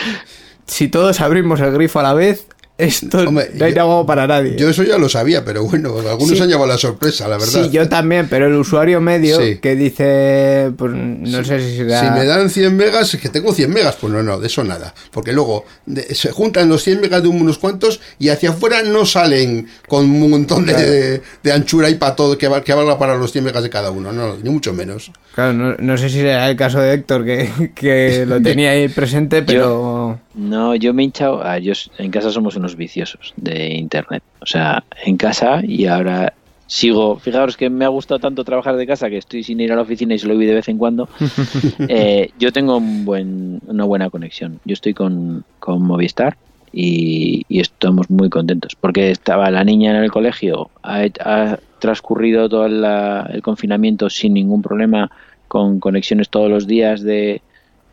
si 0.66 0.88
todos 0.88 1.20
abrimos 1.22 1.60
el 1.60 1.72
grifo 1.74 2.00
a 2.00 2.04
la 2.04 2.14
vez, 2.14 2.48
esto 2.80 3.20
Hombre, 3.28 3.52
no 3.54 3.66
hay 3.66 3.74
trabajo 3.74 4.06
para 4.06 4.26
nadie. 4.26 4.56
Yo 4.58 4.70
eso 4.70 4.84
ya 4.84 4.98
lo 4.98 5.10
sabía, 5.10 5.44
pero 5.46 5.64
bueno, 5.66 5.96
algunos 6.00 6.38
Sí. 6.38 6.42
han 6.42 6.50
llevado 6.50 6.68
la 6.68 6.78
sorpresa, 6.78 7.28
la 7.28 7.38
verdad. 7.38 7.64
Sí, 7.64 7.70
yo 7.70 7.88
también, 7.90 8.28
pero 8.30 8.48
el 8.48 8.54
usuario 8.56 9.02
medio 9.02 9.40
Sí. 9.40 9.58
que 9.62 9.76
dice, 9.76 10.72
pues 10.78 10.92
no 10.94 11.44
sé 11.44 11.60
si 11.60 11.78
será... 11.78 12.00
Si 12.00 12.20
me 12.20 12.26
dan 12.26 12.50
100 12.50 12.76
megas, 12.76 13.14
es 13.14 13.20
que 13.22 13.30
tengo 13.30 13.54
100 13.54 13.70
megas. 13.72 13.96
Pues 14.00 14.12
no, 14.14 14.24
no, 14.24 14.40
de 14.40 14.48
eso 14.48 14.64
nada. 14.64 14.94
Porque 15.12 15.34
luego 15.34 15.66
de- 15.86 16.16
se 16.16 16.32
juntan 16.32 16.70
los 16.70 16.84
100 16.84 17.02
megas 17.02 17.22
de 17.22 17.28
unos 17.30 17.58
cuantos 17.58 18.00
y 18.18 18.30
hacia 18.30 18.52
afuera 18.52 18.82
no 18.84 19.06
salen 19.06 19.68
con 19.88 20.06
un 20.06 20.30
montón 20.30 20.66
de, 20.66 20.74
de- 20.74 21.22
de 21.44 21.52
anchura 21.52 21.90
y 21.90 21.96
para 21.96 22.16
todo 22.16 22.38
que, 22.38 22.48
val- 22.48 22.64
que 22.64 22.74
valga 22.74 22.98
para 22.98 23.16
los 23.16 23.32
100 23.32 23.44
megas 23.44 23.64
de 23.64 23.70
cada 23.70 23.92
uno. 23.92 24.12
No, 24.12 24.38
ni 24.38 24.50
mucho 24.50 24.74
menos. 24.74 25.12
Claro, 25.36 25.54
no, 25.54 25.76
no 25.78 25.98
sé 25.98 26.10
si 26.10 26.16
será 26.20 26.50
el 26.50 26.56
caso 26.56 26.80
de 26.80 26.94
Héctor, 26.94 27.26
que, 27.26 27.72
que 27.76 28.26
lo 28.26 28.42
tenía 28.42 28.72
ahí 28.72 28.88
presente, 28.88 29.42
pero... 29.44 30.20
No, 30.36 30.74
yo 30.76 30.94
me 30.94 31.02
he 31.02 31.06
hinchado. 31.06 31.44
ah, 31.44 31.58
yo, 31.60 31.74
en 31.98 32.12
casa 32.12 32.32
somos 32.32 32.56
unos 32.56 32.69
viciosos 32.76 33.34
de 33.38 33.70
internet. 33.76 34.24
O 34.42 34.46
sea, 34.46 34.84
en 35.06 35.18
casa 35.18 35.62
y 35.64 35.86
ahora 35.86 36.34
sigo. 36.68 37.18
Fijaros 37.20 37.58
que 37.58 37.70
me 37.70 37.86
ha 37.86 37.90
gustado 37.90 38.20
tanto 38.20 38.44
trabajar 38.44 38.76
de 38.76 38.86
casa 38.88 39.10
que 39.10 39.18
estoy 39.18 39.44
sin 39.44 39.60
ir 39.60 39.72
a 39.72 39.76
la 39.76 39.82
oficina 39.82 40.14
y 40.14 40.20
solo 40.20 40.36
voy 40.36 40.46
de 40.46 40.54
vez 40.56 40.68
en 40.70 40.78
cuando. 40.78 41.10
Eh, 41.88 42.30
yo 42.38 42.52
tengo 42.52 42.78
un 42.78 43.06
buen, 43.06 43.60
una 43.66 43.86
buena 43.86 44.10
conexión. 44.10 44.60
Yo 44.66 44.74
estoy 44.74 44.94
con, 44.94 45.44
con 45.60 45.82
Movistar 45.82 46.38
y, 46.72 47.42
y 47.48 47.60
estamos 47.62 48.10
muy 48.10 48.30
contentos 48.30 48.76
porque 48.80 49.10
estaba 49.12 49.50
la 49.50 49.64
niña 49.64 49.92
en 49.98 50.04
el 50.04 50.12
colegio, 50.12 50.70
ha, 50.84 51.06
ha 51.26 51.58
transcurrido 51.80 52.48
todo 52.48 52.68
la- 52.68 53.28
el 53.34 53.42
confinamiento 53.42 54.10
sin 54.10 54.34
ningún 54.36 54.62
problema, 54.62 55.10
con 55.48 55.80
conexiones 55.80 56.30
todos 56.30 56.50
los 56.50 56.68
días 56.68 57.02
de, 57.02 57.42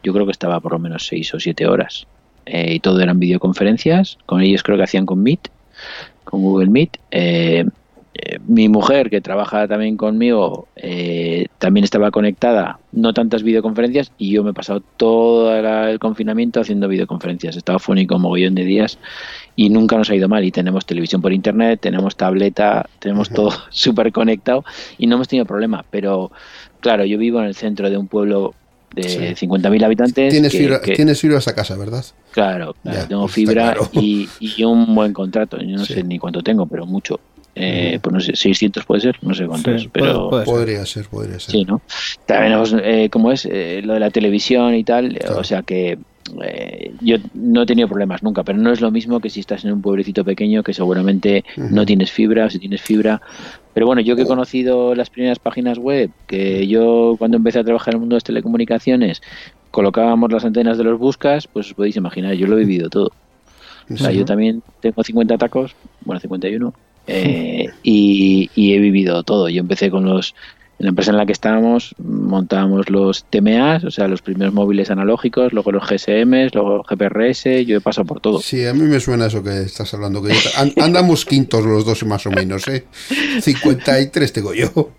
yo 0.03 0.13
creo 0.13 0.27
que 0.27 0.33
estaba 0.33 0.61
por 0.61 0.73
lo 0.73 0.79
menos 0.79 1.07
seis 1.07 1.33
o 1.33 1.41
siete 1.41 1.67
horas. 1.67 2.07
Eh, 2.47 2.75
y 2.75 2.81
todo 2.81 3.01
eran 3.01 3.19
videoconferencias, 3.19 4.19
con 4.27 4.41
ellos 4.41 4.63
creo 4.63 4.77
que 4.77 4.85
hacían 4.85 5.05
con 5.07 5.23
Meet, 5.23 5.49
con 6.25 6.43
Google 6.43 6.71
Meet. 6.71 6.97
Eh, 7.11 7.65
eh, 8.19 8.39
mi 8.47 8.69
mujer, 8.71 9.11
que 9.11 9.21
trabaja 9.21 9.69
también 9.69 9.99
conmigo, 9.99 10.69
eh, 10.77 11.49
también 11.59 11.85
estaba 11.85 12.11
conectada, 12.11 12.79
no 12.93 13.13
tantas 13.13 13.43
videoconferencias, 13.43 14.11
y 14.17 14.31
yo 14.31 14.43
me 14.43 14.51
he 14.51 14.55
pasado 14.55 14.81
todo 14.97 15.61
la- 15.61 15.91
el 15.91 15.99
confinamiento 15.99 16.61
haciendo 16.61 16.89
videoconferencias. 16.89 17.57
Estaba 17.57 17.79
fónico 17.79 18.17
un 18.17 18.23
mogollón 18.23 18.55
de 18.55 18.65
días 18.65 18.99
y 19.55 19.69
nunca 19.69 19.99
nos 19.99 20.09
ha 20.09 20.15
ido 20.15 20.29
mal. 20.31 20.45
Y 20.45 20.51
tenemos 20.51 20.87
televisión 20.87 21.21
por 21.21 21.33
internet, 21.35 21.81
tenemos 21.83 22.17
tableta, 22.17 22.89
tenemos 23.01 23.29
todo 23.29 23.51
súper 23.71 24.11
conectado 24.13 24.65
y 24.97 25.07
no 25.07 25.17
hemos 25.17 25.29
tenido 25.29 25.45
problema. 25.45 25.85
Pero 25.91 26.31
claro, 26.81 27.05
yo 27.05 27.19
vivo 27.19 27.41
en 27.41 27.47
el 27.47 27.55
centro 27.55 27.91
de 27.91 27.99
un 27.99 28.09
pueblo 28.09 28.55
de 28.95 29.35
Sí. 29.35 29.47
50.000 29.47 29.85
habitantes. 29.85 30.33
Tienes, 30.33 30.53
que- 30.53 30.59
fibra, 30.59 30.81
que- 30.81 30.95
tienes 30.95 31.21
fibra 31.21 31.39
esa 31.39 31.55
casa, 31.55 31.77
¿verdad? 31.77 32.05
Claro, 32.31 32.75
claro, 32.83 32.99
Ya, 33.01 33.09
tengo 33.09 33.29
fibra 33.29 33.73
claro. 33.75 33.89
y, 33.93 34.29
y 34.41 34.65
un 34.65 34.95
buen 34.95 35.13
contrato. 35.13 35.59
Yo 35.59 35.77
no 35.77 35.85
Sí. 35.85 35.95
sé 35.95 36.03
ni 36.05 36.19
cuánto 36.19 36.43
tengo, 36.43 36.67
pero 36.67 36.87
mucho. 36.87 37.21
Eh. 37.59 37.99
Pues 38.03 38.13
no 38.13 38.21
sé, 38.21 38.37
600 38.37 38.85
puede 38.85 39.01
ser, 39.01 39.17
no 39.23 39.33
sé 39.35 39.47
cuánto 39.47 39.71
Sí, 39.71 39.85
es, 39.87 39.91
pero 39.91 40.29
puede- 40.29 40.45
puede 40.45 40.45
ser. 40.45 40.55
Podría 40.55 40.87
ser, 40.87 41.09
podría 41.09 41.41
ser. 41.41 41.51
sí, 41.53 41.65
¿no? 41.65 41.81
También, 42.27 42.81
eh, 42.85 43.09
como 43.11 43.33
es 43.33 43.49
eh, 43.51 43.81
lo 43.83 43.95
de 43.95 44.01
la 44.01 44.11
televisión 44.11 44.75
y 44.75 44.85
tal, 44.85 45.17
eh, 45.17 45.21
Claro. 45.21 45.41
o 45.41 45.45
sea 45.45 45.63
que 45.63 45.99
eh, 46.45 46.93
yo 47.01 47.17
no 47.35 47.63
he 47.63 47.67
tenido 47.67 47.87
problemas 47.89 48.23
nunca, 48.23 48.43
pero 48.43 48.59
no 48.59 48.73
es 48.73 48.81
lo 48.81 48.91
mismo 48.91 49.21
que 49.21 49.31
si 49.31 49.41
estás 49.41 49.65
en 49.65 49.73
un 49.73 49.81
pueblecito 49.81 50.25
pequeño 50.25 50.63
que 50.65 50.75
seguramente 50.75 51.45
no 51.57 51.87
tienes 51.87 52.11
fibra 52.11 52.47
o 52.47 52.51
si 52.51 52.59
tienes 52.59 52.83
fibra. 52.83 53.23
Pero 53.77 53.85
bueno, 53.85 54.01
yo 54.01 54.17
que 54.17 54.23
he 54.23 54.27
conocido 54.27 54.95
las 54.95 55.11
primeras 55.11 55.39
páginas 55.39 55.77
web, 55.77 56.11
que 56.27 56.67
yo 56.67 57.15
cuando 57.19 57.37
empecé 57.37 57.59
a 57.59 57.63
trabajar 57.65 57.93
en 57.93 57.97
el 57.97 58.01
mundo 58.01 58.15
de 58.15 58.17
las 58.17 58.25
telecomunicaciones 58.25 59.21
colocábamos 59.71 60.33
las 60.33 60.47
antenas 60.47 60.79
de 60.79 60.85
los 60.85 60.99
buscas, 60.99 61.47
pues 61.47 61.67
os 61.67 61.75
podéis 61.75 61.95
imaginar, 61.97 62.33
yo 62.33 62.47
lo 62.47 62.57
he 62.57 62.61
vivido 62.61 62.89
todo. 62.89 63.13
O 63.93 63.97
sea, 63.99 64.13
yo 64.13 64.25
también 64.25 64.63
tengo 64.81 65.05
50 65.05 65.37
tacos, 65.37 65.77
bueno, 66.07 66.21
51, 66.21 66.73
eh, 67.07 67.67
y, 67.83 68.49
y 68.55 68.73
he 68.73 68.79
vivido 68.79 69.23
todo. 69.25 69.51
Yo 69.51 69.61
empecé 69.61 69.91
con 69.91 70.07
los, 70.07 70.35
en 70.79 70.85
la 70.85 70.89
empresa 70.91 71.11
en 71.11 71.17
la 71.17 71.25
que 71.27 71.33
estábamos, 71.33 71.95
montábamos 71.99 72.91
los 72.91 73.25
TMAs, 73.25 73.85
o 73.85 73.91
sea, 73.91 74.09
los 74.09 74.21
primeros 74.21 74.53
móviles 74.53 74.91
analógicos, 74.91 75.53
luego 75.55 75.73
los 75.73 75.83
GSMs, 75.89 76.55
luego 76.55 76.83
GPRS, 76.83 77.45
yo 77.67 77.79
he 77.79 77.81
pasado 77.81 78.05
por 78.07 78.21
todo. 78.21 78.41
Sí, 78.41 78.67
a 78.67 78.75
mí 78.75 78.83
me 78.83 79.01
suena 79.01 79.27
eso 79.27 79.43
que 79.43 79.63
estás 79.63 79.93
hablando. 79.95 80.23
Que 80.23 80.35
yo- 80.35 80.51
an- 80.59 80.73
andamos 80.83 81.25
quintos 81.25 81.65
los 81.65 81.87
dos 81.87 82.05
más 82.05 82.27
o 82.27 82.31
menos, 82.31 82.69
¿eh? 82.69 82.85
53 83.41 84.33
tengo 84.33 84.53
yo. 84.55 84.91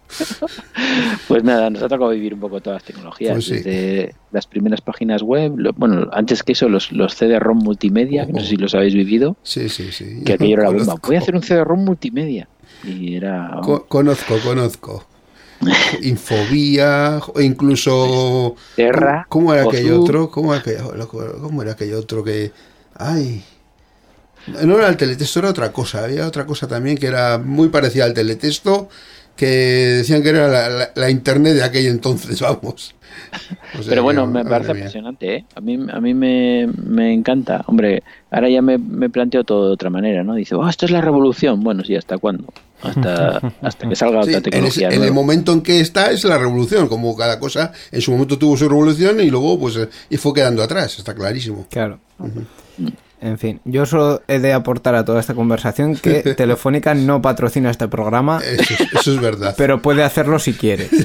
Pues 1.28 1.44
nada, 1.44 1.70
nos 1.70 1.84
ha 1.84 1.88
tocado 1.90 2.10
vivir 2.12 2.34
un 2.34 2.40
poco 2.40 2.60
todas 2.62 2.78
las 2.82 2.84
tecnologías, 2.84 3.34
Pues 3.34 3.46
sí. 3.46 3.54
desde 3.56 4.16
las 4.32 4.48
primeras 4.48 4.82
páginas 4.82 5.22
web, 5.22 5.54
lo- 5.58 5.74
bueno, 5.74 6.08
antes 6.12 6.42
que 6.44 6.54
eso, 6.54 6.70
los, 6.70 6.92
los 6.92 7.14
CD-ROM 7.16 7.60
multimedia, 7.60 8.26
que 8.26 8.34
no 8.34 8.40
sé 8.40 8.48
si 8.48 8.56
los 8.58 8.74
habéis 8.74 8.94
vivido, 8.94 9.38
Sí, 9.44 9.70
sí, 9.70 9.92
sí. 9.92 10.22
que 10.26 10.34
aquello 10.34 10.56
era 10.62 10.70
bomba. 10.70 10.96
Voy 11.06 11.16
a 11.16 11.20
hacer 11.20 11.36
un 11.36 11.44
CD-ROM 11.44 11.84
multimedia. 11.84 12.48
Y 12.84 13.16
era... 13.16 13.60
Co- 13.64 13.86
conozco, 13.88 14.36
conozco. 14.44 15.06
Infobía, 16.02 17.20
o 17.34 17.42
incluso. 17.42 18.56
Terra, 18.76 19.26
¿Cómo, 19.30 19.48
cómo 19.48 19.54
era 19.54 19.64
aquello 19.64 19.96
Ozu. 19.96 20.04
otro? 20.04 20.32
¿Cómo 20.32 20.54
era 20.54 20.62
aquello, 20.62 21.08
cómo 21.42 21.62
era 21.64 21.76
otro 21.98 22.24
que.? 22.24 22.52
¡Ay! 22.96 23.44
No 24.64 24.78
era 24.78 24.88
el 24.88 24.98
teletexto, 24.98 25.40
era 25.40 25.50
otra 25.50 25.72
cosa. 25.74 26.04
Había 26.06 26.26
otra 26.26 26.46
cosa 26.46 26.68
también 26.68 26.98
que 26.98 27.08
era 27.08 27.38
muy 27.38 27.68
parecida 27.70 28.06
al 28.06 28.14
teletexto, 28.14 28.88
que 29.36 29.46
decían 29.48 30.24
que 30.24 30.30
era 30.30 30.48
la, 30.48 30.70
la- 30.70 30.92
la 30.96 31.10
internet 31.10 31.54
de 31.56 31.64
aquel 31.64 31.88
entonces, 31.88 32.40
vamos. 32.48 32.96
O 33.74 33.84
sea 33.84 33.94
Pero 33.94 34.04
bueno, 34.04 34.26
que, 34.26 34.28
me 34.28 34.46
parece 34.46 34.74
mía. 34.74 34.82
impresionante, 34.82 35.36
¿eh? 35.36 35.46
A 35.56 35.62
mí, 35.62 35.78
a 35.92 36.00
mí 36.00 36.14
me, 36.14 36.68
me 36.68 37.14
encanta. 37.14 37.64
Hombre, 37.68 38.04
ahora 38.32 38.50
ya 38.50 38.62
me, 38.62 38.78
me 38.78 39.10
planteo 39.10 39.44
todo 39.44 39.68
de 39.68 39.74
otra 39.74 39.90
manera, 39.90 40.24
¿no? 40.24 40.36
Dice, 40.36 40.56
oh, 40.56 40.68
esto 40.70 40.86
es 40.86 40.92
la 40.92 41.02
revolución. 41.02 41.62
Bueno, 41.62 41.84
sí, 41.84 41.96
¿hasta 41.96 42.18
cuándo? 42.18 42.54
Hasta, 42.82 43.38
hasta 43.62 43.90
que 43.90 43.96
salga 43.96 44.22
Sí, 44.24 44.30
otra 44.30 44.38
en, 44.38 44.44
tecnología. 44.44 44.88
ese- 44.90 44.98
en 44.98 45.04
el 45.04 45.12
momento 45.14 45.52
en 45.54 45.62
que 45.62 45.80
está 45.80 46.12
es 46.12 46.24
la 46.26 46.38
revolución, 46.38 46.88
como 46.88 47.16
cada 47.16 47.40
cosa 47.40 47.72
en 47.92 48.02
su 48.02 48.12
momento 48.12 48.38
tuvo 48.38 48.56
su 48.58 48.70
revolución 48.70 49.20
y 49.20 49.30
luego 49.30 49.60
pues 49.60 49.76
eh, 49.78 49.90
y 50.10 50.18
fue 50.18 50.34
quedando 50.34 50.62
atrás, 50.64 50.98
está 51.00 51.14
clarísimo. 51.16 51.66
Claro. 51.70 52.00
En 53.20 53.40
fin, 53.40 53.60
yo 53.66 53.86
solo 53.88 54.22
he 54.28 54.38
de 54.40 54.54
aportar 54.54 54.94
a 54.94 55.04
toda 55.04 55.20
esta 55.20 55.34
conversación 55.34 55.96
que 55.96 56.22
Telefónica 56.38 56.94
no 56.94 57.22
patrocina 57.22 57.72
este 57.72 57.88
programa, 57.88 58.40
Eso 58.46 58.74
es, 58.76 58.82
eso 58.94 59.12
es 59.14 59.20
verdad. 59.20 59.56
pero 59.58 59.82
puede 59.82 60.04
hacerlo 60.04 60.38
si 60.40 60.54
quiere. 60.54 60.88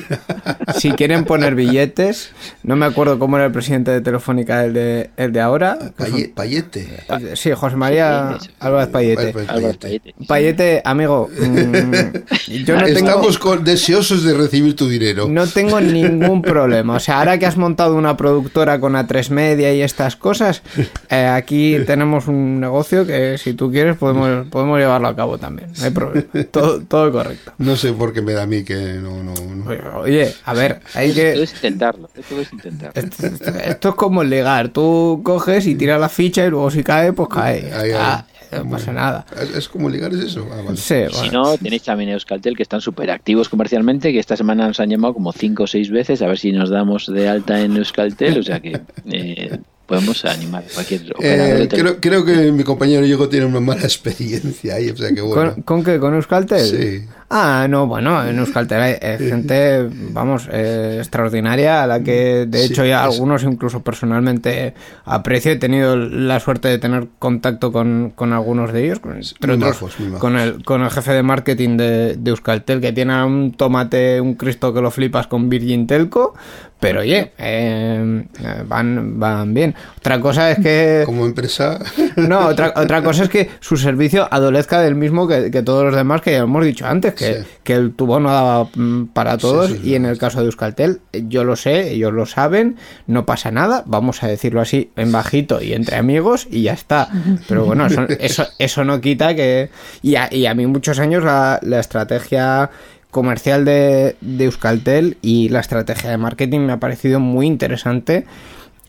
Si 0.79 0.93
quieren 0.93 1.25
poner 1.25 1.55
billetes, 1.55 2.31
no 2.63 2.77
me 2.77 2.87
acuerdo 2.87 3.19
cómo 3.19 3.37
era 3.37 3.47
el 3.47 3.53
presidente 3.53 3.91
de 3.91 4.01
Telefónica, 4.01 4.65
el 4.65 4.73
de, 4.73 5.11
el 5.17 5.33
de 5.33 5.41
ahora. 5.41 5.79
Paye- 5.99 6.33
Payete. 6.35 6.89
Sí, 7.35 7.51
José 7.53 7.77
María. 7.77 8.39
Álvarez 8.59 8.89
Payete. 8.89 9.33
Payete. 9.33 10.15
Payete. 10.27 10.83
Amigo, 10.85 11.29
mm, 11.39 12.55
yo 12.65 12.77
no 12.77 12.85
tengo, 12.87 12.99
Estamos 12.99 13.39
con- 13.39 13.65
deseosos 13.65 14.25
de 14.25 14.35
recibir 14.35 14.75
tu 14.75 14.89
dinero. 14.89 15.29
no 15.29 15.47
tengo 15.47 15.81
ningún 15.81 16.41
problema. 16.43 16.95
O 16.97 17.01
sea, 17.01 17.19
ahora 17.19 17.39
que 17.39 17.47
has 17.47 17.57
montado 17.59 17.95
una 17.95 18.17
productora 18.17 18.81
con 18.81 18.95
A3 18.95 19.29
Media 19.31 19.75
y 19.75 19.83
estas 19.83 20.17
cosas, 20.17 20.63
eh, 21.11 21.27
aquí 21.27 21.77
tenemos 21.87 22.02
un 22.05 22.61
negocio 22.61 23.07
que 23.07 23.37
si 23.39 23.55
tú 23.55 23.71
quieres 23.71 23.97
podemos, 23.97 24.47
podemos 24.49 24.79
llevarlo 24.79 25.09
a 25.09 25.17
cabo 25.17 25.39
también. 25.39 25.71
No 25.79 25.85
hay 25.85 25.91
problema. 25.91 26.27
Todo, 26.51 26.81
todo 26.83 27.13
correcto. 27.13 27.53
No 27.59 27.77
sé 27.77 27.93
por 27.93 28.13
qué 28.13 28.23
me 28.23 28.33
da 28.33 28.43
a 28.43 28.47
mí 28.47 28.65
que 28.65 28.75
no, 28.95 29.23
no, 29.23 29.35
no. 29.35 30.01
Oye, 30.01 30.33
a 30.45 30.55
ver, 30.55 30.81
hay 30.95 31.13
que... 31.13 31.43
es 31.43 31.53
intentarlo, 31.55 32.09
todo 32.29 32.41
es 32.41 32.53
intentarlo. 32.53 32.93
Esto, 33.01 33.27
esto- 33.27 33.59
esto 33.59 33.89
es 33.91 33.95
como 33.95 34.23
ligar. 34.25 34.69
Tú 34.71 35.21
coges 35.25 35.67
y 35.67 35.75
tiras 35.75 36.01
la 36.01 36.09
ficha 36.09 36.45
y 36.47 36.51
luego 36.51 36.71
si 36.71 36.83
cae, 36.83 37.13
pues 37.13 37.29
cae. 37.29 37.73
Ahí, 37.73 37.91
ahí. 37.91 37.93
Ah, 37.97 38.27
no 38.53 38.69
pasa 38.69 38.93
nada. 38.93 39.25
¿Es, 39.57 39.67
como 39.69 39.89
ligar, 39.89 40.13
es 40.13 40.21
eso? 40.21 40.47
Ah, 40.53 40.61
vale. 40.63 40.77
Sí, 40.77 41.05
Si 41.11 41.31
no, 41.31 41.57
tenéis 41.57 41.85
también 41.85 42.11
Euskaltel, 42.11 42.55
que 42.55 42.63
están 42.63 42.83
súper 42.83 43.11
activos 43.11 43.49
comercialmente, 43.49 44.13
que 44.13 44.19
esta 44.19 44.37
semana 44.37 44.67
nos 44.69 44.79
han 44.79 44.91
llamado 44.91 45.15
como 45.15 45.33
cinco 45.33 45.63
o 45.63 45.67
seis 45.67 45.91
veces 45.91 46.21
a 46.21 46.27
ver 46.27 46.39
si 46.39 46.53
nos 46.53 46.69
damos 46.69 47.07
de 47.07 47.29
alta 47.31 47.61
en 47.63 47.77
Euskaltel, 47.79 48.39
o 48.39 48.43
sea 48.43 48.61
que 48.61 48.79
eh, 49.11 49.59
podemos 49.93 50.25
animar 50.25 50.65
a 50.71 50.75
cualquier 50.75 51.03
Eh, 51.21 51.69
creo, 51.71 51.97
creo 52.01 52.25
que 52.25 52.51
mi 52.51 52.65
compañero 52.65 53.05
Diego 53.05 53.29
tiene 53.29 53.45
una 53.47 53.61
mala 53.61 53.83
experiencia 53.93 54.77
ahí, 54.77 54.89
o 54.89 54.97
sea 54.97 55.13
que 55.13 55.21
bueno. 55.21 55.53
¿Con, 55.55 55.63
con 55.63 55.85
qué? 55.85 55.99
¿Con 55.99 56.15
Euskaltel? 56.15 56.65
Sí. 56.67 57.07
Ah, 57.35 57.67
no, 57.69 57.87
bueno, 57.87 58.23
en 58.27 58.39
Euskaltel 58.39 58.79
hay, 58.79 58.95
hay 59.01 59.17
gente, 59.19 59.89
vamos, 60.13 60.49
eh, 60.53 60.97
extraordinaria, 60.99 61.83
a 61.83 61.87
la 61.87 62.01
que 62.01 62.45
de 62.47 62.59
Sí, 62.67 62.73
hecho 62.73 62.85
ya 62.85 63.07
es- 63.07 63.15
algunos 63.15 63.43
incluso 63.43 63.83
personalmente 63.83 64.75
aprecio. 65.07 65.53
He 65.53 65.57
tenido 65.57 65.97
la 65.97 66.41
suerte 66.41 66.69
de 66.69 66.79
tener 66.79 67.09
contacto 67.19 67.73
con, 67.73 68.13
con 68.15 68.35
algunos 68.35 68.73
de 68.75 68.85
ellos, 68.85 68.99
con, 69.01 69.17
entre 69.17 69.53
otros, 69.55 69.83
majos. 69.83 69.95
con, 70.19 70.37
el, 70.39 70.63
con 70.63 70.83
el 70.83 70.91
jefe 70.91 71.13
de 71.13 71.23
marketing 71.23 71.77
de, 71.79 72.17
de 72.17 72.31
Euskaltel, 72.31 72.81
que 72.83 72.93
tiene 72.93 73.25
un 73.25 73.53
tomate, 73.53 74.21
un 74.21 74.35
Cristo 74.35 74.75
que 74.75 74.83
lo 74.83 74.91
flipas 74.91 75.27
con 75.27 75.49
Virgin 75.49 75.87
Telco, 75.87 76.35
pero 76.83 77.01
oye, 77.03 77.31
eh, 77.39 78.25
van, 78.67 79.21
van 79.21 79.55
bien. 79.55 79.73
Otra 79.99 80.19
cosa 80.21 80.51
es 80.51 80.59
que... 80.59 81.03
Como 81.07 81.25
empresa, 81.25 81.79
No, 82.17 82.49
otra, 82.49 82.73
otra 82.75 83.05
cosa 83.05 83.23
es 83.23 83.29
que 83.29 83.49
su 83.61 83.77
servicio 83.77 84.27
adolezca 84.29 84.81
del 84.81 84.97
mismo 84.97 85.29
que, 85.29 85.53
que 85.53 85.63
todos 85.63 85.85
los 85.85 85.95
demás 85.95 86.23
que 86.23 86.33
ya 86.33 86.39
hemos 86.39 86.65
dicho 86.65 86.85
antes, 86.85 87.15
que, 87.15 87.35
Sí. 87.35 87.49
que 87.63 87.75
el 87.75 87.93
tubo 87.95 88.19
no 88.19 88.33
daba 88.33 88.69
mm, 88.75 89.05
para 89.13 89.39
todos 89.39 89.71
sí, 89.71 89.81
y 89.85 89.95
en 89.95 90.07
el 90.07 90.19
caso 90.19 90.41
de 90.41 90.47
Euskaltel 90.47 91.01
yo 91.29 91.45
lo 91.45 91.55
sé, 91.55 91.93
ellos 91.93 92.13
lo 92.13 92.27
saben, 92.27 92.77
no 93.07 93.27
pasa 93.27 93.53
nada, 93.53 93.85
vamos 93.87 94.25
a 94.25 94.27
decirlo 94.27 94.61
así 94.61 94.91
en 94.97 95.13
bajito 95.13 95.63
y 95.63 95.75
entre 95.75 95.97
amigos 95.97 96.49
y 96.51 96.63
ya 96.63 96.73
está. 96.73 97.09
Pero 97.47 97.65
bueno, 97.65 97.87
eso, 97.87 98.07
eso, 98.19 98.47
eso 98.59 98.85
no 98.85 99.01
quita 99.01 99.37
que... 99.37 99.71
Y 100.03 100.17
a, 100.17 100.29
y 100.35 100.47
a 100.47 100.55
mí 100.55 100.67
muchos 100.67 100.99
años 100.99 101.23
la, 101.23 101.61
la 101.63 101.79
estrategia 101.79 102.71
comercial 103.13 103.65
de, 103.65 104.17
de 104.21 104.45
Euskaltel 104.47 105.19
y 105.23 105.49
la 105.51 105.61
estrategia 105.61 106.11
de 106.11 106.17
marketing 106.17 106.61
me 106.61 106.73
ha 106.73 106.79
parecido 106.81 107.21
muy 107.21 107.47
interesante 107.47 108.27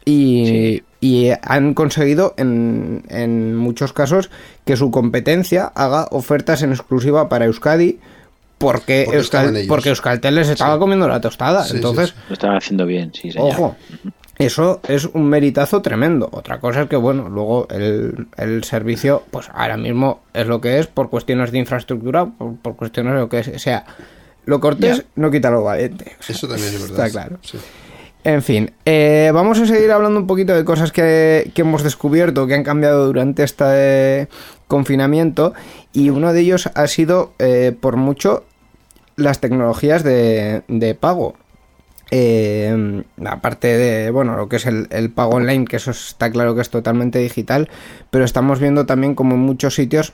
y, 0.06 0.82
y 1.00 1.30
han 1.42 1.74
conseguido 1.74 2.34
en, 2.38 3.04
en 3.10 3.56
muchos 3.56 3.94
casos 3.94 4.30
que 4.66 4.76
su 4.78 4.92
competencia 4.92 5.66
haga 5.76 6.08
ofertas 6.12 6.62
en 6.64 6.72
exclusiva 6.72 7.30
para 7.30 7.46
Euskadi 7.46 8.00
porque, 8.58 9.04
Porque 9.06 9.20
Euskal- 9.20 9.22
estaban 9.22 9.56
ellos. 9.58 9.68
porque 9.68 9.90
Euskaltel 9.90 10.36
les 10.36 10.48
estaba 10.50 10.80
comiendo 10.80 11.08
la 11.08 11.20
tostada. 11.20 11.66
Sí, 11.66 11.76
Entonces, 11.76 12.10
sí. 12.10 12.16
Lo 12.30 12.34
están 12.34 12.56
haciendo 12.56 12.86
bien, 12.86 13.12
sí, 13.14 13.30
señor. 13.32 13.50
ojo, 13.50 13.76
eso 14.38 14.82
es 14.88 15.06
un 15.06 15.30
meritazo 15.30 15.82
tremendo. 15.82 16.28
Otra 16.32 16.60
cosa 16.60 16.82
es 16.84 16.90
que, 16.90 16.96
bueno, 16.96 17.30
luego 17.30 17.68
el, 17.70 18.28
el 18.38 18.64
servicio, 18.64 19.24
pues 19.32 19.50
ahora 19.54 19.78
mismo 19.78 20.22
es 20.34 20.48
lo 20.48 20.60
que 20.62 20.80
es 20.80 20.88
por 20.88 21.10
cuestiones 21.10 21.52
de 21.52 21.60
infraestructura, 21.60 22.26
por, 22.26 22.56
por 22.58 22.76
cuestiones 22.76 23.14
de 23.14 23.20
lo 23.20 23.30
que 23.30 23.40
es- 23.40 23.62
sea. 23.62 23.86
Lo 24.46 24.60
cortés 24.60 25.06
no 25.16 25.32
quita 25.32 25.50
lo 25.52 25.64
valiente. 25.64 26.16
O 26.20 26.24
sea, 26.24 26.36
Eso 26.36 26.48
también 26.48 26.68
es 26.74 26.82
verdad. 26.82 27.06
Está 27.08 27.10
claro. 27.20 27.38
Sí. 27.42 27.58
En 28.26 28.42
fin, 28.42 28.72
eh, 28.86 29.32
vamos 29.34 29.60
a 29.60 29.66
seguir 29.66 29.92
hablando 29.92 30.20
un 30.20 30.28
poquito 30.28 30.54
de 30.56 30.64
cosas 30.66 30.92
que, 30.94 31.52
que 31.54 31.62
hemos 31.62 31.84
descubierto, 31.84 32.48
que 32.48 32.54
han 32.56 32.64
cambiado 32.64 33.06
durante 33.06 33.44
este 33.44 34.28
confinamiento, 34.68 35.54
y 35.92 36.10
uno 36.10 36.34
de 36.34 36.40
ellos 36.42 36.70
ha 36.74 36.88
sido, 36.88 37.34
eh, 37.40 37.76
por 37.80 37.98
mucho, 37.98 38.44
las 39.18 39.40
tecnologías 39.42 40.04
de, 40.04 40.64
de 40.70 40.96
pago. 40.96 41.36
Eh, 42.12 43.04
aparte 43.26 43.68
de, 43.76 44.12
bueno, 44.12 44.36
lo 44.38 44.48
que 44.50 44.58
es 44.58 44.66
el, 44.66 44.88
el 44.92 45.10
pago 45.10 45.36
online, 45.36 45.66
que 45.66 45.78
eso 45.78 45.92
está 45.92 46.30
claro 46.32 46.54
que 46.56 46.62
es 46.62 46.70
totalmente 46.70 47.20
digital, 47.20 47.70
pero 48.12 48.24
estamos 48.24 48.60
viendo 48.60 48.86
también 48.86 49.16
como 49.16 49.36
en 49.36 49.42
muchos 49.42 49.76
sitios 49.76 50.14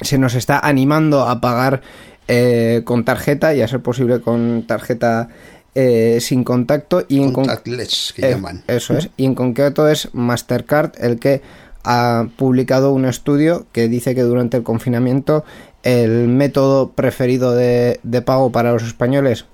se 0.00 0.18
nos 0.18 0.34
está 0.34 0.58
animando 0.58 1.28
a 1.28 1.40
pagar 1.40 1.80
eh, 2.26 2.82
con 2.84 3.04
tarjeta 3.04 3.54
y 3.54 3.62
a 3.62 3.68
ser 3.68 3.80
posible 3.80 4.20
con 4.20 4.64
tarjeta 4.66 5.28
eh, 5.76 6.18
sin 6.20 6.42
contacto 6.44 7.04
y 7.08 7.18
en 7.18 7.32
con- 7.32 7.44
Contactless, 7.44 8.12
que 8.16 8.22
llaman. 8.30 8.64
Eso 8.66 8.96
es. 8.96 9.10
Y 9.16 9.24
en 9.26 9.34
concreto 9.36 9.88
es 9.88 10.08
Mastercard 10.12 10.92
el 10.98 11.20
que 11.20 11.40
ha 11.84 12.26
publicado 12.36 12.92
un 12.92 13.04
estudio 13.04 13.66
que 13.72 13.88
dice 13.88 14.14
que 14.14 14.22
durante 14.22 14.56
el 14.56 14.62
confinamiento 14.64 15.44
el 15.82 16.28
método 16.28 16.90
preferido 16.92 17.54
de, 17.54 18.00
de 18.02 18.22
pago 18.22 18.50
para 18.52 18.72
los 18.72 18.82
españoles 18.82 19.46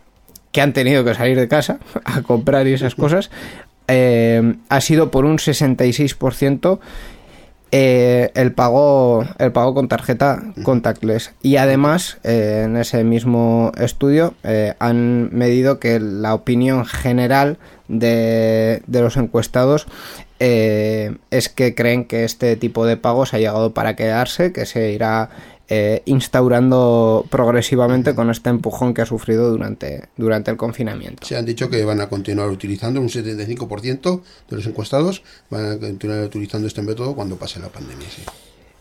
que 0.53 0.61
han 0.61 0.73
tenido 0.73 1.05
que 1.05 1.15
salir 1.15 1.39
de 1.39 1.49
casa 1.49 1.79
a 2.05 2.23
comprar 2.23 2.67
y 2.67 2.73
esas 2.73 2.95
cosas 2.95 3.31
eh, 3.89 4.57
ha 4.69 4.81
sido 4.81 5.11
por 5.11 5.25
un 5.25 5.39
66% 5.39 6.79
eh, 7.71 8.31
el 8.35 8.53
pago 8.53 9.27
el 9.39 9.53
pago 9.53 9.75
con 9.75 9.89
tarjeta 9.89 10.43
contactless. 10.63 11.35
Y 11.43 11.57
además 11.57 12.19
eh, 12.25 12.63
en 12.65 12.77
ese 12.77 13.05
mismo 13.05 13.73
estudio 13.79 14.35
eh, 14.43 14.75
han 14.79 15.29
medido 15.37 15.79
que 15.79 16.01
la 16.01 16.35
opinión 16.35 16.87
general 16.87 17.59
de, 17.89 18.83
de 18.87 19.01
los 19.01 19.17
encuestados 19.17 19.87
es 20.41 21.49
que 21.49 21.75
creen 21.75 22.05
que 22.05 22.23
este 22.23 22.55
tipo 22.55 22.87
de 22.87 22.97
pagos 22.97 23.35
ha 23.35 23.39
llegado 23.39 23.75
para 23.75 23.97
quedarse 23.97 24.53
que 24.53 24.67
se 24.67 24.93
irá 24.93 25.31
eh, 25.69 26.03
instaurando 26.07 27.27
progresivamente 27.29 28.15
con 28.15 28.31
este 28.31 28.51
empujón 28.51 28.95
que 28.95 29.03
ha 29.03 29.07
sufrido 29.07 29.51
durante, 29.51 30.09
durante 30.17 30.51
el 30.51 30.57
confinamiento. 30.57 31.27
Se 31.27 31.37
han 31.37 31.45
dicho 31.45 31.69
que 31.69 31.85
van 31.85 32.01
a 32.01 32.09
continuar 32.09 32.49
utilizando 32.49 33.01
un 33.01 33.09
75% 33.09 34.23
de 34.49 34.57
los 34.57 34.67
encuestados 34.67 35.23
van 35.51 35.73
a 35.73 35.79
continuar 35.79 36.25
utilizando 36.25 36.67
este 36.67 36.83
método 36.83 37.15
cuando 37.15 37.37
pase 37.37 37.61
la 37.61 37.69
pandemia. 37.69 38.09
sí. 38.09 38.23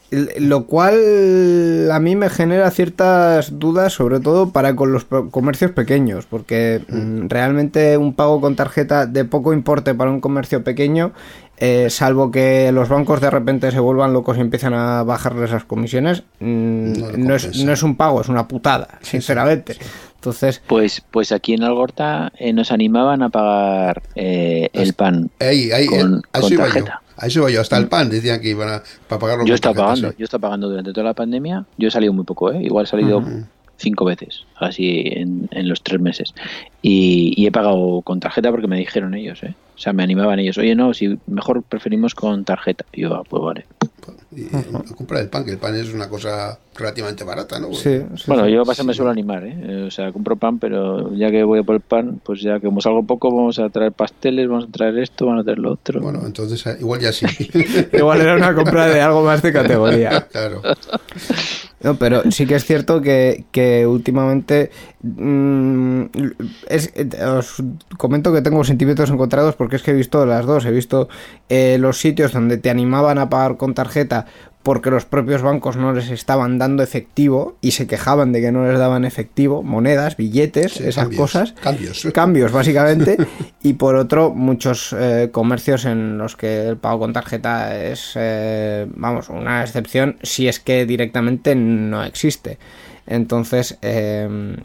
Lo 0.10 0.68
cual 0.68 1.92
a 1.92 2.00
mí 2.00 2.16
me 2.16 2.30
genera 2.30 2.72
ciertas 2.72 3.60
dudas, 3.60 3.92
sobre 3.92 4.22
todo 4.22 4.52
para 4.52 4.74
con 4.74 4.94
los 4.94 5.04
comercios 5.04 5.72
pequeños, 5.72 6.26
porque 6.26 6.82
mm, 6.88 7.28
realmente 7.28 7.98
un 7.98 8.14
pago 8.14 8.40
con 8.40 8.56
tarjeta 8.56 9.06
de 9.06 9.26
poco 9.26 9.52
importe 9.52 9.94
para 9.96 10.10
un 10.10 10.22
comercio 10.22 10.64
pequeño, 10.64 11.12
eh, 11.58 11.90
salvo 11.90 12.30
que 12.32 12.72
los 12.72 12.88
bancos 12.90 13.20
de 13.22 13.30
repente 13.30 13.72
se 13.72 13.80
vuelvan 13.80 14.14
locos 14.14 14.38
y 14.38 14.42
empiezan 14.42 14.74
a 14.74 15.04
bajarles 15.04 15.52
las 15.52 15.64
comisiones, 15.66 16.24
mm, 16.40 16.94
No 17.26 17.36
es, 17.36 17.64
no 17.64 17.72
es 17.74 17.84
un 17.84 17.96
pago, 17.96 18.22
es 18.22 18.30
una 18.30 18.48
putada, 18.48 19.00
sinceramente. 19.02 19.76
Entonces, 20.16 20.62
Pues, 20.68 21.04
pues 21.12 21.32
aquí 21.32 21.54
en 21.54 21.64
Algorta 21.64 22.32
eh, 22.38 22.52
nos 22.54 22.72
animaban 22.72 23.22
a 23.24 23.30
pagar 23.30 24.02
eh, 24.16 24.70
el 24.74 24.94
pan. 24.94 25.30
Ahí, 25.40 25.72
ahí, 25.72 25.86
Con- 25.88 26.22
eh, 26.34 26.40
con 26.40 26.50
yo. 26.50 26.58
tarjeta. 26.58 27.02
A 27.20 27.28
eso 27.28 27.40
iba 27.40 27.50
yo. 27.50 27.62
Hasta 27.62 27.78
el 27.78 27.88
pan 27.88 28.10
decían 28.10 28.40
que 28.42 28.50
iban 28.50 28.70
a 28.70 28.84
para 29.08 29.20
pagarlo 29.20 29.44
Yo 29.46 29.50
con 29.52 29.56
estaba 29.56 29.74
tarjeta, 29.76 29.96
pagando, 29.96 30.18
yo 30.20 30.24
estaba 30.26 30.42
pagando 30.42 30.70
durante 30.70 30.92
toda 30.94 31.04
la 31.06 31.14
pandemia. 31.14 31.66
Yo 31.78 31.88
he 31.88 31.92
salido 31.92 32.14
muy 32.14 32.26
poco, 32.26 32.52
¿eh? 32.52 32.62
igual 32.62 32.86
he 32.86 32.88
salido 32.88 33.24
cinco 33.78 34.06
veces, 34.06 34.44
así 34.60 35.02
en, 35.06 35.48
en 35.52 35.68
los 35.70 35.82
tres 35.82 36.00
meses. 36.00 36.34
Y, 36.82 37.34
y 37.36 37.46
he 37.48 37.52
pagado 37.52 38.02
con 38.04 38.20
tarjeta 38.20 38.52
porque 38.52 38.68
me 38.68 38.78
dijeron 38.78 39.14
ellos, 39.16 39.42
¿eh? 39.44 39.54
O 39.78 39.80
sea, 39.80 39.94
me 39.94 40.02
animaban 40.02 40.40
ellos. 40.40 40.58
Oye, 40.58 40.74
no, 40.74 40.92
si 40.96 41.20
mejor 41.28 41.64
preferimos 41.64 42.16
con 42.16 42.44
tarjeta. 42.44 42.86
Y 42.92 43.02
yo, 43.02 43.14
ah, 43.14 43.24
pues 43.30 43.44
vale. 43.44 43.68
Y, 44.36 44.46
comprar 44.96 45.22
el 45.22 45.30
pan, 45.30 45.46
que 45.46 45.52
el 45.52 45.58
pan 45.58 45.74
es 45.76 45.94
una 45.94 46.10
cosa 46.10 46.60
relativamente 46.76 47.24
barata, 47.24 47.60
¿no? 47.60 47.74
sí, 47.74 48.02
sí, 48.16 48.24
Bueno, 48.28 48.46
sí. 48.46 48.52
yo 48.52 48.66
pasa 48.66 48.84
me 48.84 48.94
suelo 48.94 49.10
animar, 49.10 49.44
¿eh? 49.46 49.86
O 49.88 49.90
sea, 49.92 50.12
compro 50.12 50.36
pan, 50.36 50.60
pero 50.60 51.14
ya 51.16 51.32
que 51.32 51.44
voy 51.44 51.60
a 51.60 51.64
por 51.64 51.76
el 51.76 51.82
pan, 51.82 52.20
pues 52.24 52.42
ya 52.42 52.60
que 52.60 52.68
como 52.68 52.82
salgo 52.82 53.04
poco, 53.04 53.34
vamos 53.34 53.58
a 53.58 53.70
traer 53.70 53.94
pasteles, 53.94 54.48
vamos 54.50 54.66
a 54.66 54.72
traer 54.72 54.98
esto, 55.00 55.26
vamos 55.28 55.42
a 55.42 55.44
traer 55.46 55.60
lo 55.60 55.72
otro. 55.72 56.02
Bueno, 56.02 56.22
entonces 56.26 56.66
eh, 56.68 56.78
igual 56.80 57.00
ya 57.00 57.12
sí. 57.14 57.26
igual 57.94 58.20
era 58.22 58.36
una 58.36 58.54
compra 58.54 58.88
de 58.88 59.00
algo 59.02 59.24
más 59.24 59.42
de 59.42 59.54
categoría. 59.54 60.28
claro. 60.32 60.62
No, 61.80 61.96
pero 61.96 62.30
sí 62.32 62.46
que 62.48 62.56
es 62.56 62.66
cierto 62.66 63.02
que, 63.02 63.46
que 63.52 63.86
últimamente 63.86 64.72
mm, 65.04 66.02
es- 66.70 66.92
eh, 66.96 67.08
os 67.24 67.62
comento 67.98 68.34
que 68.34 68.42
tengo 68.42 68.64
sentimientos 68.64 69.10
encontrados 69.12 69.56
porque 69.56 69.76
es 69.76 69.84
que 69.84 69.92
he 69.92 69.94
visto 69.94 70.26
las 70.26 70.46
dos. 70.46 70.66
He 70.66 70.72
visto 70.72 71.08
eh, 71.50 71.78
los 71.80 72.00
sitios 72.00 72.34
donde 72.34 72.58
te 72.58 72.70
animaban 72.72 73.20
a 73.20 73.30
pagar 73.30 73.58
con 73.58 73.74
tarjeta 73.76 74.17
porque 74.64 74.92
los 74.92 75.06
propios 75.06 75.42
bancos 75.42 75.78
no 75.78 75.94
les 75.94 76.10
estaban 76.10 76.58
dando 76.58 76.84
efectivo 76.84 77.56
y 77.62 77.72
se 77.72 77.88
quejaban 77.88 78.34
de 78.34 78.42
que 78.42 78.52
no 78.52 78.68
les 78.68 78.78
daban 78.78 79.06
efectivo, 79.06 79.64
monedas, 79.64 80.18
billetes, 80.18 80.74
Sí, 80.74 80.84
esas 80.84 81.06
cambios, 81.06 81.22
cosas. 81.22 81.54
cambios. 81.54 82.08
Cambios, 82.14 82.52
básicamente. 82.52 83.18
y 83.64 83.74
por 83.74 83.96
otro, 83.96 84.34
muchos 84.34 84.94
eh, 84.98 85.30
comercios 85.32 85.86
en 85.86 86.18
los 86.18 86.36
que 86.36 86.68
el 86.68 86.76
pago 86.78 87.00
con 87.00 87.14
tarjeta 87.14 87.82
es, 87.82 88.12
eh, 88.16 88.88
vamos, 88.94 89.30
una 89.30 89.62
excepción 89.64 90.18
si 90.22 90.50
es 90.50 90.60
que 90.60 90.86
directamente 90.86 91.56
no 91.56 92.04
existe. 92.04 92.58
Entonces, 93.06 93.78
eh, 93.82 94.58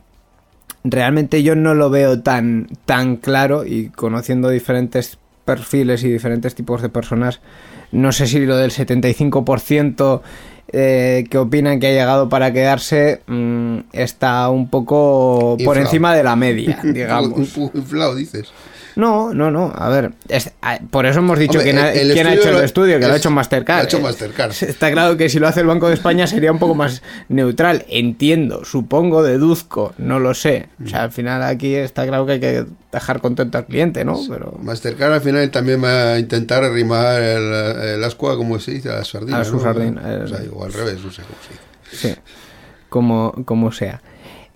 realmente 0.85 1.43
yo 1.43 1.55
no 1.55 1.75
lo 1.75 1.91
veo 1.91 2.23
tan, 2.23 2.67
tan 2.87 3.17
claro 3.17 3.65
y 3.65 3.91
conociendo 3.91 4.49
diferentes 4.49 5.19
perfiles 5.45 6.03
y 6.05 6.11
diferentes 6.11 6.55
tipos 6.55 6.83
de 6.83 6.89
personas, 6.89 7.41
no 7.93 8.13
sé 8.13 8.27
si 8.27 8.41
lo 8.41 8.57
del 8.57 8.71
75% 8.71 10.21
eh, 10.75 11.27
que 11.29 11.39
opinan 11.39 11.79
que 11.79 11.89
ha 11.89 11.91
llegado 11.91 12.29
para 12.29 12.53
quedarse 12.53 13.21
mm, 13.27 13.79
está 13.93 14.49
un 14.49 14.69
poco 14.69 15.57
por 15.59 15.61
Inflado. 15.61 15.81
encima 15.81 16.15
de 16.17 16.23
la 16.23 16.35
media, 16.35 16.81
digamos. 16.83 17.57
Inflado, 17.75 18.15
dices. 18.15 18.51
No, 18.95 19.33
no, 19.33 19.51
no. 19.51 19.73
A 19.75 19.89
ver, 19.89 20.13
es- 20.29 20.53
a- 20.61 20.79
por 20.91 21.07
eso 21.07 21.21
hemos 21.21 21.39
dicho 21.39 21.59
Hombre, 21.59 21.73
quién, 21.73 21.79
ha, 21.85 21.93
el- 21.93 22.11
el 22.11 22.13
quién 22.15 22.27
ha 22.27 22.31
estudio 22.35 22.51
hecho 22.51 22.59
el 22.59 22.65
estudio, 22.65 22.99
que 23.01 23.07
lo 23.07 23.13
ha 23.15 23.17
hecho 23.17 23.31
Mastercard. 23.31 23.77
lo 23.79 23.83
ha 23.83 23.85
hecho 23.87 23.99
Eh, 23.99 24.03
Mastercard. 24.03 24.53
Está 24.63 24.91
claro 24.93 25.17
que 25.17 25.29
si 25.29 25.39
lo 25.39 25.49
hace 25.49 25.61
el 25.61 25.67
Banco 25.67 25.89
de 25.89 25.95
España 25.95 26.27
sería 26.27 26.53
un 26.53 26.59
poco 26.59 26.75
más 26.75 27.03
neutral. 27.29 27.85
Entiendo, 27.89 28.65
supongo, 28.65 29.23
deduzco, 29.23 29.95
no 29.99 30.19
lo 30.21 30.35
sé. 30.35 30.69
O 30.85 30.89
sea, 30.89 31.05
al 31.05 31.13
final 31.13 31.43
aquí 31.43 31.75
está 31.75 32.07
claro 32.07 32.27
que 32.27 32.33
hay 32.33 32.41
que 32.41 32.65
dejar 32.93 33.21
contento 33.21 33.57
al 33.59 33.65
cliente, 33.67 34.05
¿no? 34.05 34.19
Pero 34.29 34.59
Mastercard 34.63 35.15
al 35.15 35.21
final 35.23 35.51
también 35.51 35.83
va 35.83 36.13
a 36.13 36.19
intentar 36.19 36.63
arrimar 36.65 37.23
el, 37.23 37.43
el 37.95 38.05
ascua, 38.05 38.37
como 38.37 38.59
se 38.59 38.73
dice, 38.73 38.91
a 38.91 38.97
la 38.97 39.05
sardina. 39.05 39.41
A 39.41 39.45
su 39.45 39.57
¿no? 39.57 39.63
sardina, 39.63 40.03
O 40.25 40.29
sea, 40.29 40.39
eh. 40.43 40.51
o 40.53 40.65
al 40.65 40.73
revés, 40.73 41.03
no 41.03 41.11
sé 41.11 41.23
cómo 41.23 41.39
se 41.43 41.91
dice. 41.97 42.15
sí, 42.15 42.21
como, 42.91 43.33
como 43.47 43.73
sea. 43.73 44.03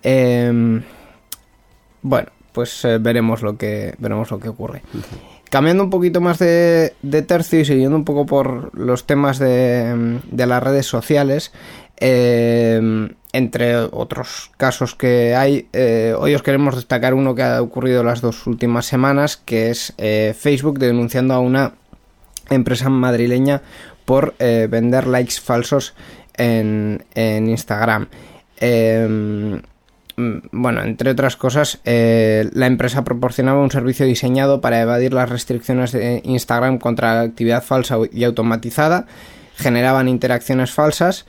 Em, 0.02 0.82
bueno, 2.02 2.28
pues 2.56 2.86
eh, 2.86 2.96
veremos 2.96 3.42
lo 3.42 3.58
que 3.58 3.94
veremos 3.98 4.30
lo 4.30 4.40
que 4.40 4.48
ocurre. 4.48 4.80
Cambiando 5.50 5.84
un 5.84 5.90
poquito 5.90 6.22
más 6.22 6.38
de, 6.38 6.94
de 7.02 7.20
tercio 7.20 7.60
y 7.60 7.66
siguiendo 7.66 7.94
un 7.94 8.06
poco 8.06 8.24
por 8.24 8.74
los 8.74 9.04
temas 9.06 9.38
de, 9.38 10.20
de 10.24 10.46
las 10.46 10.62
redes 10.62 10.86
sociales, 10.86 11.52
eh, 11.98 13.10
entre 13.34 13.76
otros 13.76 14.52
casos 14.56 14.94
que 14.94 15.34
hay, 15.34 15.68
eh, 15.74 16.14
hoy 16.18 16.34
os 16.34 16.42
queremos 16.42 16.76
destacar 16.76 17.12
uno 17.12 17.34
que 17.34 17.42
ha 17.42 17.60
ocurrido 17.60 18.02
las 18.02 18.22
dos 18.22 18.46
últimas 18.46 18.86
semanas, 18.86 19.36
que 19.36 19.68
es 19.68 19.92
eh, 19.98 20.34
Facebook 20.34 20.78
denunciando 20.78 21.34
a 21.34 21.40
una 21.40 21.74
empresa 22.48 22.88
madrileña 22.88 23.60
por 24.06 24.34
vender 24.38 25.06
likes 25.06 25.40
falsos 25.42 25.94
en, 26.38 27.04
en 27.14 27.48
Instagram. 27.50 28.08
Mm, 30.16 30.38
bueno, 30.50 30.82
entre 30.82 31.10
otras 31.10 31.36
cosas, 31.36 31.80
eh, 31.84 32.48
la 32.52 32.66
empresa 32.66 33.04
proporcionaba 33.04 33.62
un 33.62 33.70
servicio 33.70 34.06
diseñado 34.06 34.60
para 34.60 34.80
evadir 34.80 35.12
las 35.12 35.28
restricciones 35.28 35.92
de 35.92 36.22
Instagram 36.24 36.78
contra 36.78 37.20
actividad 37.20 37.62
falsa 37.62 37.98
y 38.10 38.24
automatizada, 38.24 39.06
generaban 39.56 40.08
interacciones 40.08 40.70
falsas 40.70 41.26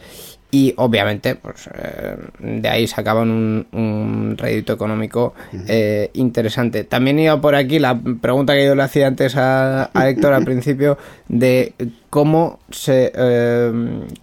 y 0.49 0.73
obviamente 0.77 1.35
pues 1.35 1.69
eh, 1.73 2.15
de 2.39 2.69
ahí 2.69 2.87
sacaban 2.87 3.29
un, 3.29 3.67
un 3.73 4.37
rédito 4.37 4.71
económico 4.71 5.33
eh, 5.67 6.09
interesante. 6.13 6.85
También 6.85 7.19
iba 7.19 7.39
por 7.41 7.55
aquí 7.55 7.79
la 7.79 7.99
pregunta 8.21 8.53
que 8.53 8.65
yo 8.65 8.75
le 8.75 8.83
hacía 8.83 9.07
antes 9.07 9.35
a, 9.35 9.89
a 9.93 10.09
Héctor 10.09 10.33
al 10.33 10.45
principio 10.45 10.97
de 11.27 11.73
cómo 12.17 12.57
se 12.71 13.11
eh, 13.15 13.71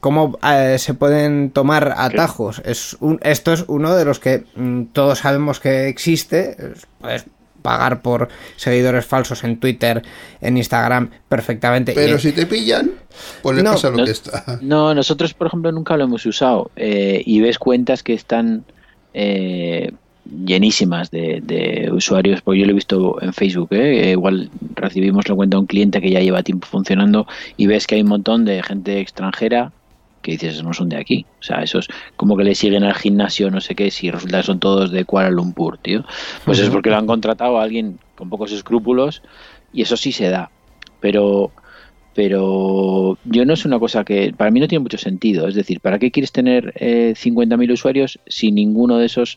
cómo 0.00 0.36
eh, 0.42 0.78
se 0.80 0.94
pueden 0.94 1.50
tomar 1.52 1.94
atajos. 1.96 2.60
Es 2.64 2.96
un, 2.98 3.20
esto 3.22 3.52
es 3.52 3.64
uno 3.68 3.94
de 3.94 4.04
los 4.04 4.18
que 4.18 4.42
mm, 4.56 4.86
todos 4.92 5.20
sabemos 5.20 5.60
que 5.60 5.86
existe. 5.86 6.56
Es- 6.72 6.88
puedes 7.00 7.26
pagar 7.62 8.02
por 8.02 8.28
seguidores 8.56 9.06
falsos 9.06 9.44
en 9.44 9.60
Twitter 9.60 10.02
en 10.40 10.56
Instagram 10.56 11.08
perfectamente. 11.28 11.92
Pero 11.94 12.16
Y- 12.16 12.18
si 12.20 12.32
te 12.32 12.46
pillan, 12.46 12.90
pues 13.42 13.56
le 13.58 13.62
No, 13.62 13.72
pasa 13.74 13.90
lo 13.90 13.98
no- 13.98 14.04
que 14.04 14.10
está. 14.10 14.58
No, 14.60 14.92
nosotros, 14.92 15.32
por 15.34 15.46
ejemplo, 15.46 15.70
nunca 15.70 15.96
lo 15.96 16.02
hemos 16.04 16.26
usado. 16.26 16.72
eh, 16.74 17.22
y 17.24 17.40
ves 17.40 17.58
cuentas 17.60 18.02
que 18.02 18.14
están 18.14 18.64
eh, 19.14 19.92
llenísimas 20.24 21.10
de, 21.10 21.40
de 21.42 21.90
usuarios, 21.92 22.42
porque 22.42 22.60
yo 22.60 22.66
lo 22.66 22.72
he 22.72 22.74
visto 22.74 23.22
en 23.22 23.32
Facebook. 23.32 23.68
¿eh? 23.72 24.08
Eh, 24.08 24.10
Igual 24.12 24.50
recibimos 24.74 25.28
la 25.28 25.34
cuenta 25.34 25.56
de 25.56 25.60
un 25.60 25.66
cliente 25.66 26.00
que 26.00 26.10
ya 26.10 26.20
lleva 26.20 26.42
tiempo 26.42 26.66
funcionando 26.66 27.26
y 27.56 27.66
ves 27.66 27.86
que 27.86 27.96
hay 27.96 28.02
un 28.02 28.08
montón 28.08 28.44
de 28.44 28.62
gente 28.62 29.00
extranjera 29.00 29.72
que 30.22 30.32
dices, 30.32 30.62
no 30.62 30.72
son 30.72 30.88
de 30.88 30.96
aquí. 30.96 31.26
O 31.38 31.42
sea, 31.42 31.62
esos 31.62 31.88
como 32.16 32.36
que 32.36 32.44
le 32.44 32.54
siguen 32.54 32.82
al 32.82 32.94
gimnasio, 32.94 33.50
no 33.50 33.60
sé 33.60 33.74
qué, 33.74 33.90
si 33.90 34.10
resulta 34.10 34.38
que 34.38 34.46
son 34.46 34.58
todos 34.58 34.90
de 34.90 35.04
Kuala 35.04 35.30
Lumpur, 35.30 35.76
tío. 35.78 36.04
Pues 36.44 36.58
es 36.58 36.70
porque 36.70 36.88
lo 36.90 36.96
han 36.96 37.06
contratado 37.06 37.58
a 37.58 37.62
alguien 37.62 37.98
con 38.16 38.30
pocos 38.30 38.50
escrúpulos 38.50 39.22
y 39.72 39.82
eso 39.82 39.96
sí 39.96 40.12
se 40.12 40.30
da. 40.30 40.50
Pero 41.00 41.52
pero 42.14 43.18
yo 43.24 43.44
no 43.44 43.54
es 43.54 43.64
una 43.64 43.78
cosa 43.78 44.04
que 44.04 44.32
para 44.34 44.50
mí 44.50 44.60
no 44.60 44.68
tiene 44.68 44.82
mucho 44.82 44.98
sentido. 44.98 45.48
Es 45.48 45.56
decir, 45.56 45.80
¿para 45.80 45.98
qué 45.98 46.10
quieres 46.10 46.32
tener 46.32 46.72
eh, 46.76 47.14
50.000 47.16 47.72
usuarios 47.72 48.20
si 48.26 48.52
ninguno 48.52 48.98
de 48.98 49.06
esos 49.06 49.36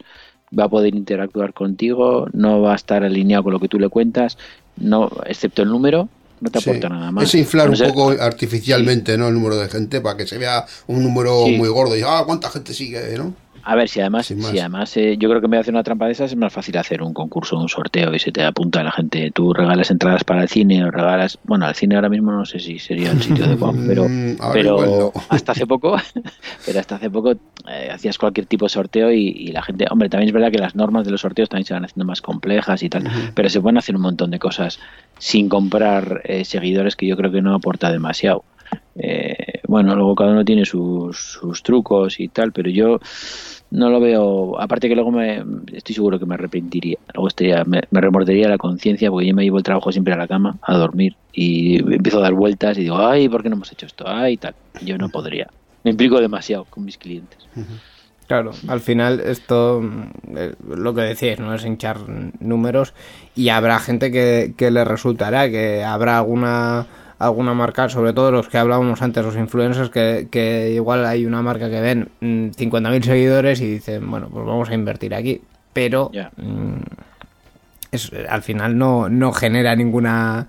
va 0.58 0.66
a 0.66 0.70
poder 0.70 0.95
interactuar 0.95 1.54
contigo, 1.54 2.28
no 2.34 2.62
va 2.62 2.74
a 2.74 2.76
estar 2.76 3.04
alineado 3.04 3.43
con 3.43 3.54
lo 3.54 3.60
que 3.60 3.68
tú 3.68 3.80
le 3.80 3.89
cuentas, 3.89 4.38
no, 4.78 5.10
excepto 5.26 5.62
el 5.64 5.70
número, 5.70 6.08
no 6.39 6.50
te 6.52 6.60
Sí. 6.62 6.70
aporta 6.70 6.89
nada 6.89 7.12
más. 7.12 7.24
Es 7.24 7.36
inflar 7.36 7.70
un 7.70 7.78
poco 7.78 8.12
artificialmente 8.12 9.18
¿no? 9.18 9.28
el 9.28 9.34
número 9.34 9.58
de 9.58 9.68
gente 9.70 10.02
para 10.02 10.18
que 10.18 10.28
se 10.28 10.38
vea 10.38 10.66
un 10.88 11.04
número 11.04 11.45
Sí. 11.45 11.58
muy 11.58 11.70
gordo 11.70 11.98
y 11.98 12.02
ah, 12.06 12.24
cuánta 12.26 12.50
gente 12.50 12.74
sigue, 12.74 13.18
¿no? 13.18 13.34
A 13.70 13.76
ver, 13.76 13.89
si 13.89 13.99
además, 13.99 14.28
si 14.28 14.59
además 14.59 14.95
eh, 14.95 15.18
yo 15.20 15.28
creo 15.28 15.41
que 15.41 15.45
en 15.47 15.51
vez 15.51 15.57
de 15.57 15.61
hacer 15.61 15.74
una 15.74 15.84
trampa 15.84 16.05
de 16.05 16.13
esas 16.13 16.32
es 16.32 16.38
más 16.38 16.53
fácil 16.53 16.78
hacer 16.78 17.01
un 17.01 17.13
concurso, 17.13 17.59
un 17.59 17.68
sorteo 17.68 18.15
y 18.15 18.20
se 18.20 18.32
te 18.32 18.41
apunta 18.41 18.82
la 18.82 18.93
gente. 18.93 19.30
Tú 19.32 19.53
regalas 19.53 19.91
entradas 19.91 20.24
para 20.24 20.43
el 20.43 20.47
cine 20.47 20.86
o 20.86 20.89
regalas. 20.89 21.38
Bueno, 21.43 21.65
al 21.65 21.76
cine 21.76 21.95
ahora 21.95 22.07
mismo 22.07 22.32
no 22.32 22.45
sé 22.45 22.59
si 22.59 22.80
sería 22.80 23.11
el 23.11 23.22
sitio 23.22 23.43
adecuado, 23.43 23.78
pero, 23.88 24.07
Mm, 24.07 24.38
pero 24.53 24.86
no. 24.86 25.11
hasta 25.30 25.51
hace 25.51 25.68
poco, 25.68 25.97
pero 26.65 26.80
hasta 26.80 26.95
hace 26.95 27.09
poco 27.09 27.32
eh, 27.32 27.89
hacías 27.91 28.18
cualquier 28.18 28.45
tipo 28.45 28.63
de 28.63 28.70
sorteo 28.70 29.11
y, 29.11 29.28
y 29.28 29.51
la 29.51 29.61
gente. 29.61 29.86
Hombre, 29.91 30.07
también 30.07 30.30
es 30.30 30.34
verdad 30.34 30.49
que 30.49 30.59
las 30.59 30.76
normas 30.76 31.03
de 31.03 31.11
los 31.11 31.20
sorteos 31.20 31.49
también 31.49 31.65
se 31.65 31.74
van 31.74 31.84
haciendo 31.84 32.05
más 32.05 32.22
complejas 32.22 32.84
y 32.84 32.89
tal, 32.89 33.03
pero 33.36 33.49
se 33.49 33.59
pueden 33.59 33.78
hacer 33.78 33.97
un 33.97 34.01
montón 34.01 34.32
de 34.32 34.39
cosas 34.39 34.80
sin 35.18 35.49
comprar 35.49 36.22
eh, 36.24 36.45
seguidores 36.45 36.95
que 36.95 37.05
yo 37.05 37.18
creo 37.18 37.34
que 37.34 37.41
no 37.41 37.53
aporta 37.53 37.91
demasiado. 37.91 38.45
Eh, 38.95 39.57
bueno, 39.68 39.95
luego 39.95 40.15
cada 40.15 40.32
uno 40.32 40.45
tiene 40.45 40.65
sus, 40.65 41.18
sus 41.18 41.61
trucos 41.61 42.20
y 42.20 42.30
tal, 42.30 42.51
pero 42.51 42.70
yo 42.70 42.99
no 43.72 43.89
lo 43.89 43.99
veo. 43.99 44.59
Aparte 44.59 44.88
que 44.88 44.95
luego 44.95 45.11
me 45.11 45.43
estoy 45.74 45.93
seguro 45.93 46.18
que 46.18 46.26
me 46.26 46.36
arrepentiría. 46.36 46.97
Luego 47.13 47.28
estaría, 47.28 47.63
me, 47.65 47.82
me 47.91 48.01
remordería 48.01 48.47
la 48.47 48.57
conciencia 48.57 49.11
porque 49.11 49.28
yo 49.28 49.36
me 49.36 49.43
llevo 49.43 49.57
el 49.57 49.63
trabajo 49.63 49.91
siempre 49.91 50.13
a 50.13 50.18
la 50.18 50.28
cama 50.28 50.57
a 50.61 50.78
dormir 50.78 51.15
y 51.34 51.78
empiezo 51.93 52.20
a 52.20 52.22
dar 52.22 52.34
vueltas 52.34 52.78
y 52.78 52.82
digo, 52.82 52.97
ay, 52.97 53.30
¿por 53.30 53.43
qué 53.43 53.49
no 53.49 53.55
hemos 53.55 53.72
hecho 53.72 53.86
esto? 53.86 54.05
Ay, 54.07 54.38
tal. 54.38 54.55
Yo 54.82 54.97
no 54.97 55.09
podría. 55.09 55.47
Me 55.84 55.91
implico 55.91 56.20
demasiado 56.20 56.65
con 56.65 56.86
mis 56.86 56.97
clientes. 56.97 57.39
Claro, 58.28 58.51
al 58.68 58.82
final 58.82 59.22
esto, 59.22 59.82
eh, 60.36 60.53
lo 60.68 60.93
que 60.93 61.01
decíais, 61.01 61.39
¿no? 61.39 61.53
Es 61.53 61.65
hinchar 61.65 61.97
números 62.39 62.93
y 63.36 63.49
habrá 63.49 63.80
gente 63.80 64.11
que, 64.11 64.53
que 64.57 64.70
le 64.70 64.84
resultará, 64.84 65.49
que 65.49 65.84
habrá 65.84 66.18
alguna 66.18 66.88
alguna 67.20 67.53
marca, 67.53 67.89
sobre 67.89 68.13
todo 68.13 68.32
los 68.32 68.47
que 68.47 68.57
hablábamos 68.57 69.01
antes, 69.01 69.24
los 69.24 69.36
influencers, 69.36 69.89
que, 69.89 70.28
que 70.30 70.72
igual 70.72 71.05
hay 71.05 71.26
una 71.26 71.41
marca 71.41 71.70
que 71.70 71.82
ven 71.82 72.09
mm, 72.20 72.49
50.000 72.49 73.03
seguidores 73.03 73.61
y 73.61 73.68
dicen, 73.68 74.09
bueno, 74.09 74.30
pues 74.32 74.45
vamos 74.45 74.70
a 74.70 74.74
invertir 74.74 75.13
aquí. 75.15 75.41
Pero 75.74 76.11
mm, 76.38 76.78
es, 77.91 78.11
al 78.30 78.41
final 78.41 78.78
no, 78.78 79.09
no 79.09 79.32
genera 79.32 79.76
ninguna, 79.76 80.47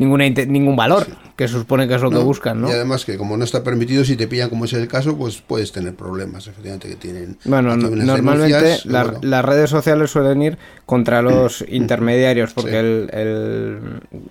ninguna 0.00 0.28
ningún 0.28 0.74
valor, 0.74 1.06
que 1.36 1.46
se 1.46 1.54
supone 1.54 1.86
que 1.86 1.94
es 1.94 2.00
lo 2.00 2.10
que 2.10 2.16
buscan, 2.18 2.60
¿no? 2.60 2.68
Y 2.68 2.72
además 2.72 3.04
que 3.04 3.16
como 3.16 3.36
no 3.36 3.44
está 3.44 3.62
permitido, 3.62 4.04
si 4.04 4.16
te 4.16 4.26
pillan 4.26 4.48
como 4.48 4.64
es 4.64 4.72
el 4.72 4.88
caso, 4.88 5.16
pues 5.16 5.40
puedes 5.46 5.70
tener 5.72 5.94
problemas, 5.94 6.46
efectivamente, 6.48 6.88
que 6.88 6.96
tienen... 6.96 7.36
Bueno, 7.44 7.76
no- 7.76 7.90
normalmente 7.90 8.54
denuncias, 8.56 8.86
la- 8.86 9.04
bueno, 9.04 9.18
las 9.22 9.44
redes 9.44 9.70
sociales 9.70 10.10
suelen 10.10 10.42
ir 10.42 10.58
contra 10.86 11.22
los 11.22 11.64
intermediarios 11.68 12.52
porque 12.54 12.70
Sí. 12.72 12.76
el, 12.78 13.10
el- 13.12 13.78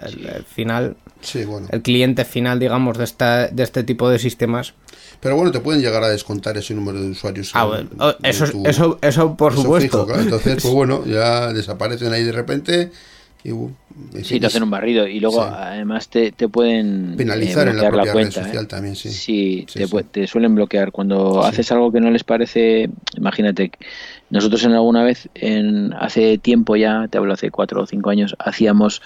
el- 0.02 0.26
el 0.26 0.44
final, 0.44 0.98
Sí, 1.22 1.46
bueno. 1.46 1.68
el 1.72 1.82
cliente 1.82 2.26
final, 2.26 2.60
digamos, 2.60 2.98
de, 2.98 3.04
esta, 3.04 3.48
de 3.48 3.64
este 3.64 3.84
tipo 3.84 4.10
de 4.10 4.20
sistemas. 4.20 4.74
Pero 5.22 5.36
bueno, 5.36 5.52
te 5.52 5.60
pueden 5.60 5.82
llegar 5.82 6.04
a 6.04 6.10
descontar 6.10 6.58
ese 6.58 6.74
número 6.74 7.00
de 7.02 7.10
usuarios. 7.12 7.52
Ah, 7.54 7.70
en- 7.80 7.90
eso, 8.24 8.48
tu- 8.50 8.66
eso, 8.66 8.98
eso 9.02 9.36
por 9.38 9.54
eso 9.54 9.62
supuesto. 9.62 9.88
fijo, 10.00 10.06
claro. 10.08 10.22
Entonces, 10.24 10.62
pues 10.64 10.74
bueno, 10.74 11.06
ya 11.06 11.54
desaparecen 11.54 12.12
ahí 12.14 12.24
de 12.24 12.32
repente 12.32 12.92
y... 13.44 13.52
uh, 13.52 13.72
Sí, 14.24 14.40
te 14.40 14.48
hacen 14.48 14.64
un 14.64 14.70
barrido 14.70 15.08
y 15.08 15.20
luego 15.20 15.44
Sí. 15.44 15.50
además 15.54 16.08
te, 16.10 16.32
te 16.32 16.48
pueden 16.48 17.16
Penalizar 17.18 17.68
eh, 17.68 17.72
en 17.72 17.78
la 17.78 17.90
propia 17.90 18.14
cuenta, 18.14 18.44
social 18.44 18.64
¿eh? 18.64 18.68
también, 18.68 18.96
sí. 18.96 19.10
Sí, 19.10 19.66
Sí, 19.68 19.80
te, 19.80 19.88
sí. 19.88 19.98
te 20.12 20.28
suelen 20.28 20.56
bloquear 20.56 20.92
cuando 20.92 21.44
haces 21.44 21.72
algo 21.72 21.92
que 21.92 22.00
no 22.00 22.10
les 22.12 22.24
parece. 22.24 22.90
Imagínate, 23.18 23.72
nosotros 24.30 24.64
en 24.64 24.72
alguna 24.74 25.04
vez, 25.04 25.30
en 25.36 25.94
hace 25.94 26.38
tiempo 26.38 26.76
ya, 26.76 27.08
te 27.10 27.18
hablo 27.18 27.34
hace 27.34 27.52
cuatro 27.52 27.82
o 27.82 27.86
cinco 27.86 28.10
años, 28.10 28.36
hacíamos 28.40 29.02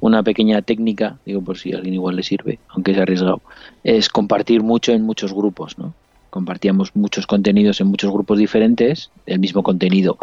una 0.00 0.22
pequeña 0.22 0.62
técnica, 0.62 1.18
digo 1.24 1.42
por 1.42 1.58
si 1.58 1.72
a 1.72 1.76
alguien 1.76 1.94
igual 1.94 2.16
le 2.16 2.22
sirve, 2.22 2.58
aunque 2.70 2.92
es 2.92 2.98
arriesgado, 2.98 3.40
es 3.84 4.08
compartir 4.08 4.62
mucho 4.62 4.92
en 4.92 5.02
muchos 5.02 5.32
grupos, 5.32 5.78
¿no? 5.78 5.94
Compartíamos 6.32 6.96
muchos 6.96 7.26
contenidos 7.26 7.82
en 7.82 7.88
muchos 7.88 8.10
grupos 8.10 8.38
diferentes, 8.38 9.10
el 9.26 9.38
mismo 9.38 9.62
contenido, 9.62 10.16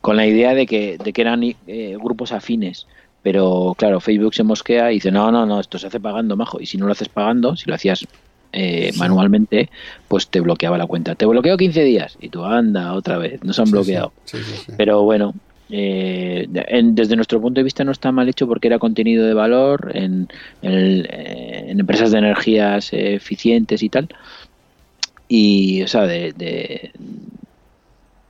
con 0.00 0.16
la 0.16 0.24
idea 0.24 0.54
de 0.54 0.64
que, 0.64 0.96
de 0.96 1.12
que 1.12 1.20
eran 1.20 1.42
eh, 1.42 1.96
grupos 2.00 2.30
afines. 2.30 2.86
Pero 3.20 3.74
claro, 3.76 3.98
Facebook 3.98 4.32
se 4.32 4.44
mosquea 4.44 4.92
y 4.92 4.94
dice, 4.94 5.10
no, 5.10 5.32
no, 5.32 5.44
no, 5.44 5.58
esto 5.58 5.76
se 5.80 5.88
hace 5.88 5.98
pagando, 5.98 6.36
majo. 6.36 6.60
Y 6.60 6.66
si 6.66 6.78
no 6.78 6.86
lo 6.86 6.92
haces 6.92 7.08
pagando, 7.08 7.56
si 7.56 7.68
lo 7.68 7.74
hacías 7.74 8.06
eh, 8.52 8.92
manualmente, 8.96 9.68
pues 10.06 10.28
te 10.30 10.40
bloqueaba 10.40 10.78
la 10.78 10.86
cuenta. 10.86 11.16
Te 11.16 11.26
bloqueo 11.26 11.56
15 11.56 11.82
días 11.82 12.16
y 12.20 12.28
tú 12.28 12.44
anda 12.44 12.92
otra 12.92 13.18
vez, 13.18 13.42
nos 13.42 13.58
han 13.58 13.66
Sí, 13.66 13.72
bloqueado. 13.72 14.12
sí. 14.24 14.38
Pero 14.76 15.02
bueno, 15.02 15.34
eh, 15.68 16.46
en- 16.68 16.94
desde 16.94 17.16
nuestro 17.16 17.40
punto 17.40 17.58
de 17.58 17.64
vista 17.64 17.82
no 17.82 17.90
está 17.90 18.12
mal 18.12 18.28
hecho 18.28 18.46
porque 18.46 18.68
era 18.68 18.78
contenido 18.78 19.26
de 19.26 19.34
valor 19.34 19.90
en, 19.94 20.28
en 20.62 20.72
el- 20.72 21.06
eh, 21.10 21.64
en 21.70 21.80
empresas 21.80 22.12
de 22.12 22.18
energías 22.18 22.90
eficientes 22.92 23.82
y 23.82 23.88
tal. 23.90 24.08
Y, 25.28 25.82
o 25.82 25.88
sea, 25.88 26.02
de, 26.06 26.32
de- 26.32 26.92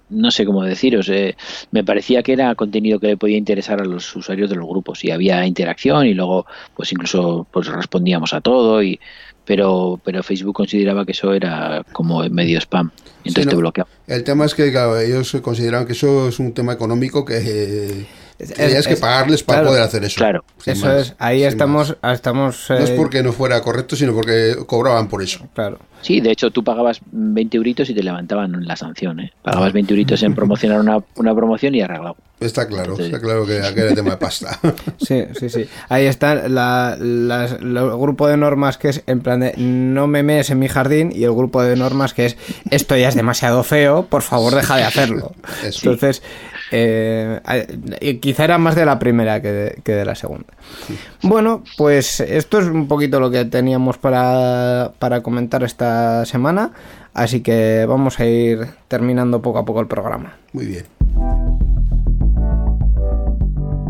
no 0.09 0.30
sé 0.30 0.44
cómo 0.47 0.62
deciros, 0.62 1.09
eh, 1.09 1.36
me 1.72 1.82
parecía 1.82 2.22
que 2.22 2.32
era 2.32 2.55
contenido 2.55 3.01
que 3.01 3.09
le 3.09 3.16
podía 3.16 3.36
interesar 3.36 3.80
a 3.80 3.84
los 3.84 4.14
usuarios 4.14 4.49
de 4.49 4.55
los 4.57 4.68
grupos 4.68 5.05
y 5.05 5.11
había 5.11 5.44
interacción 5.44 6.07
y 6.07 6.14
luego 6.14 6.47
pues 6.76 6.92
incluso 6.92 7.47
pues 7.51 7.66
respondíamos 7.66 8.32
a 8.32 8.40
todo 8.40 8.82
y 8.84 9.01
pero 9.44 10.01
pero 10.05 10.22
Facebook 10.22 10.55
consideraba 10.55 11.05
que 11.05 11.11
eso 11.11 11.34
era 11.34 11.82
como 11.92 12.22
medio 12.30 12.59
spam 12.61 12.92
y 13.24 13.28
entonces 13.28 13.44
Sí, 13.44 13.51
te 13.51 13.57
bloqueaba. 13.57 13.90
El 14.07 14.22
tema 14.22 14.44
es 14.44 14.55
que 14.55 14.70
claro, 14.70 14.97
ellos 15.01 15.36
consideran 15.42 15.86
que 15.86 15.92
eso 15.92 16.28
es 16.28 16.38
un 16.38 16.53
tema 16.53 16.72
económico 16.72 17.24
que, 17.24 17.38
eh, 17.38 18.07
Es- 18.39 18.53
que 18.53 18.66
tienes 18.66 18.87
que 18.87 18.95
es- 18.95 19.01
pagar 19.01 19.26
para 19.26 19.37
claro. 19.45 19.66
poder 19.68 19.82
hacer 19.82 20.05
eso. 20.05 20.16
Claro. 20.16 20.45
Eso 20.64 20.87
más, 20.87 20.97
es, 21.09 21.14
ahí 21.18 21.43
estamos, 21.43 21.97
más. 22.03 22.14
estamos 22.14 22.66
No 22.70 22.76
es 22.78 22.91
eh, 22.91 22.95
porque 22.97 23.22
no 23.22 23.32
fuera 23.32 23.61
correcto, 23.62 23.97
sino 23.97 24.12
porque 24.14 24.57
cobraban 24.66 25.09
por 25.09 25.22
eso. 25.22 25.47
claro. 25.55 25.78
Sí, 26.03 26.20
de 26.20 26.30
hecho 26.30 26.51
tú 26.53 26.62
pagabas 26.62 27.01
20 27.11 27.57
euritos 27.57 27.89
y 27.91 27.95
te 27.95 28.03
levantaban 28.03 28.64
la 28.64 28.76
sanción. 28.76 29.18
¿eh? 29.18 29.32
Pagabas 29.43 29.72
20 29.72 29.93
euritos 29.95 30.22
en 30.22 30.34
promocionar 30.37 30.78
una, 30.78 30.99
una 31.16 31.34
promoción 31.34 31.74
y 31.74 31.80
arreglado. 31.80 32.16
Está 32.39 32.68
claro, 32.68 32.97
está 32.99 33.18
claro 33.18 33.45
que 33.47 33.61
aquel 33.61 33.84
era 33.87 33.95
tema 33.95 34.11
de 34.11 34.16
pasta. 34.18 34.61
Sí, 34.99 35.24
sí, 35.41 35.49
sí. 35.49 35.66
Ahí 35.89 36.05
está 36.05 36.49
la, 36.49 36.97
las- 37.01 37.53
el 37.53 37.74
grupo 37.99 38.28
de 38.28 38.37
normas 38.37 38.76
que 38.78 38.91
es 38.91 39.03
en 39.07 39.20
plan 39.20 39.41
de 39.41 39.55
no 39.57 40.07
me 40.07 40.22
mees 40.22 40.51
en 40.51 40.59
mi 40.61 40.68
jardín 40.68 41.11
y 41.12 41.24
el 41.24 41.32
grupo 41.32 41.62
de 41.62 41.74
normas 41.76 42.12
que 42.14 42.26
es 42.26 42.37
esto 42.70 42.95
ya 42.97 43.09
es 43.09 43.14
demasiado 43.14 43.64
feo, 43.64 44.05
por 44.07 44.22
favor 44.22 44.55
deja 44.55 44.76
de 44.76 44.84
hacerlo. 44.84 45.32
Eso. 45.64 45.91
Entonces, 45.91 46.22
eh, 46.71 47.41
eh, 48.01 48.19
quizá 48.21 48.45
era 48.45 48.59
más 48.59 48.75
de 48.75 48.85
la 48.85 48.99
primera 48.99 49.41
que 49.41 49.53
de, 49.53 49.79
que 49.83 49.93
de 49.93 50.05
la 50.05 50.14
segunda. 50.14 50.47
Bueno, 51.23 51.62
pues 51.77 52.21
esto 52.21 52.59
es 52.59 52.67
un 52.67 52.89
poquito 52.89 53.21
lo 53.21 53.31
que 53.31 53.45
teníamos 53.45 53.99
para, 53.99 54.93
para 54.99 55.23
comentar 55.23 55.62
esta 55.62 56.25
semana, 56.25 56.73
así 57.14 57.41
que 57.41 57.87
vamos 57.87 58.19
a 58.21 58.27
ir 58.27 58.67
terminando 58.89 59.43
poco 59.43 59.59
a 59.59 59.64
poco 59.64 59.81
el 59.81 59.87
programa. 59.87 60.37
Muy 60.53 60.67
bien. 60.67 61.66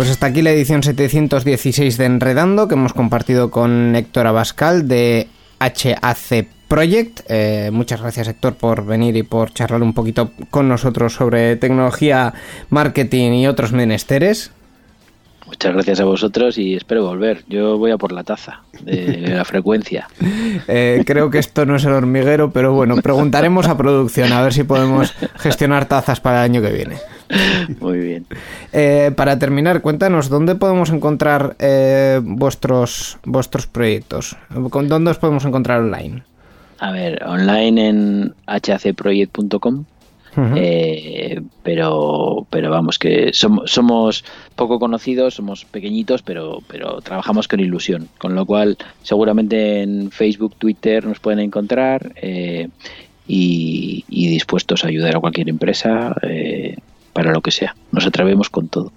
Pues 0.00 0.08
hasta 0.08 0.28
aquí 0.28 0.40
la 0.40 0.50
edición 0.50 0.82
716 0.82 1.98
de 1.98 2.06
Enredando 2.06 2.68
que 2.68 2.74
hemos 2.74 2.94
compartido 2.94 3.50
con 3.50 3.94
Héctor 3.94 4.28
Abascal 4.28 4.88
de 4.88 5.28
HAC 5.58 6.46
Project. 6.68 7.20
Eh, 7.28 7.68
muchas 7.70 8.00
gracias 8.00 8.28
Héctor 8.28 8.54
por 8.54 8.86
venir 8.86 9.14
y 9.18 9.24
por 9.24 9.52
charlar 9.52 9.82
un 9.82 9.92
poquito 9.92 10.32
con 10.48 10.70
nosotros 10.70 11.12
sobre 11.12 11.56
tecnología, 11.56 12.32
marketing 12.70 13.32
y 13.32 13.46
otros 13.46 13.72
menesteres. 13.72 14.52
Muchas 15.50 15.74
gracias 15.74 15.98
a 15.98 16.04
vosotros 16.04 16.56
y 16.58 16.76
espero 16.76 17.04
volver. 17.04 17.42
Yo 17.48 17.76
voy 17.76 17.90
a 17.90 17.98
por 17.98 18.12
la 18.12 18.22
taza 18.22 18.62
de 18.82 19.18
la 19.34 19.44
frecuencia. 19.44 20.08
Eh, 20.68 21.02
creo 21.04 21.28
que 21.28 21.38
esto 21.38 21.66
no 21.66 21.74
es 21.74 21.84
el 21.84 21.90
hormiguero, 21.90 22.52
pero 22.52 22.72
bueno, 22.72 22.96
preguntaremos 23.02 23.66
a 23.66 23.76
producción 23.76 24.32
a 24.32 24.42
ver 24.42 24.52
si 24.52 24.62
podemos 24.62 25.12
gestionar 25.38 25.86
tazas 25.86 26.20
para 26.20 26.44
el 26.44 26.52
año 26.52 26.62
que 26.62 26.72
viene. 26.72 26.96
Muy 27.80 27.98
bien. 27.98 28.26
Eh, 28.72 29.10
para 29.16 29.40
terminar, 29.40 29.82
cuéntanos 29.82 30.28
dónde 30.28 30.54
podemos 30.54 30.90
encontrar 30.90 31.56
eh, 31.58 32.20
vuestros 32.22 33.18
vuestros 33.24 33.66
proyectos. 33.66 34.36
¿Con 34.70 34.88
¿Dónde 34.88 35.10
os 35.10 35.18
podemos 35.18 35.44
encontrar 35.44 35.80
online? 35.80 36.22
A 36.78 36.92
ver, 36.92 37.24
online 37.24 37.88
en 37.88 38.34
eh, 40.36 41.40
pero 41.62 42.46
pero 42.50 42.70
vamos 42.70 42.98
que 42.98 43.30
somos, 43.32 43.70
somos 43.70 44.24
poco 44.54 44.78
conocidos 44.78 45.34
somos 45.34 45.64
pequeñitos 45.64 46.22
pero 46.22 46.62
pero 46.68 47.00
trabajamos 47.00 47.48
con 47.48 47.60
ilusión 47.60 48.08
con 48.18 48.34
lo 48.34 48.46
cual 48.46 48.78
seguramente 49.02 49.82
en 49.82 50.10
Facebook 50.10 50.54
Twitter 50.56 51.04
nos 51.04 51.18
pueden 51.18 51.40
encontrar 51.40 52.12
eh, 52.16 52.68
y, 53.26 54.04
y 54.08 54.28
dispuestos 54.28 54.84
a 54.84 54.88
ayudar 54.88 55.16
a 55.16 55.20
cualquier 55.20 55.48
empresa 55.48 56.14
eh, 56.22 56.76
para 57.12 57.32
lo 57.32 57.40
que 57.40 57.50
sea 57.50 57.74
nos 57.90 58.06
atrevemos 58.06 58.50
con 58.50 58.68
todo. 58.68 58.92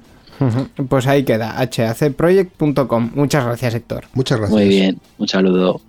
Pues 0.90 1.08
ahí 1.08 1.24
queda, 1.24 1.54
hacproject.com. 1.54 3.12
Muchas 3.14 3.46
gracias, 3.46 3.76
Héctor. 3.76 4.06
Muchas 4.14 4.40
gracias. 4.40 4.60
muy 4.60 4.68
bien 4.68 5.00
un 5.20 5.28
saludo 5.28 5.80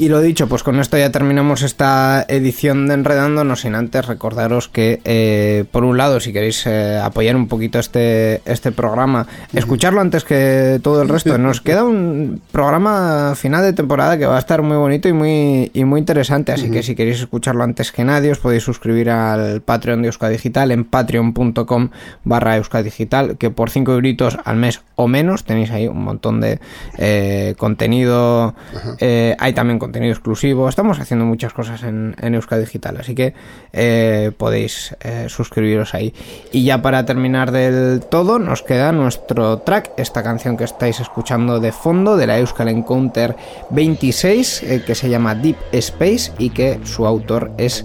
Y 0.00 0.10
lo 0.10 0.20
dicho, 0.20 0.46
pues 0.46 0.62
con 0.62 0.78
esto 0.78 0.96
ya 0.96 1.10
terminamos 1.10 1.62
esta 1.62 2.24
edición 2.28 2.86
de 2.86 2.94
Enredando, 2.94 3.42
no 3.42 3.56
sin 3.56 3.74
antes 3.74 4.06
recordaros 4.06 4.68
que, 4.68 5.00
eh, 5.04 5.64
por 5.72 5.82
un 5.82 5.98
lado, 5.98 6.20
si 6.20 6.32
queréis 6.32 6.64
eh, 6.68 7.00
apoyar 7.02 7.34
un 7.34 7.48
poquito 7.48 7.80
este, 7.80 8.40
este 8.44 8.70
programa, 8.70 9.26
escucharlo 9.52 10.00
antes 10.00 10.22
que 10.22 10.78
todo 10.84 11.02
el 11.02 11.08
resto. 11.08 11.36
Nos 11.36 11.60
queda 11.60 11.82
un 11.82 12.40
programa 12.52 13.34
final 13.34 13.64
de 13.64 13.72
temporada 13.72 14.16
que 14.18 14.26
va 14.26 14.36
a 14.36 14.38
estar 14.38 14.62
muy 14.62 14.76
bonito 14.76 15.08
y 15.08 15.12
muy, 15.12 15.72
y 15.74 15.84
muy 15.84 15.98
interesante, 15.98 16.52
así 16.52 16.70
que 16.70 16.84
si 16.84 16.94
queréis 16.94 17.18
escucharlo 17.18 17.64
antes 17.64 17.90
que 17.90 18.04
nadie, 18.04 18.30
os 18.30 18.38
podéis 18.38 18.62
suscribir 18.62 19.10
al 19.10 19.62
Patreon 19.62 20.02
de 20.02 20.08
Euskadigital 20.08 20.70
en 20.70 20.84
patreon.com 20.84 21.88
barra 22.22 22.56
Euskadigital, 22.56 23.36
que 23.36 23.50
por 23.50 23.68
5 23.68 23.94
euritos 23.94 24.38
al 24.44 24.58
mes 24.58 24.80
o 24.94 25.08
menos 25.08 25.42
tenéis 25.42 25.72
ahí 25.72 25.88
un 25.88 26.04
montón 26.04 26.40
de 26.40 26.60
eh, 26.98 27.56
contenido. 27.58 28.54
hay 29.00 29.52
también 29.54 29.80
contenido 29.80 29.87
exclusivo. 29.94 30.68
Estamos 30.68 31.00
haciendo 31.00 31.24
muchas 31.24 31.52
cosas 31.52 31.82
en, 31.82 32.14
en 32.20 32.34
Euskadi 32.34 32.60
Digital, 32.60 32.96
así 32.98 33.14
que 33.14 33.34
eh, 33.72 34.32
podéis 34.36 34.96
eh, 35.00 35.26
suscribiros 35.28 35.94
ahí. 35.94 36.14
Y 36.52 36.64
ya 36.64 36.82
para 36.82 37.04
terminar 37.04 37.52
del 37.52 38.00
todo, 38.00 38.38
nos 38.38 38.62
queda 38.62 38.92
nuestro 38.92 39.58
track, 39.58 39.92
esta 39.96 40.22
canción 40.22 40.56
que 40.56 40.64
estáis 40.64 41.00
escuchando 41.00 41.60
de 41.60 41.72
fondo 41.72 42.16
de 42.16 42.26
la 42.26 42.38
Euskal 42.38 42.68
Encounter 42.68 43.36
26, 43.70 44.62
eh, 44.62 44.82
que 44.86 44.94
se 44.94 45.08
llama 45.08 45.34
Deep 45.34 45.56
Space 45.72 46.32
y 46.38 46.50
que 46.50 46.80
su 46.84 47.06
autor 47.06 47.52
es 47.58 47.84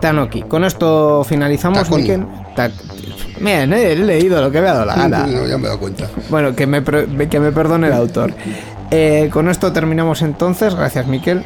Tanoki. 0.00 0.42
Con 0.42 0.64
esto 0.64 1.24
finalizamos, 1.24 1.88
Bien, 3.40 3.72
he 3.72 3.96
leído 3.96 4.40
lo 4.40 4.50
que 4.50 4.60
me 4.60 4.68
ha 4.68 4.74
dado 4.74 4.86
la 4.86 4.94
gana. 4.94 5.26
No, 5.26 5.46
ya 5.46 5.58
me 5.58 5.64
he 5.64 5.66
dado 5.66 5.80
cuenta. 5.80 6.08
Bueno, 6.30 6.54
que 6.54 6.66
me, 6.66 6.82
que 6.82 7.40
me 7.40 7.52
perdone 7.52 7.88
el 7.88 7.92
autor. 7.92 8.32
Eh, 8.90 9.30
con 9.32 9.48
esto 9.48 9.72
terminamos 9.72 10.22
entonces. 10.22 10.74
Gracias, 10.74 11.06
Miquel. 11.06 11.44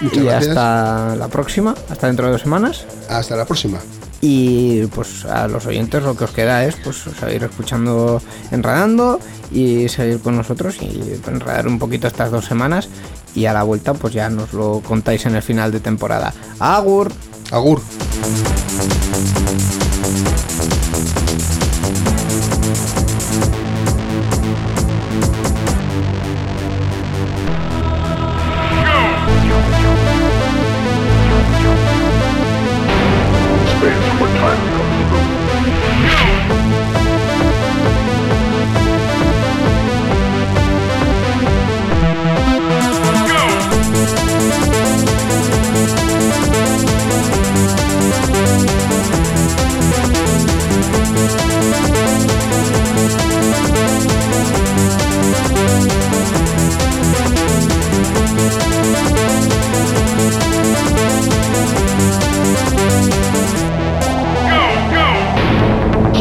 Muchas 0.00 0.18
y 0.18 0.24
gracias. 0.24 0.48
hasta 0.48 1.16
la 1.16 1.28
próxima, 1.28 1.74
hasta 1.90 2.06
dentro 2.06 2.26
de 2.26 2.32
dos 2.32 2.42
semanas. 2.42 2.84
Hasta 3.08 3.36
la 3.36 3.44
próxima. 3.44 3.78
Y 4.20 4.86
pues 4.86 5.24
a 5.24 5.46
los 5.46 5.66
oyentes 5.66 6.02
lo 6.02 6.16
que 6.16 6.24
os 6.24 6.30
queda 6.32 6.64
es 6.64 6.74
pues 6.76 6.96
seguir 7.20 7.44
escuchando 7.44 8.20
Enredando 8.50 9.20
y 9.52 9.88
seguir 9.88 10.20
con 10.20 10.36
nosotros 10.36 10.76
y 10.80 11.20
enredar 11.26 11.68
un 11.68 11.78
poquito 11.78 12.08
estas 12.08 12.30
dos 12.30 12.44
semanas. 12.44 12.88
Y 13.34 13.46
a 13.46 13.52
la 13.52 13.62
vuelta 13.62 13.94
pues 13.94 14.14
ya 14.14 14.28
nos 14.28 14.52
lo 14.52 14.80
contáis 14.80 15.26
en 15.26 15.36
el 15.36 15.42
final 15.42 15.70
de 15.70 15.80
temporada. 15.80 16.32
Agur. 16.58 17.12
Agur. 17.52 17.80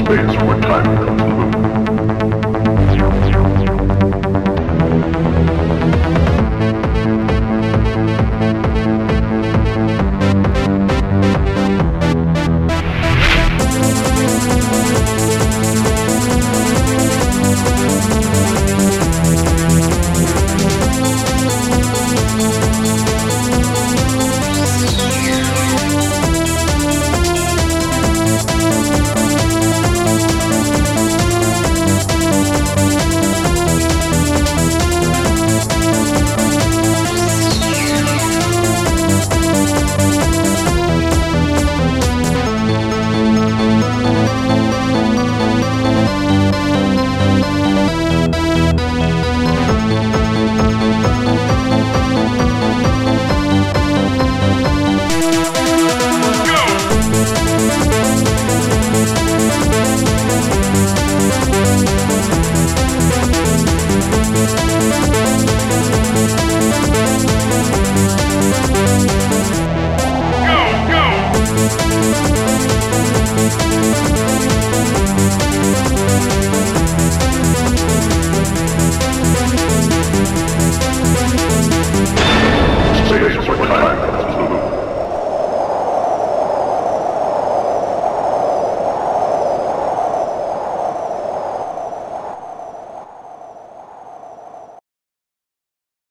days 0.08 0.38
were 0.42 0.60
time 0.62 0.96
comes 1.04 1.22
true. 1.22 1.87